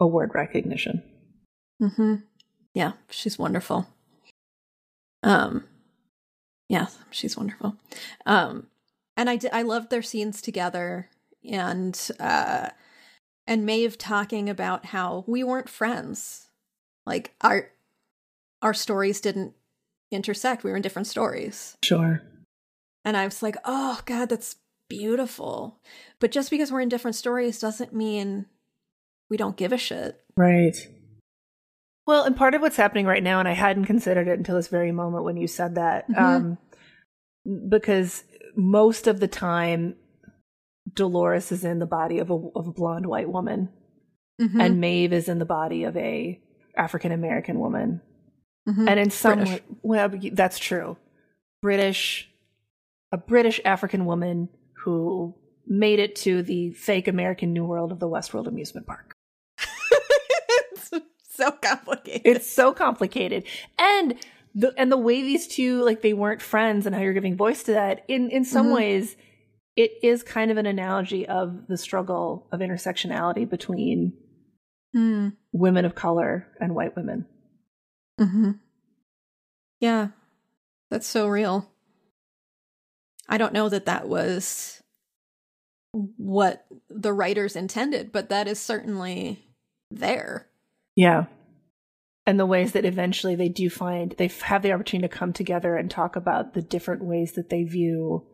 award 0.00 0.30
recognition. 0.34 1.02
Mm-hmm. 1.82 2.16
Yeah, 2.74 2.92
she's 3.10 3.38
wonderful. 3.38 3.86
Um, 5.22 5.64
yeah, 6.68 6.86
she's 7.10 7.36
wonderful. 7.36 7.76
Um, 8.26 8.68
and 9.16 9.28
I 9.30 9.36
did, 9.36 9.50
I 9.52 9.62
loved 9.62 9.90
their 9.90 10.02
scenes 10.02 10.40
together, 10.42 11.08
and 11.48 11.98
uh, 12.20 12.70
and 13.46 13.66
Maeve 13.66 13.98
talking 13.98 14.48
about 14.48 14.86
how 14.86 15.24
we 15.26 15.42
weren't 15.44 15.68
friends, 15.68 16.48
like 17.06 17.34
our 17.40 17.70
our 18.62 18.74
stories 18.74 19.20
didn't 19.20 19.54
intersect. 20.14 20.64
We 20.64 20.70
were 20.70 20.76
in 20.76 20.82
different 20.82 21.06
stories, 21.08 21.76
Sure. 21.84 22.22
and 23.04 23.16
I 23.16 23.24
was 23.24 23.42
like, 23.42 23.56
oh 23.64 24.00
God, 24.06 24.28
that's 24.28 24.56
beautiful. 24.88 25.80
But 26.20 26.30
just 26.32 26.50
because 26.50 26.70
we're 26.72 26.80
in 26.80 26.88
different 26.88 27.16
stories 27.16 27.58
doesn't 27.58 27.92
mean 27.94 28.46
we 29.30 29.36
don't 29.36 29.56
give 29.56 29.72
a 29.72 29.78
shit. 29.78 30.20
Right. 30.36 30.76
Well, 32.06 32.24
and 32.24 32.36
part 32.36 32.54
of 32.54 32.60
what's 32.60 32.76
happening 32.76 33.06
right 33.06 33.22
now, 33.22 33.38
and 33.38 33.48
I 33.48 33.52
hadn't 33.54 33.86
considered 33.86 34.28
it 34.28 34.38
until 34.38 34.56
this 34.56 34.68
very 34.68 34.92
moment 34.92 35.24
when 35.24 35.36
you 35.38 35.46
said 35.46 35.74
that, 35.76 36.06
Mhm. 36.10 36.18
um, 36.18 36.58
because 37.68 38.24
most 38.56 39.06
of 39.06 39.20
the 39.20 39.28
time, 39.28 39.96
Dolores 40.92 41.50
is 41.50 41.64
in 41.64 41.78
the 41.78 41.86
body 41.86 42.18
of 42.18 42.30
a 42.30 42.34
of 42.34 42.66
a 42.68 42.72
blonde 42.72 43.06
white 43.06 43.30
woman, 43.30 43.70
Mhm. 44.40 44.60
and 44.60 44.80
Maeve 44.80 45.14
is 45.14 45.28
in 45.30 45.38
the 45.38 45.46
body 45.46 45.84
of 45.84 45.96
a 45.96 46.40
African 46.76 47.10
American 47.10 47.58
woman, 47.58 48.02
Mhm. 48.68 48.88
and 48.88 48.98
in 49.00 49.10
some 49.10 49.38
British. 49.40 49.54
way, 49.54 49.60
well, 49.82 50.10
that's 50.32 50.58
true, 50.58 50.96
British, 51.62 52.30
a 53.12 53.16
British 53.18 53.60
African 53.64 54.06
woman 54.06 54.48
who 54.84 55.34
made 55.66 55.98
it 55.98 56.14
to 56.16 56.42
the 56.42 56.70
fake 56.72 57.08
American 57.08 57.52
New 57.52 57.64
World 57.64 57.92
of 57.92 57.98
the 58.00 58.08
Westworld 58.08 58.46
amusement 58.46 58.86
park. 58.86 59.14
it's 59.58 60.90
so 61.30 61.50
complicated. 61.52 62.22
It's 62.24 62.50
so 62.50 62.72
complicated. 62.72 63.44
And 63.78 64.14
the 64.54 64.72
and 64.78 64.90
the 64.92 64.96
way 64.96 65.20
these 65.22 65.46
two 65.48 65.82
like 65.82 66.02
they 66.02 66.12
weren't 66.12 66.40
friends 66.42 66.86
and 66.86 66.94
how 66.94 67.00
you're 67.02 67.12
giving 67.12 67.36
voice 67.36 67.62
to 67.64 67.72
that 67.72 68.04
in 68.08 68.30
in 68.30 68.44
some 68.44 68.66
Mhm. 68.68 68.74
ways 68.76 69.16
it 69.76 69.90
is 70.02 70.22
kind 70.22 70.52
of 70.52 70.56
an 70.56 70.66
analogy 70.66 71.26
of 71.26 71.66
the 71.66 71.76
struggle 71.76 72.46
of 72.52 72.60
intersectionality 72.60 73.48
between 73.48 74.12
Hmm. 74.92 75.30
women 75.52 75.84
of 75.84 75.96
color 75.96 76.46
and 76.60 76.72
white 76.76 76.94
women. 76.94 77.26
Mm-hmm. 78.20 78.52
Yeah, 79.80 80.08
that's 80.90 81.06
so 81.06 81.26
real. 81.26 81.70
I 83.28 83.38
don't 83.38 83.52
know 83.52 83.68
that 83.68 83.86
that 83.86 84.08
was 84.08 84.82
what 85.92 86.66
the 86.90 87.12
writers 87.12 87.56
intended, 87.56 88.12
but 88.12 88.28
that 88.28 88.48
is 88.48 88.58
certainly 88.58 89.44
there. 89.90 90.48
Yeah. 90.96 91.26
And 92.26 92.40
the 92.40 92.46
ways 92.46 92.72
that 92.72 92.84
eventually 92.84 93.34
they 93.34 93.48
do 93.48 93.68
find 93.68 94.14
they 94.16 94.28
have 94.44 94.62
the 94.62 94.72
opportunity 94.72 95.08
to 95.08 95.14
come 95.16 95.32
together 95.32 95.76
and 95.76 95.90
talk 95.90 96.16
about 96.16 96.54
the 96.54 96.62
different 96.62 97.04
ways 97.04 97.32
that 97.32 97.50
they 97.50 97.64
view 97.64 98.26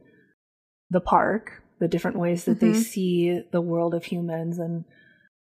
the 0.90 1.00
park, 1.00 1.62
the 1.78 1.88
different 1.88 2.18
ways 2.18 2.44
that 2.44 2.60
they 2.60 2.70
Mhm. 2.70 2.82
see 2.82 3.40
the 3.50 3.60
world 3.60 3.94
of 3.94 4.04
humans 4.04 4.58
and 4.58 4.84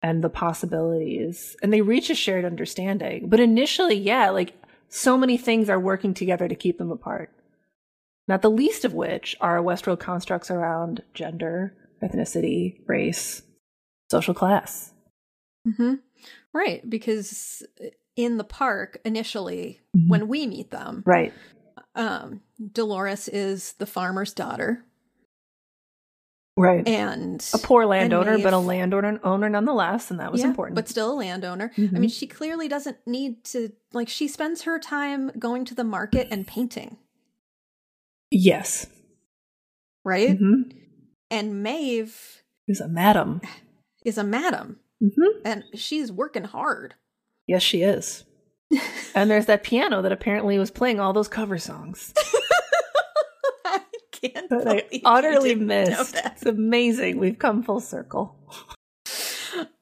and 0.03 0.23
the 0.25 0.31
possibilities. 0.31 1.57
And 1.63 1.73
they 1.73 1.83
reach 1.83 2.11
a 2.11 2.15
shared 2.15 2.45
understanding. 2.45 3.29
But 3.29 3.41
initially, 3.41 3.97
yeah, 3.97 4.31
like 4.31 4.55
so 4.89 5.17
many 5.19 5.37
things 5.37 5.69
are 5.69 5.79
working 5.81 6.15
together 6.15 6.49
to 6.49 6.55
keep 6.55 6.79
them 6.79 6.91
apart. 6.91 7.31
Not 8.29 8.43
the 8.43 8.51
least 8.51 8.85
of 8.85 8.95
which 8.95 9.37
are 9.41 9.59
Westworld 9.59 9.99
constructs 10.01 10.51
around 10.51 11.03
gender, 11.15 11.75
ethnicity, 12.03 12.81
race, 12.87 13.43
social 14.11 14.35
class. 14.35 14.93
Mm-hmm. 15.67 15.95
Right, 16.53 16.89
because 16.89 17.63
in 18.17 18.37
the 18.39 18.45
park 18.45 19.01
initially, 19.05 19.81
Mhm. 19.97 20.09
when 20.09 20.29
we 20.29 20.47
meet 20.47 20.71
them, 20.71 21.03
Right. 21.07 21.33
um, 21.95 22.43
Dolores 22.73 23.29
is 23.29 23.75
the 23.75 23.87
farmer's 23.87 24.33
daughter, 24.33 24.85
Right. 26.61 26.87
and 26.87 27.45
a 27.55 27.59
poor 27.59 27.87
landowner, 27.87 28.39
but 28.39 28.53
a 28.53 28.59
landowner 28.59 29.19
owner 29.25 29.49
nonetheless, 29.49 30.11
and 30.11 30.21
that 30.21 30.31
was 30.33 30.41
Yeah, 30.43 30.49
important. 30.49 30.77
but 30.77 30.89
still 30.89 31.13
a 31.13 31.15
landowner. 31.17 31.73
I 31.77 31.81
Mhm. 31.81 31.93
mean, 31.99 32.11
she 32.11 32.27
clearly 32.27 32.69
doesn't 32.69 32.99
need 33.07 33.45
to 33.47 33.73
like. 33.93 34.09
She 34.09 34.29
spends 34.29 34.63
her 34.63 34.79
time 34.79 35.31
going 35.39 35.65
to 35.67 35.75
the 35.75 35.85
market 35.85 36.29
and 36.31 36.47
painting, 36.47 36.99
yes, 38.31 38.87
right? 40.05 40.37
hmm 40.37 40.63
And 41.31 41.63
Maeve 41.63 42.43
is 42.67 42.81
a 42.81 42.89
madam. 42.89 43.41
is 44.05 44.19
a 44.19 44.25
madam, 44.25 44.81
hmm 45.01 45.41
and 45.45 45.65
she's 45.75 46.11
working 46.13 46.45
hard. 46.45 46.95
Yes, 47.47 47.63
she 47.63 47.83
is. 47.83 48.25
and 49.15 49.31
there's 49.31 49.47
that 49.47 49.63
piano 49.65 50.01
that 50.03 50.13
apparently 50.13 50.59
was 50.59 50.71
playing 50.71 51.01
all 51.01 51.13
those 51.13 51.27
cover 51.29 51.59
songs 51.59 52.13
I 52.17 52.40
can't. 54.23 54.49
that 54.51 54.69
I 54.69 55.01
utterly 55.05 55.55
missed. 55.55 56.17
It's 56.17 56.47
amazing. 56.47 57.19
We've 57.19 57.39
come 57.39 57.63
full 57.63 57.81
circle. 57.81 58.37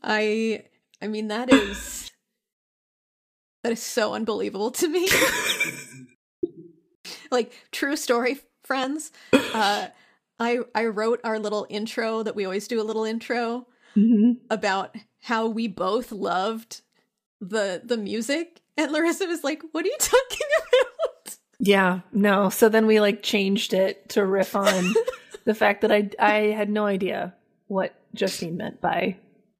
I. 0.02 0.64
I 1.00 1.06
mean, 1.06 1.28
that 1.28 1.52
is 1.52 2.10
that 3.62 3.72
is 3.72 3.82
so 3.82 4.14
unbelievable 4.14 4.70
to 4.72 4.88
me. 4.88 5.08
like 7.30 7.52
true 7.70 7.96
story, 7.96 8.38
friends. 8.64 9.12
Uh, 9.32 9.88
I 10.38 10.60
I 10.74 10.86
wrote 10.86 11.20
our 11.24 11.38
little 11.38 11.66
intro 11.68 12.22
that 12.22 12.34
we 12.34 12.44
always 12.44 12.68
do 12.68 12.80
a 12.80 12.84
little 12.84 13.04
intro 13.04 13.66
hmm 13.94 14.32
about 14.50 14.94
how 15.22 15.48
we 15.48 15.66
both 15.68 16.12
loved 16.12 16.82
the 17.40 17.80
the 17.84 17.96
music, 17.96 18.60
and 18.76 18.90
Larisa 18.92 19.26
was 19.26 19.44
like, 19.44 19.62
"What 19.72 19.84
are 19.84 19.88
you 19.88 19.96
talking 19.98 20.46
about?" 20.58 20.86
Yeah, 21.60 22.00
no. 22.12 22.48
So 22.50 22.68
then 22.68 22.86
we 22.86 23.00
like 23.00 23.22
changed 23.22 23.72
it 23.72 24.08
to 24.10 24.24
riff 24.24 24.54
on 24.54 24.94
the 25.44 25.54
fact 25.54 25.80
that 25.82 25.92
I 25.92 26.10
I 26.18 26.32
had 26.52 26.70
no 26.70 26.86
idea 26.86 27.34
what 27.66 27.94
Justine 28.14 28.56
meant 28.56 28.80
by 28.80 29.16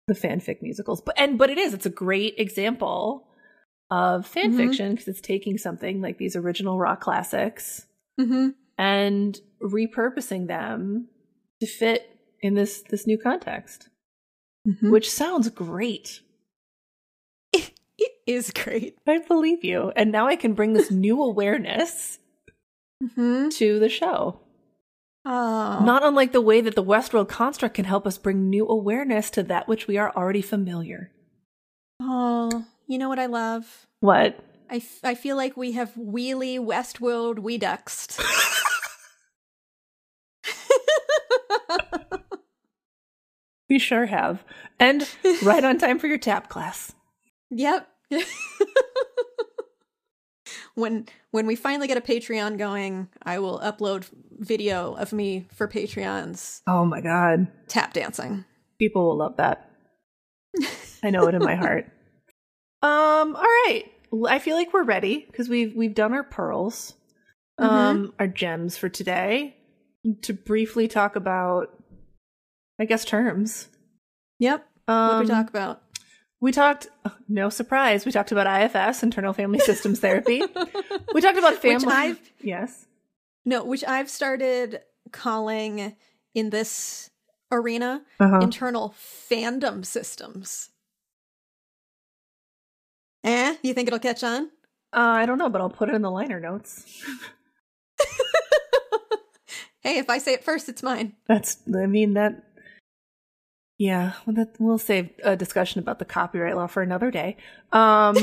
the 0.06 0.14
fanfic 0.14 0.62
musicals. 0.62 1.00
But 1.00 1.18
and 1.20 1.36
but 1.38 1.50
it 1.50 1.58
is. 1.58 1.74
It's 1.74 1.86
a 1.86 1.90
great 1.90 2.34
example 2.38 3.26
of 3.90 4.26
fan 4.26 4.52
Mhm. 4.52 4.56
fiction 4.56 4.90
because 4.92 5.08
it's 5.08 5.20
taking 5.20 5.58
something 5.58 6.00
like 6.00 6.18
these 6.18 6.36
original 6.36 6.78
rock 6.78 7.00
classics 7.00 7.86
Mm-hmm. 8.20 8.48
and 8.76 9.38
repurposing 9.62 10.46
them 10.48 11.08
to 11.60 11.66
fit 11.66 12.08
in 12.40 12.54
this 12.54 12.82
this 12.90 13.06
new 13.06 13.18
context, 13.18 13.88
Mm-hmm. 14.68 14.90
which 14.90 15.10
sounds 15.10 15.48
great. 15.50 16.20
Is 18.28 18.50
great. 18.50 18.98
I 19.06 19.18
believe 19.18 19.64
you. 19.64 19.90
And 19.96 20.12
now 20.12 20.26
I 20.28 20.36
can 20.36 20.52
bring 20.52 20.74
this 20.74 20.90
new 20.90 21.22
awareness 21.30 22.18
Mm-hmm. 23.02 23.48
to 23.50 23.78
the 23.78 23.88
show. 23.88 24.40
Oh, 25.24 25.80
Not 25.84 26.02
unlike 26.04 26.32
the 26.32 26.40
way 26.40 26.60
that 26.60 26.74
the 26.74 26.82
Westworld 26.82 27.28
construct 27.28 27.74
can 27.76 27.84
help 27.84 28.06
us 28.06 28.18
bring 28.18 28.50
new 28.50 28.66
awareness 28.66 29.30
to 29.30 29.42
that 29.44 29.68
which 29.68 29.86
we 29.86 29.96
are 29.98 30.12
already 30.16 30.42
familiar. 30.42 31.10
oh. 32.00 32.64
You 32.88 32.98
know 32.98 33.08
what 33.08 33.18
I 33.18 33.26
love? 33.26 33.86
What? 34.00 34.40
I, 34.70 34.76
f- 34.76 35.00
I 35.04 35.14
feel 35.14 35.36
like 35.36 35.56
we 35.56 35.72
have 35.72 35.92
wheelie 35.94 36.58
Westworld 36.58 37.38
we 37.38 37.58
duxed. 37.58 38.18
We 43.70 43.78
sure 43.78 44.06
have. 44.06 44.42
And 44.80 45.06
right 45.42 45.62
on 45.62 45.76
time 45.76 45.98
for 45.98 46.06
your 46.06 46.16
tap 46.18 46.48
class. 46.48 46.94
yep. 47.50 47.86
when 50.74 51.06
when 51.30 51.46
we 51.46 51.56
finally 51.56 51.86
get 51.88 51.96
a 51.96 52.00
Patreon 52.00 52.58
going, 52.58 53.08
I 53.22 53.38
will 53.38 53.58
upload 53.60 54.08
video 54.38 54.94
of 54.94 55.12
me 55.12 55.46
for 55.52 55.66
Patreons 55.68 56.60
Oh 56.66 56.84
my 56.84 57.00
God. 57.00 57.48
tap 57.68 57.92
dancing. 57.92 58.44
People 58.78 59.08
will 59.08 59.16
love 59.16 59.36
that. 59.38 59.68
I 61.02 61.10
know 61.10 61.26
it 61.26 61.34
in 61.34 61.42
my 61.42 61.54
heart. 61.56 61.86
Um, 62.82 63.34
all 63.36 63.42
right. 63.42 63.84
I 64.28 64.38
feel 64.38 64.56
like 64.56 64.72
we're 64.72 64.84
ready 64.84 65.26
because 65.30 65.48
we've 65.48 65.74
we've 65.74 65.94
done 65.94 66.12
our 66.14 66.22
pearls, 66.24 66.94
um, 67.58 68.14
our 68.18 68.28
gems 68.28 68.76
for 68.76 68.88
today. 68.88 69.54
To 70.22 70.32
briefly 70.32 70.86
talk 70.88 71.16
about 71.16 71.74
I 72.80 72.84
guess 72.84 73.04
terms. 73.04 73.68
Yep. 74.38 74.64
Um, 74.86 75.08
What 75.08 75.20
we 75.20 75.26
talk 75.26 75.48
about? 75.50 75.82
We 76.40 76.52
talked, 76.52 76.86
no 77.28 77.48
surprise, 77.50 78.06
we 78.06 78.12
talked 78.12 78.30
about 78.30 78.46
IFS, 78.46 79.02
internal 79.02 79.32
family 79.32 79.58
systems 79.58 79.98
therapy. 80.00 80.42
We 81.14 81.20
talked 81.20 81.38
about 81.38 81.54
family. 81.54 81.86
Which 81.86 81.94
I've 81.94 82.20
yes. 82.42 82.86
no, 83.44 83.64
which 83.64 83.82
I've 83.84 84.08
started 84.10 84.80
calling 85.10 85.96
in 86.34 86.50
this 86.50 87.10
arena 87.50 88.02
Uh-huh. 88.20 88.40
internal 88.40 88.94
fandom 89.30 89.84
systems. 89.84 90.70
Eh? 93.24 93.56
You 93.62 93.74
think 93.74 93.88
it'll 93.88 93.98
catch 93.98 94.22
on? 94.22 94.44
Uh, 94.92 95.00
I 95.00 95.26
don't 95.26 95.38
know, 95.38 95.48
but 95.48 95.60
I'll 95.60 95.70
put 95.70 95.88
it 95.88 95.94
in 95.94 96.02
the 96.02 96.10
liner 96.10 96.40
notes. 96.40 96.84
Hey, 99.80 99.98
if 99.98 100.10
I 100.10 100.18
say 100.18 100.34
it 100.34 100.42
first, 100.44 100.68
it's 100.68 100.82
mine. 100.82 101.14
That's, 101.26 101.56
I 101.74 101.86
mean, 101.86 102.14
that, 102.14 102.42
yeah, 103.78 104.12
well, 104.26 104.34
that, 104.36 104.56
we'll 104.58 104.78
save 104.78 105.10
a 105.22 105.36
discussion 105.36 105.78
about 105.78 105.98
the 105.98 106.04
copyright 106.04 106.56
law 106.56 106.66
for 106.66 106.82
another 106.82 107.10
day. 107.10 107.36
Um, 107.72 108.16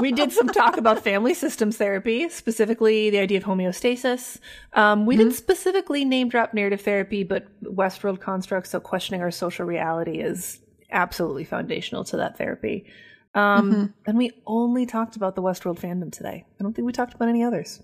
we 0.00 0.12
did 0.12 0.32
some 0.32 0.48
talk 0.48 0.76
about 0.78 1.04
family 1.04 1.34
systems 1.34 1.76
therapy, 1.76 2.28
specifically 2.30 3.10
the 3.10 3.18
idea 3.18 3.38
of 3.38 3.44
homeostasis. 3.44 4.38
Um, 4.72 5.04
we 5.04 5.16
didn't 5.16 5.34
specifically 5.34 6.04
name 6.04 6.28
drop 6.30 6.54
narrative 6.54 6.80
therapy, 6.80 7.22
but 7.22 7.46
Westworld 7.62 8.20
constructs, 8.20 8.70
so 8.70 8.80
questioning 8.80 9.20
our 9.20 9.30
social 9.30 9.66
reality 9.66 10.20
is 10.20 10.60
absolutely 10.90 11.44
foundational 11.44 12.02
to 12.04 12.16
that 12.16 12.38
therapy. 12.38 12.86
Um, 13.34 13.72
Mhm. 13.72 13.92
And 14.06 14.18
we 14.18 14.32
only 14.46 14.86
talked 14.86 15.16
about 15.16 15.36
the 15.36 15.42
Westworld 15.42 15.78
fandom 15.78 16.10
today. 16.10 16.44
I 16.58 16.62
don't 16.62 16.72
think 16.74 16.86
we 16.86 16.92
talked 16.92 17.14
about 17.14 17.28
any 17.28 17.44
others. 17.44 17.80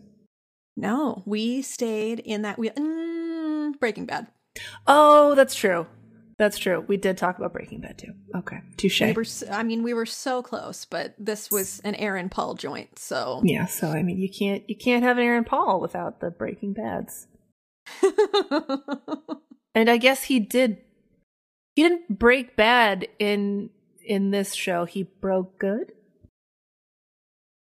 No, 0.77 1.23
we 1.25 1.63
stayed 1.63 2.19
in 2.21 2.43
that 2.43 2.59
wheel. 2.59 2.73
Mm, 2.73 3.79
Breaking 3.79 4.07
Bad. 4.07 4.27
Oh, 4.87 5.35
that's 5.35 5.55
true. 5.55 5.87
That's 6.39 6.59
true. 6.59 6.85
We 6.87 6.99
did 6.99 7.17
talk 7.17 7.39
about 7.39 7.55
Breaking 7.55 7.81
Bad 7.81 7.99
too. 7.99 8.13
Okay, 8.35 8.61
touche. 8.77 9.01
We 9.01 9.13
were, 9.13 9.25
I 9.51 9.63
mean, 9.63 9.83
we 9.83 9.95
were 9.95 10.05
so 10.05 10.43
close, 10.43 10.85
but 10.85 11.15
this 11.19 11.51
was 11.51 11.81
an 11.81 11.95
Aaron 11.95 12.29
Paul 12.29 12.55
joint, 12.55 12.99
so. 12.99 13.41
Yeah, 13.43 13.67
so 13.67 13.89
I 13.89 14.03
mean, 14.03 14.19
you 14.19 14.29
can't 14.29 14.69
you 14.69 14.77
can't 14.77 15.03
have 15.03 15.17
an 15.17 15.25
Aaron 15.25 15.45
Paul 15.45 15.81
without 15.81 16.21
the 16.21 16.31
Breaking 16.31 16.75
Bads. 16.75 17.27
And 19.77 19.91
I 19.91 19.99
guess 19.99 20.25
he 20.25 20.41
did. 20.41 20.79
He 21.75 21.83
didn't 21.83 22.19
break 22.19 22.57
bad 22.57 23.07
in 23.19 23.69
in 24.03 24.31
this 24.31 24.55
show. 24.55 24.87
He 24.87 25.03
broke 25.05 25.59
good. 25.59 25.93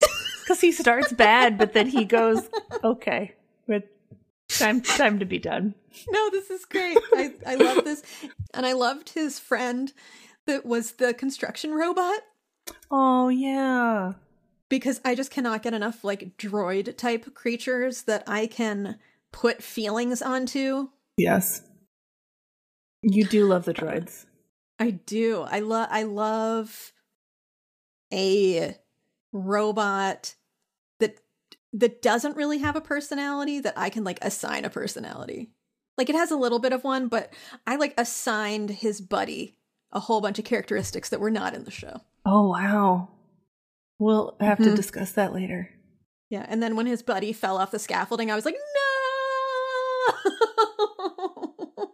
Because 0.43 0.59
he 0.59 0.73
starts 0.73 1.13
bad, 1.13 1.57
but 1.57 1.71
then 1.71 1.87
he 1.87 2.03
goes, 2.03 2.49
"Okay, 2.83 3.35
but 3.65 3.87
time 4.49 4.81
time 4.81 5.19
to 5.19 5.25
be 5.25 5.39
done." 5.39 5.75
No, 6.11 6.29
this 6.29 6.49
is 6.49 6.65
great. 6.65 6.97
I, 7.13 7.33
I 7.45 7.55
love 7.55 7.83
this. 7.83 8.03
And 8.53 8.65
I 8.65 8.73
loved 8.73 9.09
his 9.09 9.39
friend 9.39 9.91
that 10.45 10.65
was 10.65 10.93
the 10.93 11.13
construction 11.13 11.73
robot 11.73 12.19
Oh 12.91 13.29
yeah. 13.29 14.13
because 14.69 14.99
I 15.05 15.15
just 15.15 15.31
cannot 15.31 15.63
get 15.63 15.73
enough 15.73 16.03
like 16.03 16.37
droid 16.37 16.97
type 16.97 17.33
creatures 17.33 18.03
that 18.03 18.23
I 18.27 18.47
can 18.47 18.97
put 19.31 19.63
feelings 19.63 20.21
onto. 20.21 20.89
Yes. 21.17 21.61
You 23.01 23.25
do 23.25 23.45
love 23.45 23.65
the 23.65 23.73
droids. 23.73 24.25
I 24.79 24.91
do. 24.91 25.41
I 25.41 25.59
love 25.59 25.87
I 25.91 26.03
love 26.03 26.91
a 28.13 28.75
robot 29.31 30.35
that 30.99 31.17
that 31.73 32.01
doesn't 32.01 32.37
really 32.37 32.59
have 32.59 32.75
a 32.75 32.81
personality 32.81 33.59
that 33.59 33.73
I 33.77 33.89
can 33.89 34.03
like 34.03 34.19
assign 34.21 34.65
a 34.65 34.69
personality. 34.69 35.51
Like 35.97 36.09
it 36.09 36.15
has 36.15 36.31
a 36.31 36.35
little 36.37 36.59
bit 36.59 36.73
of 36.73 36.83
one, 36.83 37.07
but 37.07 37.33
I 37.67 37.75
like 37.75 37.93
assigned 37.97 38.69
his 38.69 38.99
buddy 39.01 39.55
a 39.91 39.99
whole 39.99 40.21
bunch 40.21 40.39
of 40.39 40.45
characteristics 40.45 41.09
that 41.09 41.19
were 41.19 41.29
not 41.31 41.53
in 41.53 41.63
the 41.65 41.71
show. 41.71 42.01
Oh 42.25 42.49
wow. 42.49 43.09
We'll 43.99 44.35
have 44.39 44.57
to 44.59 44.71
Mhm. 44.71 44.75
discuss 44.75 45.11
that 45.13 45.33
later. 45.33 45.69
Yeah, 46.29 46.45
and 46.49 46.63
then 46.63 46.75
when 46.75 46.87
his 46.87 47.03
buddy 47.03 47.31
fell 47.31 47.57
off 47.57 47.69
the 47.71 47.77
scaffolding, 47.79 48.31
I 48.31 48.35
was 48.35 48.43
like, 48.45 48.55
"No!" 48.55 50.13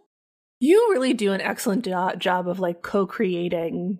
You 0.62 0.88
really 0.90 1.14
do 1.14 1.32
an 1.32 1.40
excellent 1.40 1.86
jo- 1.86 2.14
job 2.18 2.46
of 2.46 2.60
like 2.60 2.82
co-creating 2.82 3.98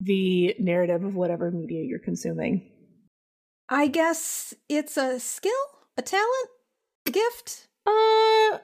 the 0.00 0.54
narrative 0.60 1.02
of 1.02 1.16
whatever 1.16 1.50
media 1.50 1.82
you're 1.84 1.98
consuming. 1.98 2.70
I 3.68 3.88
guess 3.88 4.54
it's 4.68 4.96
a 4.96 5.18
skill, 5.18 5.52
a 5.96 6.02
talent, 6.02 6.48
a 7.06 7.10
gift. 7.10 7.66
Uh 7.84 8.58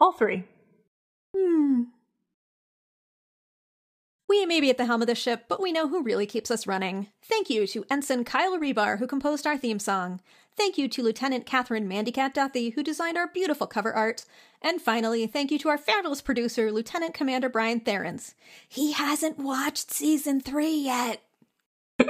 all 0.00 0.12
three. 0.12 0.44
Hmm. 1.36 1.84
We 4.28 4.44
may 4.44 4.60
be 4.60 4.70
at 4.70 4.78
the 4.78 4.86
helm 4.86 5.02
of 5.02 5.06
the 5.06 5.14
ship, 5.14 5.44
but 5.48 5.62
we 5.62 5.70
know 5.70 5.88
who 5.88 6.02
really 6.02 6.26
keeps 6.26 6.50
us 6.50 6.66
running. 6.66 7.08
Thank 7.22 7.48
you 7.48 7.66
to 7.68 7.84
Ensign 7.88 8.24
Kyle 8.24 8.58
Rebar, 8.58 8.98
who 8.98 9.06
composed 9.06 9.46
our 9.46 9.56
theme 9.56 9.78
song. 9.78 10.20
Thank 10.56 10.78
you 10.78 10.88
to 10.88 11.02
Lieutenant 11.02 11.46
Catherine 11.46 11.88
Mandycat 11.88 12.34
Duthie, 12.34 12.70
who 12.74 12.82
designed 12.82 13.16
our 13.16 13.28
beautiful 13.28 13.66
cover 13.66 13.92
art. 13.92 14.24
And 14.62 14.80
finally, 14.80 15.26
thank 15.26 15.52
you 15.52 15.58
to 15.60 15.68
our 15.68 15.78
fabulous 15.78 16.22
producer, 16.22 16.72
Lieutenant 16.72 17.14
Commander 17.14 17.48
Brian 17.48 17.80
Therens. 17.80 18.34
He 18.68 18.92
hasn't 18.92 19.38
watched 19.38 19.90
season 19.90 20.40
three 20.40 20.74
yet. 20.74 21.22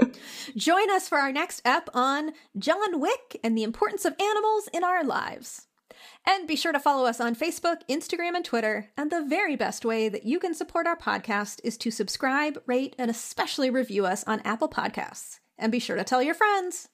Join 0.57 0.91
us 0.91 1.09
for 1.09 1.18
our 1.18 1.32
next 1.32 1.61
ep 1.64 1.91
on 1.93 2.32
John 2.57 2.99
Wick 2.99 3.39
and 3.45 3.59
the 3.59 3.62
importance 3.62 4.05
of 4.05 4.14
animals 4.20 4.68
in 4.72 4.84
our 4.84 5.05
lives. 5.05 5.66
And 6.26 6.48
be 6.48 6.57
sure 6.57 6.72
to 6.72 6.80
follow 6.80 7.07
us 7.07 7.20
on 7.20 7.34
Facebook, 7.34 7.78
Instagram, 7.88 8.34
and 8.34 8.44
Twitter. 8.44 8.90
And 8.96 9.11
the 9.11 9.24
very 9.24 9.57
best 9.57 9.84
way 9.84 10.09
that 10.09 10.24
you 10.24 10.38
can 10.38 10.54
support 10.54 10.86
our 10.86 10.96
podcast 10.96 11.61
is 11.64 11.76
to 11.78 11.90
subscribe, 11.90 12.61
rate, 12.66 12.94
and 12.98 13.11
especially 13.11 13.70
review 13.70 14.07
us 14.07 14.24
on 14.24 14.40
Apple 14.40 14.68
Podcasts. 14.68 15.40
And 15.59 15.72
be 15.72 15.78
sure 15.78 15.96
to 15.96 16.04
tell 16.04 16.22
your 16.22 16.34
friends. 16.34 16.88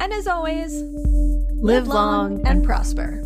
And 0.00 0.12
as 0.12 0.26
always, 0.26 0.82
Live 1.62 1.88
long 1.88 2.46
and 2.46 2.62
prosper. 2.62 3.22